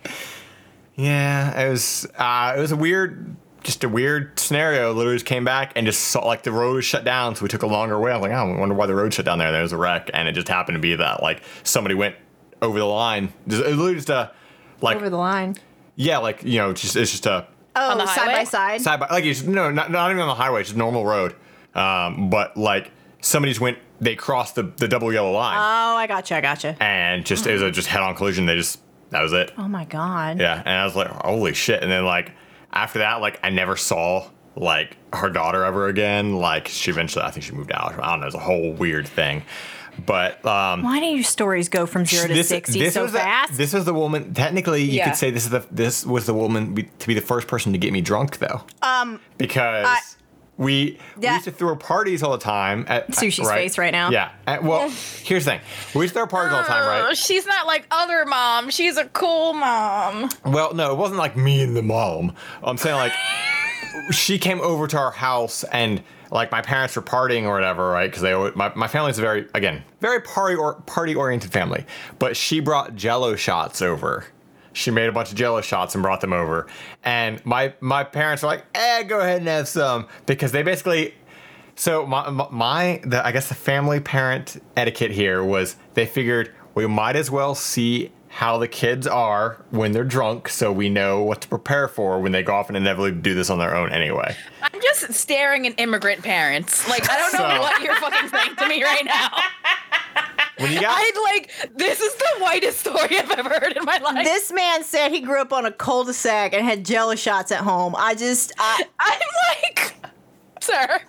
yeah 0.94 1.59
it 1.59 1.70
was 1.70 2.07
uh 2.18 2.53
it 2.57 2.61
was 2.61 2.70
a 2.70 2.76
weird 2.76 3.34
just 3.62 3.84
a 3.84 3.88
weird 3.88 4.38
scenario 4.38 4.92
literally 4.92 5.16
just 5.16 5.26
came 5.26 5.44
back 5.44 5.72
and 5.76 5.86
just 5.86 6.00
saw 6.02 6.26
like 6.26 6.42
the 6.42 6.52
road 6.52 6.76
was 6.76 6.84
shut 6.84 7.04
down 7.04 7.34
so 7.36 7.42
we 7.42 7.48
took 7.48 7.62
a 7.62 7.66
longer 7.66 7.98
way. 7.98 8.12
I 8.12 8.16
was 8.16 8.22
like 8.22 8.32
oh, 8.32 8.52
i 8.52 8.58
wonder 8.58 8.74
why 8.74 8.86
the 8.86 8.94
road 8.94 9.12
shut 9.14 9.24
down 9.24 9.38
there. 9.38 9.52
There 9.52 9.62
was 9.62 9.72
a 9.72 9.76
wreck. 9.76 10.10
And 10.14 10.28
it 10.28 10.32
just 10.32 10.48
happened 10.48 10.76
to 10.76 10.80
be 10.80 10.96
that 10.96 11.22
like 11.22 11.42
somebody 11.64 11.94
went 11.94 12.16
over 12.60 12.78
the 12.78 12.84
line. 12.84 13.32
It 13.46 13.50
was 13.52 13.58
literally 13.60 13.94
just 13.96 14.10
a 14.10 14.32
like 14.80 14.96
Over 14.96 15.10
the 15.10 15.16
line. 15.16 15.56
yeah 15.96 16.18
like 16.18 16.42
you 16.44 16.58
know 16.58 16.72
just 16.72 16.96
it's 16.96 17.10
just 17.10 17.26
a 17.26 17.46
Oh, 17.74 17.92
On 17.92 17.96
the 17.98 18.06
side 18.06 18.26
by 18.26 18.44
side, 18.44 18.82
side 18.82 19.00
by 19.00 19.06
like 19.10 19.24
it's 19.24 19.42
no 19.44 19.70
not, 19.70 19.90
not 19.90 20.10
even 20.10 20.20
on 20.20 20.28
the 20.28 20.34
highway 20.34 20.60
it's 20.60 20.68
just 20.68 20.76
normal 20.76 21.04
road. 21.06 21.34
Um 21.74 22.28
but 22.30 22.56
like 22.56 22.90
somebody 23.20 23.50
just 23.52 23.60
went 23.60 23.78
they 24.00 24.16
crossed 24.16 24.56
the, 24.56 24.64
the 24.64 24.88
double 24.88 25.12
yellow 25.12 25.30
line. 25.30 25.56
Oh, 25.56 25.96
I 25.96 26.06
gotcha. 26.08 26.34
I 26.36 26.40
gotcha. 26.40 26.76
and 26.82 27.24
just 27.24 27.46
it 27.46 27.52
was 27.52 27.62
a 27.62 27.70
just 27.70 27.86
head-on 27.88 28.14
collision. 28.16 28.46
They 28.46 28.56
just 28.56 28.80
that 29.10 29.22
was 29.22 29.32
it. 29.32 29.52
Oh 29.56 29.68
my 29.68 29.84
god. 29.84 30.40
yeah 30.40 30.58
and 30.58 30.68
i 30.68 30.84
was 30.84 30.94
like 30.96 31.08
holy 31.08 31.54
shit. 31.54 31.82
And 31.82 31.90
then 31.90 32.04
like 32.04 32.32
after 32.72 32.98
that 33.00 33.20
like 33.20 33.38
i 33.42 33.50
never 33.50 33.76
saw 33.76 34.26
like 34.56 34.96
her 35.12 35.30
daughter 35.30 35.64
ever 35.64 35.88
again 35.88 36.34
like 36.36 36.68
she 36.68 36.90
eventually 36.90 37.24
i 37.24 37.30
think 37.30 37.44
she 37.44 37.52
moved 37.52 37.72
out 37.72 37.92
i 37.98 38.10
don't 38.10 38.20
know 38.20 38.26
it's 38.26 38.34
a 38.34 38.38
whole 38.38 38.72
weird 38.72 39.06
thing 39.08 39.42
but 40.06 40.44
um 40.46 40.82
Why 40.82 41.00
do 41.00 41.06
your 41.06 41.22
stories 41.22 41.68
go 41.68 41.84
from 41.84 42.06
zero 42.06 42.26
to 42.28 42.42
sixty 42.44 42.88
so 42.88 43.02
was 43.02 43.12
the- 43.12 43.18
fast? 43.18 43.58
this 43.58 43.74
was 43.74 43.84
the 43.84 43.92
woman. 43.92 44.32
Technically, 44.32 44.82
you 44.84 44.92
Yeah. 44.92 45.08
could 45.10 45.16
say 45.18 45.30
this 45.30 45.44
is 45.44 45.50
the 45.50 45.66
this 45.70 46.06
was 46.06 46.24
the 46.24 46.32
woman 46.32 46.72
be, 46.72 46.84
to 46.84 47.06
be 47.06 47.12
the 47.12 47.20
first 47.20 47.46
person 47.46 47.72
to 47.72 47.78
get 47.78 47.92
me 47.92 48.00
drunk, 48.00 48.38
though. 48.38 48.62
Um, 48.80 49.20
because 49.36 49.86
I- 49.86 50.00
we, 50.62 50.98
we 51.16 51.28
used 51.28 51.44
to 51.44 51.50
throw 51.50 51.74
parties 51.76 52.22
all 52.22 52.32
the 52.32 52.38
time. 52.38 52.84
At, 52.88 53.08
Sushi's 53.08 53.50
face 53.50 53.78
right 53.78 53.92
now. 53.92 54.10
Yeah. 54.10 54.32
At- 54.46 54.62
well, 54.62 54.88
here's 55.22 55.44
the 55.44 55.52
thing: 55.52 55.60
we 55.94 56.02
used 56.02 56.14
to 56.14 56.20
throw 56.20 56.26
parties 56.26 56.52
all 56.52 56.62
the 56.62 56.68
time, 56.68 56.82
Oh, 56.84 57.06
right? 57.08 57.16
she's 57.16 57.46
not 57.46 57.66
like 57.66 57.86
other 57.90 58.24
mom. 58.26 58.70
She's 58.70 58.96
a 58.96 59.06
cool 59.06 59.52
mom. 59.52 60.30
Well, 60.44 60.74
no, 60.74 60.92
it 60.92 60.98
wasn't 60.98 61.18
like 61.18 61.36
me 61.36 61.62
and 61.62 61.76
the 61.76 61.82
mom. 61.82 62.34
I'm 62.62 62.76
saying 62.76 62.96
like 62.96 63.12
she 64.10 64.38
came 64.38 64.60
over 64.60 64.86
to 64.86 64.98
our 64.98 65.10
house 65.12 65.64
and 65.64 66.02
like 66.30 66.50
my 66.50 66.62
parents 66.62 66.96
were 66.96 67.02
partying 67.02 67.42
or 67.44 67.52
whatever, 67.52 67.88
right? 67.90 68.10
Because 68.10 68.22
they 68.22 68.32
always, 68.32 68.56
my 68.56 68.72
my 68.74 68.88
family's 68.88 69.18
a 69.18 69.20
very 69.20 69.46
again 69.54 69.84
very 70.00 70.20
party 70.20 70.56
or 70.56 70.74
party 70.82 71.14
oriented 71.14 71.52
family. 71.52 71.84
But 72.18 72.36
she 72.36 72.60
brought 72.60 72.94
Jello 72.96 73.36
shots 73.36 73.82
over. 73.82 74.24
She 74.72 74.90
made 74.90 75.08
a 75.08 75.12
bunch 75.12 75.30
of 75.30 75.36
Jello 75.36 75.60
shots 75.60 75.94
and 75.94 76.02
brought 76.02 76.20
them 76.20 76.32
over, 76.32 76.66
and 77.04 77.44
my 77.44 77.74
my 77.80 78.04
parents 78.04 78.42
were 78.42 78.48
like, 78.48 78.64
"Eh, 78.74 79.02
go 79.04 79.20
ahead 79.20 79.38
and 79.38 79.48
have 79.48 79.68
some," 79.68 80.06
because 80.26 80.52
they 80.52 80.62
basically 80.62 81.14
so 81.74 82.06
my, 82.06 82.28
my- 82.50 83.00
the 83.04 83.24
I 83.26 83.32
guess 83.32 83.48
the 83.48 83.54
family 83.54 84.00
parent 84.00 84.62
etiquette 84.76 85.10
here 85.10 85.42
was 85.42 85.76
they 85.94 86.06
figured 86.06 86.52
we 86.74 86.86
might 86.86 87.16
as 87.16 87.30
well 87.30 87.54
see 87.54 88.12
how 88.34 88.56
the 88.56 88.66
kids 88.66 89.06
are 89.06 89.62
when 89.70 89.92
they're 89.92 90.04
drunk 90.04 90.48
so 90.48 90.72
we 90.72 90.88
know 90.88 91.22
what 91.22 91.42
to 91.42 91.48
prepare 91.48 91.86
for 91.86 92.18
when 92.18 92.32
they 92.32 92.42
go 92.42 92.54
off 92.54 92.68
and 92.68 92.76
inevitably 92.78 93.12
do 93.12 93.34
this 93.34 93.50
on 93.50 93.58
their 93.58 93.74
own 93.76 93.92
anyway. 93.92 94.34
I'm 94.62 94.80
just 94.80 95.12
staring 95.12 95.66
at 95.66 95.78
immigrant 95.78 96.22
parents. 96.22 96.88
Like 96.88 97.08
I 97.10 97.18
don't 97.18 97.32
know 97.34 97.54
So- 97.54 97.60
what 97.60 97.82
you're 97.82 97.94
fucking 97.96 98.30
saying 98.30 98.56
to 98.56 98.68
me 98.68 98.82
right 98.82 99.04
now. 99.04 99.28
When 100.58 100.72
you 100.72 100.80
got 100.80 100.94
I'd 100.96 101.34
like 101.34 101.76
this 101.76 102.00
is 102.00 102.14
the 102.14 102.28
whitest 102.40 102.80
story 102.80 103.18
I've 103.18 103.30
ever 103.32 103.48
heard 103.50 103.76
in 103.76 103.84
my 103.84 103.98
life. 103.98 104.24
this 104.24 104.50
man 104.50 104.82
said 104.84 105.10
he 105.10 105.20
grew 105.20 105.40
up 105.40 105.52
on 105.52 105.66
a 105.66 105.72
cul-de-sac 105.72 106.54
and 106.54 106.64
had 106.64 106.84
jello 106.84 107.14
shots 107.14 107.52
at 107.52 107.60
home. 107.60 107.94
I 107.96 108.14
just 108.14 108.52
I 108.58 108.84
I'm 108.98 109.20
like, 109.74 109.94
sir, 110.60 111.00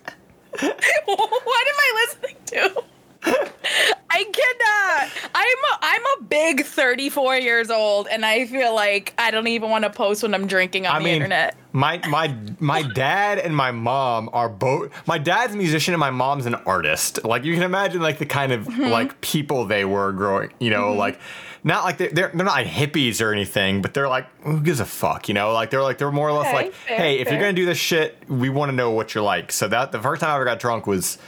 what 0.60 0.70
am 0.70 1.78
I 1.78 2.06
listening 2.06 2.36
to? 2.46 2.84
I 3.26 4.22
cannot. 4.24 5.10
I'm 5.34 5.58
a, 5.58 5.78
I'm 5.80 6.02
a 6.18 6.24
big 6.24 6.64
34 6.64 7.36
years 7.38 7.70
old, 7.70 8.06
and 8.08 8.24
I 8.24 8.46
feel 8.46 8.72
like 8.74 9.12
I 9.18 9.30
don't 9.32 9.48
even 9.48 9.70
want 9.70 9.84
to 9.84 9.90
post 9.90 10.22
when 10.22 10.34
I'm 10.34 10.46
drinking 10.46 10.86
on 10.86 10.94
I 10.94 10.98
the 10.98 11.04
mean, 11.04 11.14
internet. 11.14 11.56
my 11.72 11.98
my 12.08 12.32
my 12.60 12.82
dad 12.82 13.38
and 13.38 13.56
my 13.56 13.72
mom 13.72 14.30
are 14.32 14.48
both. 14.48 14.92
My 15.08 15.18
dad's 15.18 15.54
a 15.54 15.56
musician 15.56 15.94
and 15.94 16.00
my 16.00 16.10
mom's 16.10 16.46
an 16.46 16.54
artist. 16.54 17.24
Like 17.24 17.44
you 17.44 17.54
can 17.54 17.64
imagine, 17.64 18.02
like 18.02 18.18
the 18.18 18.26
kind 18.26 18.52
of 18.52 18.64
Mm-hmm. 18.64 18.82
like 18.90 19.20
people 19.20 19.64
they 19.64 19.84
were 19.84 20.12
growing. 20.12 20.52
You 20.60 20.70
know, 20.70 20.92
like 20.92 21.18
not 21.64 21.82
like 21.84 21.96
they're, 21.96 22.10
they're 22.10 22.28
they're 22.32 22.44
not 22.46 22.54
like 22.54 22.66
hippies 22.68 23.20
or 23.20 23.32
anything, 23.32 23.82
but 23.82 23.94
they're 23.94 24.08
like 24.08 24.26
who 24.42 24.60
gives 24.60 24.78
a 24.80 24.84
fuck? 24.84 25.26
You 25.28 25.34
know, 25.34 25.52
like 25.52 25.70
they're 25.70 25.82
like 25.82 25.98
they're 25.98 26.12
more 26.12 26.28
or 26.28 26.32
less 26.32 26.46
Okay, 26.48 26.56
like, 26.66 26.72
fair, 26.74 26.96
hey, 26.98 27.18
if 27.18 27.30
you're 27.30 27.40
gonna 27.40 27.52
do 27.52 27.66
this 27.66 27.78
shit, 27.78 28.16
we 28.28 28.48
want 28.48 28.70
to 28.70 28.76
know 28.76 28.92
what 28.92 29.12
you're 29.14 29.24
like. 29.24 29.50
So 29.50 29.66
that 29.68 29.90
the 29.90 30.00
first 30.00 30.20
time 30.20 30.30
I 30.30 30.36
ever 30.36 30.44
got 30.44 30.60
drunk 30.60 30.86
was 30.86 31.18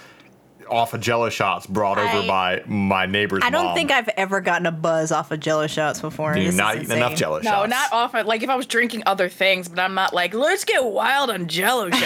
off 0.70 0.94
of 0.94 1.00
Jello 1.00 1.28
shots 1.30 1.66
brought 1.66 1.98
over 1.98 2.26
by 2.26 2.62
my 2.66 3.06
neighbor's. 3.06 3.42
I 3.44 3.50
don't 3.50 3.66
mom. 3.66 3.74
think 3.74 3.90
I've 3.90 4.08
ever 4.10 4.40
gotten 4.40 4.66
a 4.66 4.72
buzz 4.72 5.12
off 5.12 5.30
of 5.30 5.40
jello 5.40 5.66
shots 5.66 6.00
before. 6.00 6.36
You're 6.36 6.46
This 6.46 6.54
not 6.56 6.76
eating 6.76 6.90
enough 6.96 7.16
Jello 7.16 7.38
No, 7.38 7.50
shots. 7.50 7.70
not 7.70 7.92
often. 7.92 8.26
Like 8.26 8.42
if 8.42 8.50
I 8.50 8.56
was 8.56 8.66
drinking 8.66 9.02
other 9.06 9.28
things, 9.28 9.68
but 9.68 9.78
I'm 9.80 9.94
not 9.94 10.14
like, 10.14 10.34
let's 10.34 10.64
get 10.64 10.84
wild 10.84 11.30
on 11.30 11.48
Jello 11.48 11.90
shots. 11.90 12.02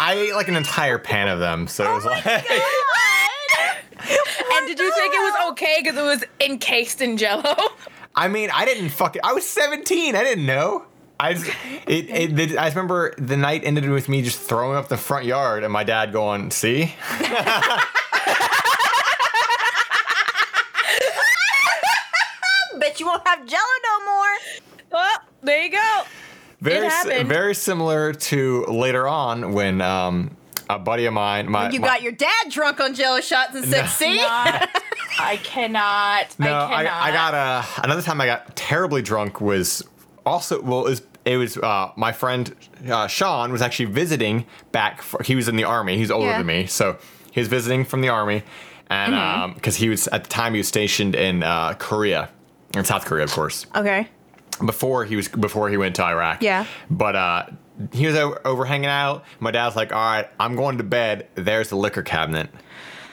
I 0.00 0.14
ate 0.28 0.34
like 0.34 0.48
an 0.48 0.56
entire 0.56 0.98
pan 0.98 1.28
of 1.28 1.38
them, 1.38 1.66
so 1.66 1.84
Oh 1.86 1.92
it 1.92 1.94
was 1.94 2.04
like. 2.04 2.26
and 4.04 4.66
did 4.66 4.78
you 4.78 4.92
think 4.92 5.14
it 5.14 5.18
was 5.18 5.50
okay 5.52 5.76
because 5.82 5.98
it 5.98 6.02
was 6.02 6.24
encased 6.40 7.00
in 7.00 7.16
Jello? 7.16 7.54
I 8.16 8.28
mean, 8.28 8.48
I 8.54 8.64
didn't 8.64 8.90
fucking. 8.90 9.22
I 9.24 9.32
was 9.32 9.44
17. 9.48 10.14
I 10.14 10.22
didn't 10.22 10.46
know. 10.46 10.84
I 11.20 11.34
just, 11.34 11.46
it, 11.86 12.10
it, 12.10 12.36
the, 12.36 12.58
I 12.58 12.68
remember 12.68 13.14
the 13.18 13.36
night 13.36 13.62
ended 13.64 13.88
with 13.88 14.08
me 14.08 14.22
just 14.22 14.40
throwing 14.40 14.76
up 14.76 14.88
the 14.88 14.96
front 14.96 15.24
yard 15.26 15.62
and 15.62 15.72
my 15.72 15.84
dad 15.84 16.12
going, 16.12 16.50
"See." 16.50 16.94
Bet 22.78 22.98
you 23.00 23.06
won't 23.06 23.26
have 23.26 23.46
Jello 23.46 23.62
no 23.82 24.04
more. 24.04 24.26
Well, 24.92 25.18
there 25.42 25.62
you 25.62 25.70
go. 25.72 26.02
Very, 26.60 26.90
si- 26.90 27.22
very 27.24 27.54
similar 27.54 28.12
to 28.14 28.64
later 28.66 29.06
on 29.06 29.52
when 29.52 29.80
um, 29.80 30.36
a 30.68 30.78
buddy 30.78 31.04
of 31.06 31.12
mine, 31.12 31.50
my 31.50 31.70
You 31.70 31.80
my- 31.80 31.86
got 31.86 32.02
your 32.02 32.12
dad 32.12 32.50
drunk 32.50 32.80
on 32.80 32.94
Jello 32.94 33.20
shots 33.20 33.54
and 33.54 33.64
said, 33.64 33.82
No. 33.82 33.86
"See." 33.88 34.16
Not- 34.16 34.68
I 35.16 35.36
cannot. 35.36 36.34
No, 36.40 36.52
I 36.52 36.84
I. 36.84 37.08
I, 37.08 37.12
got 37.12 37.34
a 37.34 37.82
another 37.84 38.02
time 38.02 38.20
I 38.20 38.26
got 38.26 38.56
terribly 38.56 39.00
drunk 39.00 39.40
was 39.40 39.84
also 40.26 40.60
well 40.62 40.86
it 40.86 40.90
was 40.90 41.02
it 41.24 41.36
was 41.38 41.56
uh, 41.56 41.90
my 41.96 42.12
friend 42.12 42.54
uh, 42.88 43.06
Sean 43.06 43.50
was 43.52 43.62
actually 43.62 43.86
visiting 43.86 44.44
back. 44.72 45.00
For, 45.02 45.22
he 45.22 45.34
was 45.34 45.48
in 45.48 45.56
the 45.56 45.64
army. 45.64 45.96
He's 45.96 46.10
older 46.10 46.26
Yeah. 46.26 46.38
than 46.38 46.46
me, 46.46 46.66
so 46.66 46.98
he 47.32 47.40
was 47.40 47.48
visiting 47.48 47.84
from 47.84 48.00
the 48.02 48.10
army, 48.10 48.42
and 48.90 49.54
because 49.54 49.76
he 49.76 49.88
was 49.88 50.06
at 50.08 50.24
the 50.24 50.30
time 50.30 50.52
he 50.54 50.58
was 50.58 50.68
stationed 50.68 51.14
in 51.14 51.42
uh, 51.42 51.74
Korea, 51.78 52.28
in 52.74 52.84
South 52.84 53.04
Korea, 53.06 53.24
of 53.24 53.32
course. 53.32 53.66
Okay. 53.74 54.08
Before 54.64 55.04
he 55.04 55.16
was 55.16 55.28
before 55.28 55.68
he 55.70 55.76
went 55.76 55.96
to 55.96 56.04
Iraq. 56.04 56.42
Yeah. 56.42 56.66
But 56.90 57.16
uh, 57.16 57.46
he 57.92 58.06
was 58.06 58.14
over, 58.16 58.40
over 58.46 58.64
hanging 58.66 58.86
out. 58.90 59.24
My 59.40 59.50
dad's 59.50 59.74
like, 59.76 59.92
"All 59.92 59.98
right, 59.98 60.28
I'm 60.38 60.54
going 60.56 60.78
to 60.78 60.84
bed. 60.84 61.28
There's 61.34 61.70
the 61.70 61.76
liquor 61.76 62.02
cabinet." 62.02 62.50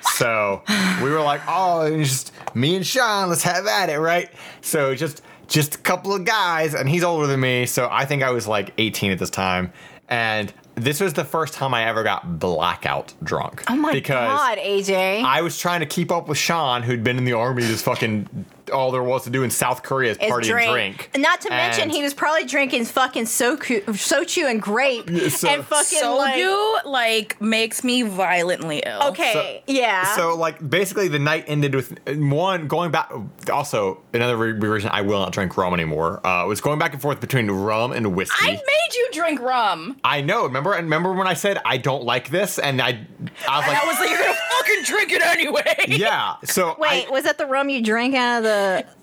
So 0.01 0.61
we 1.03 1.09
were 1.09 1.21
like, 1.21 1.41
"Oh, 1.47 1.89
just 2.03 2.31
me 2.53 2.75
and 2.75 2.85
Sean. 2.85 3.29
Let's 3.29 3.43
have 3.43 3.65
at 3.67 3.89
it, 3.89 3.99
right?" 3.99 4.29
So 4.61 4.93
just 4.95 5.21
just 5.51 5.75
a 5.75 5.77
couple 5.79 6.13
of 6.13 6.25
guys, 6.25 6.73
and 6.73 6.89
he's 6.89 7.03
older 7.03 7.27
than 7.27 7.41
me, 7.41 7.65
so 7.65 7.87
I 7.91 8.05
think 8.05 8.23
I 8.23 8.31
was 8.31 8.47
like 8.47 8.73
18 8.77 9.11
at 9.11 9.19
this 9.19 9.29
time, 9.29 9.73
and 10.07 10.51
this 10.75 11.01
was 11.01 11.13
the 11.13 11.25
first 11.25 11.53
time 11.53 11.73
I 11.73 11.83
ever 11.85 12.03
got 12.03 12.39
blackout 12.39 13.13
drunk. 13.21 13.63
Oh 13.67 13.75
my 13.75 13.91
because 13.91 14.39
god, 14.39 14.57
AJ. 14.57 15.23
I 15.23 15.41
was 15.41 15.59
trying 15.59 15.81
to 15.81 15.85
keep 15.85 16.11
up 16.11 16.29
with 16.29 16.37
Sean, 16.37 16.83
who'd 16.83 17.03
been 17.03 17.17
in 17.17 17.25
the 17.25 17.33
army, 17.33 17.63
just 17.63 17.83
fucking 17.83 18.45
all 18.71 18.91
there 18.91 19.03
was 19.03 19.23
to 19.25 19.29
do 19.29 19.43
in 19.43 19.49
South 19.49 19.83
Korea 19.83 20.11
is 20.11 20.17
Is 20.17 20.29
party 20.29 20.51
and 20.51 20.71
drink. 20.71 21.09
Not 21.17 21.41
to 21.41 21.49
mention, 21.49 21.89
he 21.89 22.01
was 22.01 22.13
probably 22.13 22.45
drinking 22.45 22.85
fucking 22.85 23.25
soku, 23.25 23.83
sochu 23.85 24.49
and 24.49 24.61
grape 24.61 25.09
so- 25.29 25.47
and 25.47 25.65
fucking 25.65 25.99
like. 26.03 26.35
Soju 26.35 26.85
like 26.85 27.41
makes 27.41 27.83
me 27.83 28.01
violently 28.01 28.83
ill. 28.85 29.09
Okay, 29.09 29.63
yeah. 29.67 30.15
So 30.15 30.35
like 30.35 30.67
basically 30.67 31.07
the 31.07 31.19
night 31.19 31.45
ended 31.47 31.75
with 31.75 31.97
one 32.07 32.67
going 32.67 32.91
back. 32.91 33.11
Also 33.51 34.01
another 34.13 34.37
re- 34.37 34.51
reason 34.53 34.89
I 34.93 35.01
will 35.01 35.19
not 35.19 35.31
drink 35.31 35.55
rum 35.57 35.73
anymore 35.73 36.25
uh, 36.25 36.45
was 36.47 36.61
going 36.61 36.79
back 36.79 36.93
and 36.93 37.01
forth 37.01 37.19
between 37.19 37.49
rum 37.49 37.91
and 37.91 38.15
whiskey. 38.15 38.37
I 38.47 38.51
made 38.51 38.95
you 38.95 39.09
drink 39.13 39.39
rum. 39.41 39.99
I 40.03 40.21
know. 40.21 40.43
Remember? 40.45 40.73
And 40.73 40.85
remember 40.85 41.13
when 41.13 41.27
I 41.27 41.33
said 41.33 41.59
I 41.65 41.77
don't 41.77 42.03
like 42.03 42.29
this, 42.29 42.59
and 42.59 42.81
I, 42.81 43.05
I 43.47 43.59
was 43.59 43.67
like, 43.67 43.83
I 43.83 43.85
was 43.85 43.99
like, 43.99 44.09
you're 44.09 44.19
gonna 44.19 44.37
fucking 44.57 44.83
drink 44.83 45.11
it 45.11 45.21
anyway. 45.21 45.75
yeah. 45.87 46.35
So 46.43 46.75
Wait, 46.79 47.07
I, 47.07 47.11
was 47.11 47.23
that 47.23 47.37
the 47.37 47.45
rum 47.45 47.69
you 47.69 47.83
drank 47.83 48.15
out 48.15 48.37
of 48.39 48.43
the 48.43 48.49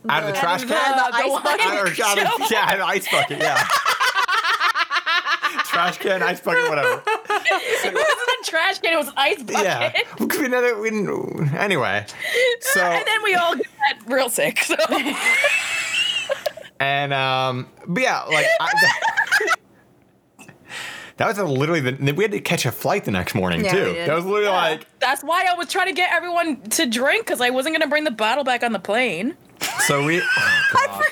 out 0.09 0.23
of 0.23 0.27
the 0.35 0.39
trash 0.41 0.63
the, 0.63 0.69
can, 0.69 0.97
the 0.97 1.11
the 1.11 1.17
ice 1.17 1.43
bucket? 1.43 1.61
Out 1.67 1.89
of- 1.89 2.01
out 2.01 2.41
of- 2.41 2.51
yeah, 2.51 2.59
out 2.67 2.73
of 2.75 2.79
the 2.79 2.85
ice 2.87 3.09
bucket, 3.11 3.39
yeah. 3.39 3.69
trash 5.65 5.99
can, 5.99 6.23
ice 6.23 6.41
bucket, 6.41 6.69
whatever. 6.69 7.03
it 7.07 7.95
wasn't 7.95 7.97
a 7.97 8.51
trash 8.51 8.79
can, 8.81 8.93
it 8.93 8.97
was 8.97 9.09
an 9.09 9.15
ice 9.17 9.43
bucket. 9.43 9.63
Yeah. 9.65 9.93
We 10.19 10.27
didn't- 10.27 10.81
we 10.81 10.91
didn't- 10.91 11.55
anyway, 11.55 12.07
so 12.61 12.81
and 12.83 13.07
then 13.07 13.23
we 13.23 13.35
all 13.35 13.55
got 13.57 13.67
real 14.07 14.29
sick. 14.29 14.59
So 14.61 14.77
And 16.81 17.13
um, 17.13 17.69
but 17.89 18.03
yeah, 18.05 18.23
like 18.23 18.47
I, 18.61 18.71
that 21.19 21.27
was 21.27 21.39
literally 21.39 21.81
the 21.81 22.13
we 22.13 22.25
had 22.25 22.33
to 22.33 22.41
catch 22.41 22.65
a 22.67 22.73
flight 22.73 23.05
the 23.05 23.11
next 23.11 23.35
morning 23.35 23.65
Yeah, 23.65 23.73
too. 23.73 23.93
That 24.07 24.15
was 24.17 24.25
literally 24.25 24.47
like 24.49 24.87
that's 24.99 25.23
why 25.23 25.47
I 25.51 25.55
was 25.55 25.69
trying 25.69 25.87
to 25.89 25.93
get 25.93 26.11
everyone 26.13 26.61
to 26.71 26.87
drink 26.87 27.27
because 27.27 27.41
I 27.41 27.51
wasn't 27.51 27.75
gonna 27.75 27.87
bring 27.89 28.05
the 28.05 28.11
bottle 28.11 28.45
back 28.45 28.63
on 28.63 28.73
the 28.73 28.79
plane. 28.79 29.37
so 29.87 30.05
we. 30.05 30.23
Oh, 30.81 31.03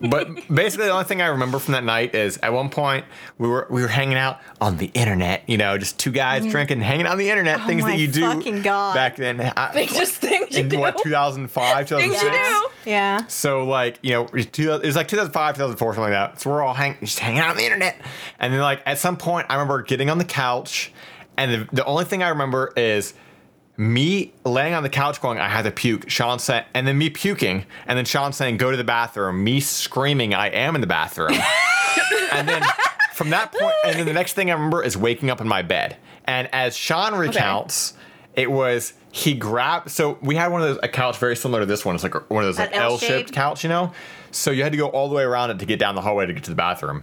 but 0.00 0.28
basically, 0.52 0.86
the 0.86 0.92
only 0.92 1.04
thing 1.04 1.20
I 1.20 1.26
remember 1.26 1.58
from 1.58 1.72
that 1.72 1.84
night 1.84 2.14
is 2.14 2.38
at 2.42 2.52
one 2.52 2.68
point 2.70 3.04
we 3.36 3.48
were 3.48 3.66
we 3.70 3.82
were 3.82 3.88
hanging 3.88 4.16
out 4.16 4.40
on 4.60 4.76
the 4.76 4.90
internet. 4.94 5.42
You 5.48 5.56
know, 5.58 5.76
just 5.76 5.98
two 5.98 6.12
guys 6.12 6.42
mm-hmm. 6.42 6.50
drinking, 6.50 6.80
hanging 6.80 7.06
out 7.06 7.12
on 7.12 7.18
the 7.18 7.30
internet. 7.30 7.60
Oh 7.60 7.66
things. 7.66 7.82
Oh 7.82 7.86
my 7.86 7.92
that 7.92 7.98
you 7.98 8.08
do 8.08 8.62
God. 8.62 8.94
back 8.94 9.16
then. 9.16 9.40
I, 9.56 9.72
They 9.72 9.86
just 9.86 10.16
things 10.16 10.52
you 10.52 10.60
in 10.60 10.68
do. 10.68 10.78
what 10.78 10.98
2005, 11.02 11.88
Things 11.88 12.00
you 12.00 12.06
2006. 12.06 12.48
do. 12.84 12.90
Yeah. 12.90 13.26
So 13.26 13.64
like 13.64 13.98
you 14.02 14.12
know 14.12 14.24
it 14.26 14.32
was 14.32 14.46
it 14.46 14.86
was 14.86 14.96
like 14.96 15.08
2005, 15.08 15.54
2004, 15.56 15.94
something 15.94 16.02
like 16.02 16.12
that. 16.12 16.40
So 16.40 16.50
we're 16.50 16.62
all 16.62 16.74
hang, 16.74 16.96
just 17.00 17.18
hanging 17.18 17.40
out 17.40 17.50
on 17.50 17.56
the 17.56 17.64
internet, 17.64 18.00
and 18.38 18.52
then 18.52 18.60
like 18.60 18.82
at 18.86 18.98
some 18.98 19.16
point 19.16 19.46
I 19.50 19.54
remember 19.54 19.82
getting 19.82 20.10
on 20.10 20.18
the 20.18 20.24
couch, 20.24 20.92
and 21.36 21.52
the, 21.52 21.68
the 21.72 21.84
only 21.84 22.04
thing 22.04 22.22
I 22.22 22.28
remember 22.28 22.72
is 22.76 23.14
me 23.78 24.34
laying 24.44 24.74
on 24.74 24.82
the 24.82 24.88
couch 24.90 25.22
going 25.22 25.38
I 25.38 25.48
had 25.48 25.62
to 25.62 25.70
puke. 25.70 26.10
Sean 26.10 26.38
said, 26.38 26.66
and 26.74 26.86
then 26.86 26.98
me 26.98 27.08
puking, 27.08 27.64
and 27.86 27.96
then 27.96 28.04
Sean 28.04 28.32
saying 28.32 28.58
go 28.58 28.70
to 28.70 28.76
the 28.76 28.84
bathroom. 28.84 29.42
Me 29.42 29.60
screaming 29.60 30.34
I 30.34 30.48
am 30.48 30.74
in 30.74 30.82
the 30.82 30.86
bathroom, 30.86 31.32
and 32.32 32.46
then 32.46 32.62
from 33.14 33.30
that 33.30 33.52
point, 33.52 33.74
and 33.84 33.98
then 33.98 34.04
the 34.04 34.12
next 34.12 34.34
thing 34.34 34.50
I 34.50 34.54
remember 34.54 34.82
is 34.82 34.96
waking 34.96 35.30
up 35.30 35.40
in 35.40 35.48
my 35.48 35.62
bed, 35.62 35.96
and 36.26 36.52
as 36.52 36.76
Sean 36.76 37.14
recounts. 37.14 37.94
It 38.34 38.52
was 38.52 38.92
he 39.10 39.34
grabbed. 39.34 39.90
So 39.90 40.16
we 40.22 40.36
had 40.36 40.52
one 40.52 40.62
of 40.62 40.68
those 40.68 40.78
a 40.80 40.86
couch 40.86 41.18
very 41.18 41.34
similar 41.34 41.58
to 41.58 41.66
this 41.66 41.84
one. 41.84 41.96
It's 41.96 42.04
like 42.04 42.14
one 42.30 42.44
of 42.44 42.46
those 42.46 42.58
like 42.58 42.72
L 42.72 42.92
L-shaped 42.92 43.32
couch, 43.32 43.64
you 43.64 43.68
know. 43.68 43.92
So 44.30 44.52
you 44.52 44.62
had 44.62 44.70
to 44.70 44.78
go 44.78 44.86
all 44.86 45.08
the 45.08 45.16
way 45.16 45.24
around 45.24 45.50
it 45.50 45.58
to 45.58 45.66
get 45.66 45.80
down 45.80 45.96
the 45.96 46.02
hallway 46.02 46.26
to 46.26 46.32
get 46.32 46.44
to 46.44 46.50
the 46.50 46.56
bathroom. 46.56 47.02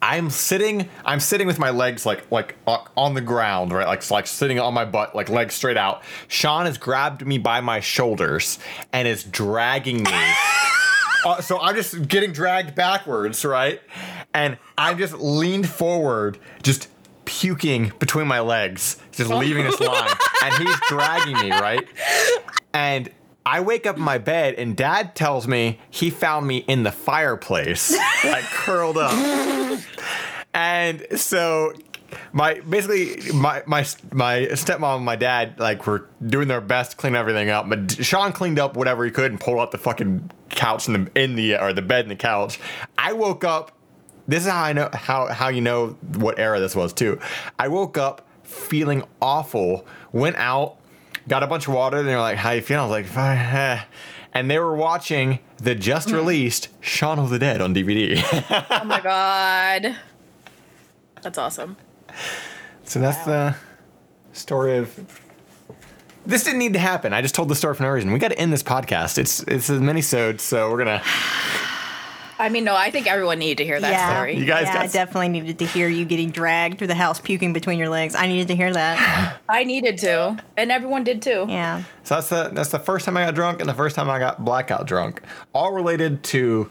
I'm 0.00 0.30
sitting. 0.30 0.88
I'm 1.04 1.20
sitting 1.20 1.46
with 1.46 1.58
my 1.58 1.70
legs 1.70 2.04
like 2.04 2.30
like 2.30 2.56
on 2.66 3.14
the 3.14 3.20
ground, 3.20 3.72
right? 3.72 3.86
Like 3.86 4.08
like 4.10 4.26
sitting 4.26 4.58
on 4.58 4.74
my 4.74 4.84
butt, 4.84 5.14
like 5.14 5.28
legs 5.28 5.54
straight 5.54 5.76
out. 5.76 6.02
Sean 6.28 6.66
has 6.66 6.78
grabbed 6.78 7.26
me 7.26 7.38
by 7.38 7.60
my 7.60 7.80
shoulders 7.80 8.58
and 8.92 9.06
is 9.06 9.24
dragging 9.24 10.02
me. 10.02 10.32
Uh, 11.24 11.40
so 11.40 11.56
I'm 11.60 11.76
just 11.76 12.08
getting 12.08 12.32
dragged 12.32 12.74
backwards, 12.74 13.44
right? 13.44 13.80
And 14.34 14.58
I'm 14.76 14.98
just 14.98 15.14
leaned 15.14 15.68
forward, 15.68 16.36
just 16.64 16.88
puking 17.24 17.92
between 18.00 18.26
my 18.26 18.40
legs, 18.40 18.96
just 19.12 19.30
leaving 19.30 19.64
this 19.64 19.78
line. 19.80 20.10
And 20.42 20.54
he's 20.54 20.80
dragging 20.88 21.38
me, 21.38 21.52
right? 21.52 21.86
And 22.74 23.08
I 23.44 23.60
wake 23.60 23.86
up 23.86 23.96
in 23.96 24.02
my 24.02 24.18
bed, 24.18 24.54
and 24.54 24.76
dad 24.76 25.14
tells 25.14 25.48
me 25.48 25.80
he 25.90 26.10
found 26.10 26.46
me 26.46 26.58
in 26.58 26.84
the 26.84 26.92
fireplace, 26.92 27.96
like 28.24 28.44
curled 28.44 28.96
up. 28.98 29.12
And 30.54 31.06
so 31.16 31.72
my 32.32 32.60
basically 32.60 33.32
my 33.32 33.62
my 33.66 33.86
my 34.12 34.40
stepmom 34.52 34.96
and 34.96 35.04
my 35.04 35.16
dad 35.16 35.58
like 35.58 35.86
were 35.86 36.08
doing 36.24 36.48
their 36.48 36.60
best 36.60 36.92
to 36.92 36.96
clean 36.96 37.14
everything 37.14 37.50
up. 37.50 37.68
But 37.68 38.04
Sean 38.04 38.32
cleaned 38.32 38.58
up 38.58 38.76
whatever 38.76 39.04
he 39.04 39.10
could 39.10 39.30
and 39.30 39.40
pulled 39.40 39.58
out 39.58 39.70
the 39.70 39.78
fucking 39.78 40.30
couch 40.50 40.88
in 40.88 41.04
the 41.04 41.22
in 41.22 41.34
the 41.34 41.62
or 41.62 41.72
the 41.72 41.82
bed 41.82 42.04
and 42.04 42.10
the 42.10 42.16
couch. 42.16 42.58
I 42.98 43.12
woke 43.12 43.44
up. 43.44 43.72
This 44.28 44.44
is 44.44 44.50
how 44.50 44.62
I 44.62 44.72
know 44.72 44.88
how 44.92 45.26
how 45.26 45.48
you 45.48 45.60
know 45.60 45.96
what 46.14 46.38
era 46.38 46.60
this 46.60 46.76
was 46.76 46.92
too. 46.92 47.18
I 47.58 47.68
woke 47.68 47.98
up 47.98 48.26
feeling 48.44 49.02
awful. 49.20 49.86
Went 50.12 50.36
out, 50.36 50.76
got 51.28 51.42
a 51.42 51.46
bunch 51.46 51.68
of 51.68 51.74
water. 51.74 51.98
And 51.98 52.08
they 52.08 52.14
were 52.14 52.20
like, 52.20 52.36
"How 52.38 52.50
you 52.52 52.62
feeling?" 52.62 52.80
I 52.80 52.86
was 52.86 52.90
like, 52.90 53.06
"Fine." 53.06 53.38
eh." 53.38 53.82
And 54.34 54.50
they 54.50 54.58
were 54.58 54.74
watching 54.74 55.40
the 55.58 55.74
just 55.74 56.10
released 56.10 56.68
Shaun 56.80 57.18
of 57.18 57.28
the 57.30 57.38
Dead 57.38 57.60
on 57.60 57.74
DVD. 57.74 58.16
Oh 58.82 58.84
my 58.84 59.00
god. 59.00 59.96
That's 61.20 61.38
awesome. 61.38 61.76
So 62.84 62.98
that's 63.00 63.24
the 63.24 63.54
story 64.32 64.78
of. 64.78 64.98
This 66.24 66.44
didn't 66.44 66.60
need 66.60 66.72
to 66.74 66.78
happen. 66.78 67.12
I 67.12 67.20
just 67.20 67.34
told 67.34 67.48
the 67.48 67.54
story 67.54 67.74
for 67.74 67.82
no 67.82 67.90
reason. 67.90 68.12
We 68.12 68.18
got 68.18 68.30
to 68.30 68.38
end 68.38 68.52
this 68.52 68.62
podcast. 68.62 69.18
It's 69.18 69.42
it's 69.44 69.68
a 69.68 69.74
mini 69.80 70.02
so 70.02 70.34
we're 70.70 70.78
gonna. 70.78 71.02
I 72.42 72.48
mean, 72.48 72.64
no, 72.64 72.74
I 72.74 72.90
think 72.90 73.06
everyone 73.06 73.38
needed 73.38 73.58
to 73.58 73.64
hear 73.64 73.80
that 73.80 73.92
yeah. 73.92 74.14
story. 74.14 74.36
You 74.36 74.44
guys 74.44 74.64
yeah, 74.64 74.74
got- 74.74 74.82
I 74.82 74.86
definitely 74.88 75.28
needed 75.28 75.60
to 75.60 75.66
hear 75.66 75.86
you 75.86 76.04
getting 76.04 76.30
dragged 76.30 76.78
through 76.78 76.88
the 76.88 76.96
house, 76.96 77.20
puking 77.20 77.52
between 77.52 77.78
your 77.78 77.88
legs. 77.88 78.16
I 78.16 78.26
needed 78.26 78.48
to 78.48 78.56
hear 78.56 78.72
that. 78.72 79.38
I 79.48 79.62
needed 79.62 79.98
to, 79.98 80.42
and 80.56 80.72
everyone 80.72 81.04
did 81.04 81.22
too. 81.22 81.46
Yeah. 81.48 81.84
So 82.02 82.16
that's 82.16 82.30
the 82.30 82.50
that's 82.52 82.70
the 82.70 82.80
first 82.80 83.04
time 83.04 83.16
I 83.16 83.26
got 83.26 83.36
drunk 83.36 83.60
and 83.60 83.68
the 83.68 83.74
first 83.74 83.94
time 83.94 84.10
I 84.10 84.18
got 84.18 84.44
blackout 84.44 84.88
drunk. 84.88 85.22
All 85.54 85.72
related 85.72 86.24
to 86.24 86.68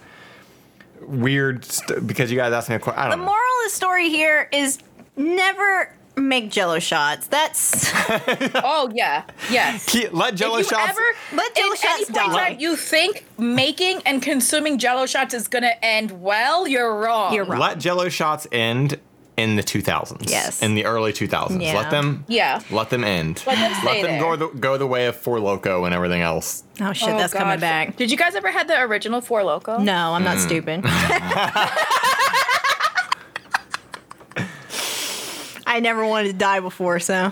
weird 0.99 1.63
st- 1.63 2.05
because 2.05 2.29
you 2.31 2.37
guys 2.37 2.51
asked 2.51 2.69
me 2.69 2.75
a 2.75 2.79
question. 2.79 3.09
The 3.09 3.15
know. 3.15 3.23
moral 3.23 3.39
of 3.39 3.63
the 3.63 3.69
story 3.69 4.09
here 4.09 4.49
is 4.51 4.79
never 5.15 5.95
make 6.21 6.49
jello 6.51 6.79
shots. 6.79 7.27
That's 7.27 7.91
Oh 8.55 8.91
yeah, 8.93 9.23
yes. 9.49 9.85
Keep- 9.87 10.13
let 10.13 10.35
Jello 10.35 10.57
if 10.57 10.65
you 10.71 10.77
shots. 10.77 10.89
ever, 10.91 11.01
Let 11.33 11.55
Jell-O 11.55 11.71
at 11.73 11.85
any 11.85 11.99
shots 12.03 12.11
point 12.11 12.31
die. 12.33 12.49
time 12.49 12.59
you 12.59 12.75
think 12.75 13.25
making 13.37 14.01
and 14.05 14.21
consuming 14.21 14.77
Jello 14.77 15.05
shots 15.05 15.33
is 15.33 15.47
gonna 15.47 15.73
end 15.81 16.21
well, 16.21 16.67
you're 16.67 16.99
wrong. 16.99 17.33
You're 17.33 17.45
wrong. 17.45 17.59
let 17.59 17.79
Jello 17.79 18.09
shots 18.09 18.47
end 18.51 18.99
in 19.37 19.55
the 19.55 19.63
2000s. 19.63 20.29
Yes. 20.29 20.61
In 20.61 20.75
the 20.75 20.85
early 20.85 21.13
2000s. 21.13 21.61
Yeah. 21.61 21.73
Let 21.75 21.89
them 21.89 22.25
Yeah. 22.27 22.61
let 22.69 22.89
them 22.89 23.03
end. 23.03 23.41
Let 23.47 23.55
them 23.57 23.73
stay 23.81 24.01
them 24.03 24.19
go 24.19 24.35
there. 24.35 24.47
the, 24.49 24.59
go 24.59 24.77
the 24.77 24.85
way 24.85 25.07
of 25.07 25.15
Four 25.15 25.39
Loco 25.39 25.85
and 25.85 25.95
everything 25.95 26.21
else. 26.21 26.63
Oh 26.81 26.93
shit, 26.93 27.09
Oh, 27.09 27.17
that's 27.17 27.33
God. 27.33 27.39
coming 27.39 27.59
back. 27.59 27.95
Did 27.95 28.11
you 28.11 28.17
guys 28.17 28.35
ever 28.35 28.51
had 28.51 28.67
the 28.67 28.79
original 28.81 29.21
Four 29.21 29.43
Loco? 29.43 29.77
No, 29.77 30.13
I'm 30.13 30.23
not 30.23 30.37
Mm. 30.37 30.45
stupid. 30.45 30.81
I 35.71 35.79
never 35.79 36.05
wanted 36.05 36.27
to 36.27 36.33
die 36.33 36.59
before, 36.59 36.99
so. 36.99 37.31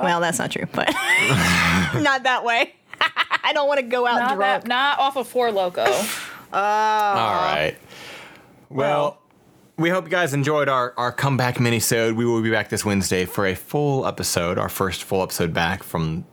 Well, 0.00 0.20
that's 0.20 0.38
not 0.38 0.52
true, 0.52 0.66
but 0.72 0.86
not 0.88 2.22
that 2.22 2.42
way. 2.44 2.74
I 3.42 3.52
don't 3.52 3.66
want 3.66 3.80
to 3.80 3.86
go 3.86 4.06
out 4.06 4.20
Not, 4.20 4.36
drunk. 4.36 4.62
that, 4.62 4.68
not 4.68 4.98
off 5.00 5.16
of 5.16 5.26
Four 5.28 5.50
Loco. 5.52 5.84
Oh. 6.52 6.58
All 6.58 7.34
right. 7.44 7.76
Well, 8.70 9.22
we 9.76 9.88
hope 9.88 10.04
you 10.06 10.10
guys 10.10 10.34
enjoyed 10.34 10.68
our, 10.68 10.92
our 10.96 11.12
comeback 11.12 11.58
minisode. 11.58 12.16
We 12.16 12.24
will 12.24 12.42
be 12.42 12.50
back 12.50 12.70
this 12.70 12.84
Wednesday 12.84 13.24
for 13.24 13.46
a 13.46 13.54
full 13.54 14.04
episode, 14.04 14.58
our 14.58 14.68
first 14.68 15.04
full 15.04 15.22
episode 15.22 15.54
back 15.54 15.84
from 15.84 16.24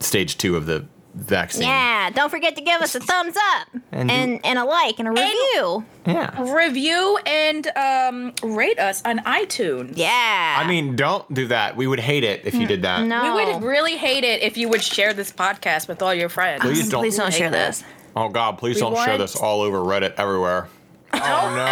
stage 0.00 0.38
two 0.38 0.56
of 0.56 0.66
the 0.66 0.86
vaccine. 1.14 1.62
Yeah, 1.64 2.10
don't 2.10 2.30
forget 2.30 2.56
to 2.56 2.62
give 2.62 2.80
us 2.80 2.94
a 2.94 3.00
thumbs 3.00 3.36
up 3.36 3.68
And 3.92 4.10
and 4.10 4.40
and, 4.44 4.58
a 4.58 4.64
like 4.64 4.98
and 4.98 5.08
a 5.08 5.10
review. 5.10 5.84
Yeah. 6.06 6.54
Review 6.54 7.18
and 7.26 7.66
um, 7.76 8.32
rate 8.42 8.78
us 8.78 9.02
on 9.04 9.18
iTunes. 9.20 9.92
Yeah. 9.96 10.56
I 10.58 10.66
mean, 10.68 10.96
don't 10.96 11.32
do 11.34 11.48
that. 11.48 11.76
We 11.76 11.86
would 11.86 12.00
hate 12.00 12.24
it 12.24 12.42
if 12.46 12.54
you 12.54 12.66
did 12.66 12.82
that. 12.82 13.04
no. 13.06 13.34
We 13.36 13.44
would 13.44 13.62
really 13.62 13.96
hate 13.96 14.24
it 14.24 14.42
if 14.42 14.56
you 14.56 14.68
would 14.68 14.82
share 14.82 15.12
this 15.12 15.32
podcast 15.32 15.88
with 15.88 16.00
all 16.02 16.14
your 16.14 16.28
friends. 16.28 16.62
Please 16.62 16.88
don't. 16.88 17.00
Please 17.02 17.16
don't 17.16 17.32
share 17.34 17.50
this. 17.50 17.82
Oh 18.16 18.28
God, 18.28 18.58
please 18.58 18.76
We 18.76 18.80
don't 18.82 18.96
share 19.04 19.18
this 19.18 19.36
all 19.36 19.60
over 19.62 19.78
Reddit 19.78 20.14
everywhere. 20.16 20.68
Don't 21.12 21.22
Oh, 21.22 21.54
no. 21.56 21.64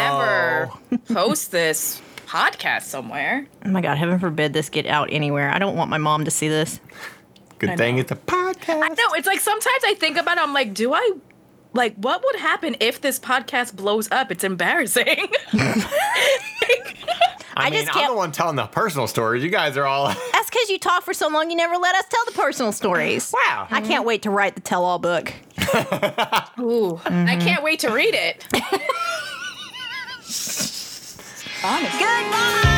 ever 0.95 1.03
post 1.14 1.53
this 1.53 2.01
podcast 2.26 2.82
somewhere. 2.82 3.47
Oh 3.64 3.70
my 3.70 3.80
god, 3.80 3.97
heaven 3.99 4.18
forbid 4.18 4.53
this 4.53 4.68
get 4.68 4.84
out 4.86 5.09
anywhere. 5.12 5.51
I 5.51 5.59
don't 5.59 5.76
want 5.76 5.91
my 5.91 5.99
mom 5.99 6.24
to 6.26 6.30
see 6.30 6.49
this. 6.49 6.80
Good 7.59 7.70
I 7.70 7.76
thing 7.76 7.96
know. 7.96 8.02
it's 8.02 8.12
a 8.12 8.16
podcast. 8.16 8.96
No, 8.96 9.14
it's 9.14 9.26
like 9.26 9.40
sometimes 9.40 9.82
I 9.84 9.94
think 9.94 10.16
about 10.16 10.38
it, 10.38 10.42
I'm 10.42 10.52
like, 10.52 10.74
do 10.74 10.92
I 10.94 11.12
like 11.74 11.94
what 11.96 12.22
would 12.24 12.36
happen 12.36 12.76
if 12.80 13.00
this 13.00 13.18
podcast 13.18 13.74
blows 13.76 14.11
up? 14.11 14.30
It's 14.30 14.44
embarrassing. 14.44 15.28
I, 17.59 17.66
I 17.66 17.70
mean, 17.70 17.80
just 17.80 17.88
I'm 17.88 18.02
can't- 18.02 18.12
the 18.12 18.16
one 18.16 18.30
telling 18.30 18.56
the 18.56 18.66
personal 18.66 19.09
stories. 19.09 19.42
You 19.42 19.50
guys 19.50 19.76
are 19.76 19.84
all. 19.84 20.06
That's 20.32 20.48
because 20.48 20.70
you 20.70 20.78
talk 20.78 21.02
for 21.02 21.12
so 21.12 21.28
long, 21.28 21.50
you 21.50 21.56
never 21.56 21.76
let 21.76 21.96
us 21.96 22.04
tell 22.09 22.24
the 22.26 22.32
personal 22.32 22.70
stories. 22.70 23.32
wow. 23.32 23.66
I 23.70 23.80
can't 23.80 24.04
wait 24.04 24.22
to 24.22 24.30
write 24.30 24.54
the 24.54 24.61
tell 24.61 24.84
all 24.84 25.00
book. 25.00 25.32
Ooh, 25.59 27.00
I 27.04 27.11
mm-hmm. 27.11 27.40
can't 27.40 27.64
wait 27.64 27.80
to 27.80 27.90
read 27.90 28.14
it. 28.14 28.46
Honestly. 31.64 31.98
Goodbye! 31.98 32.78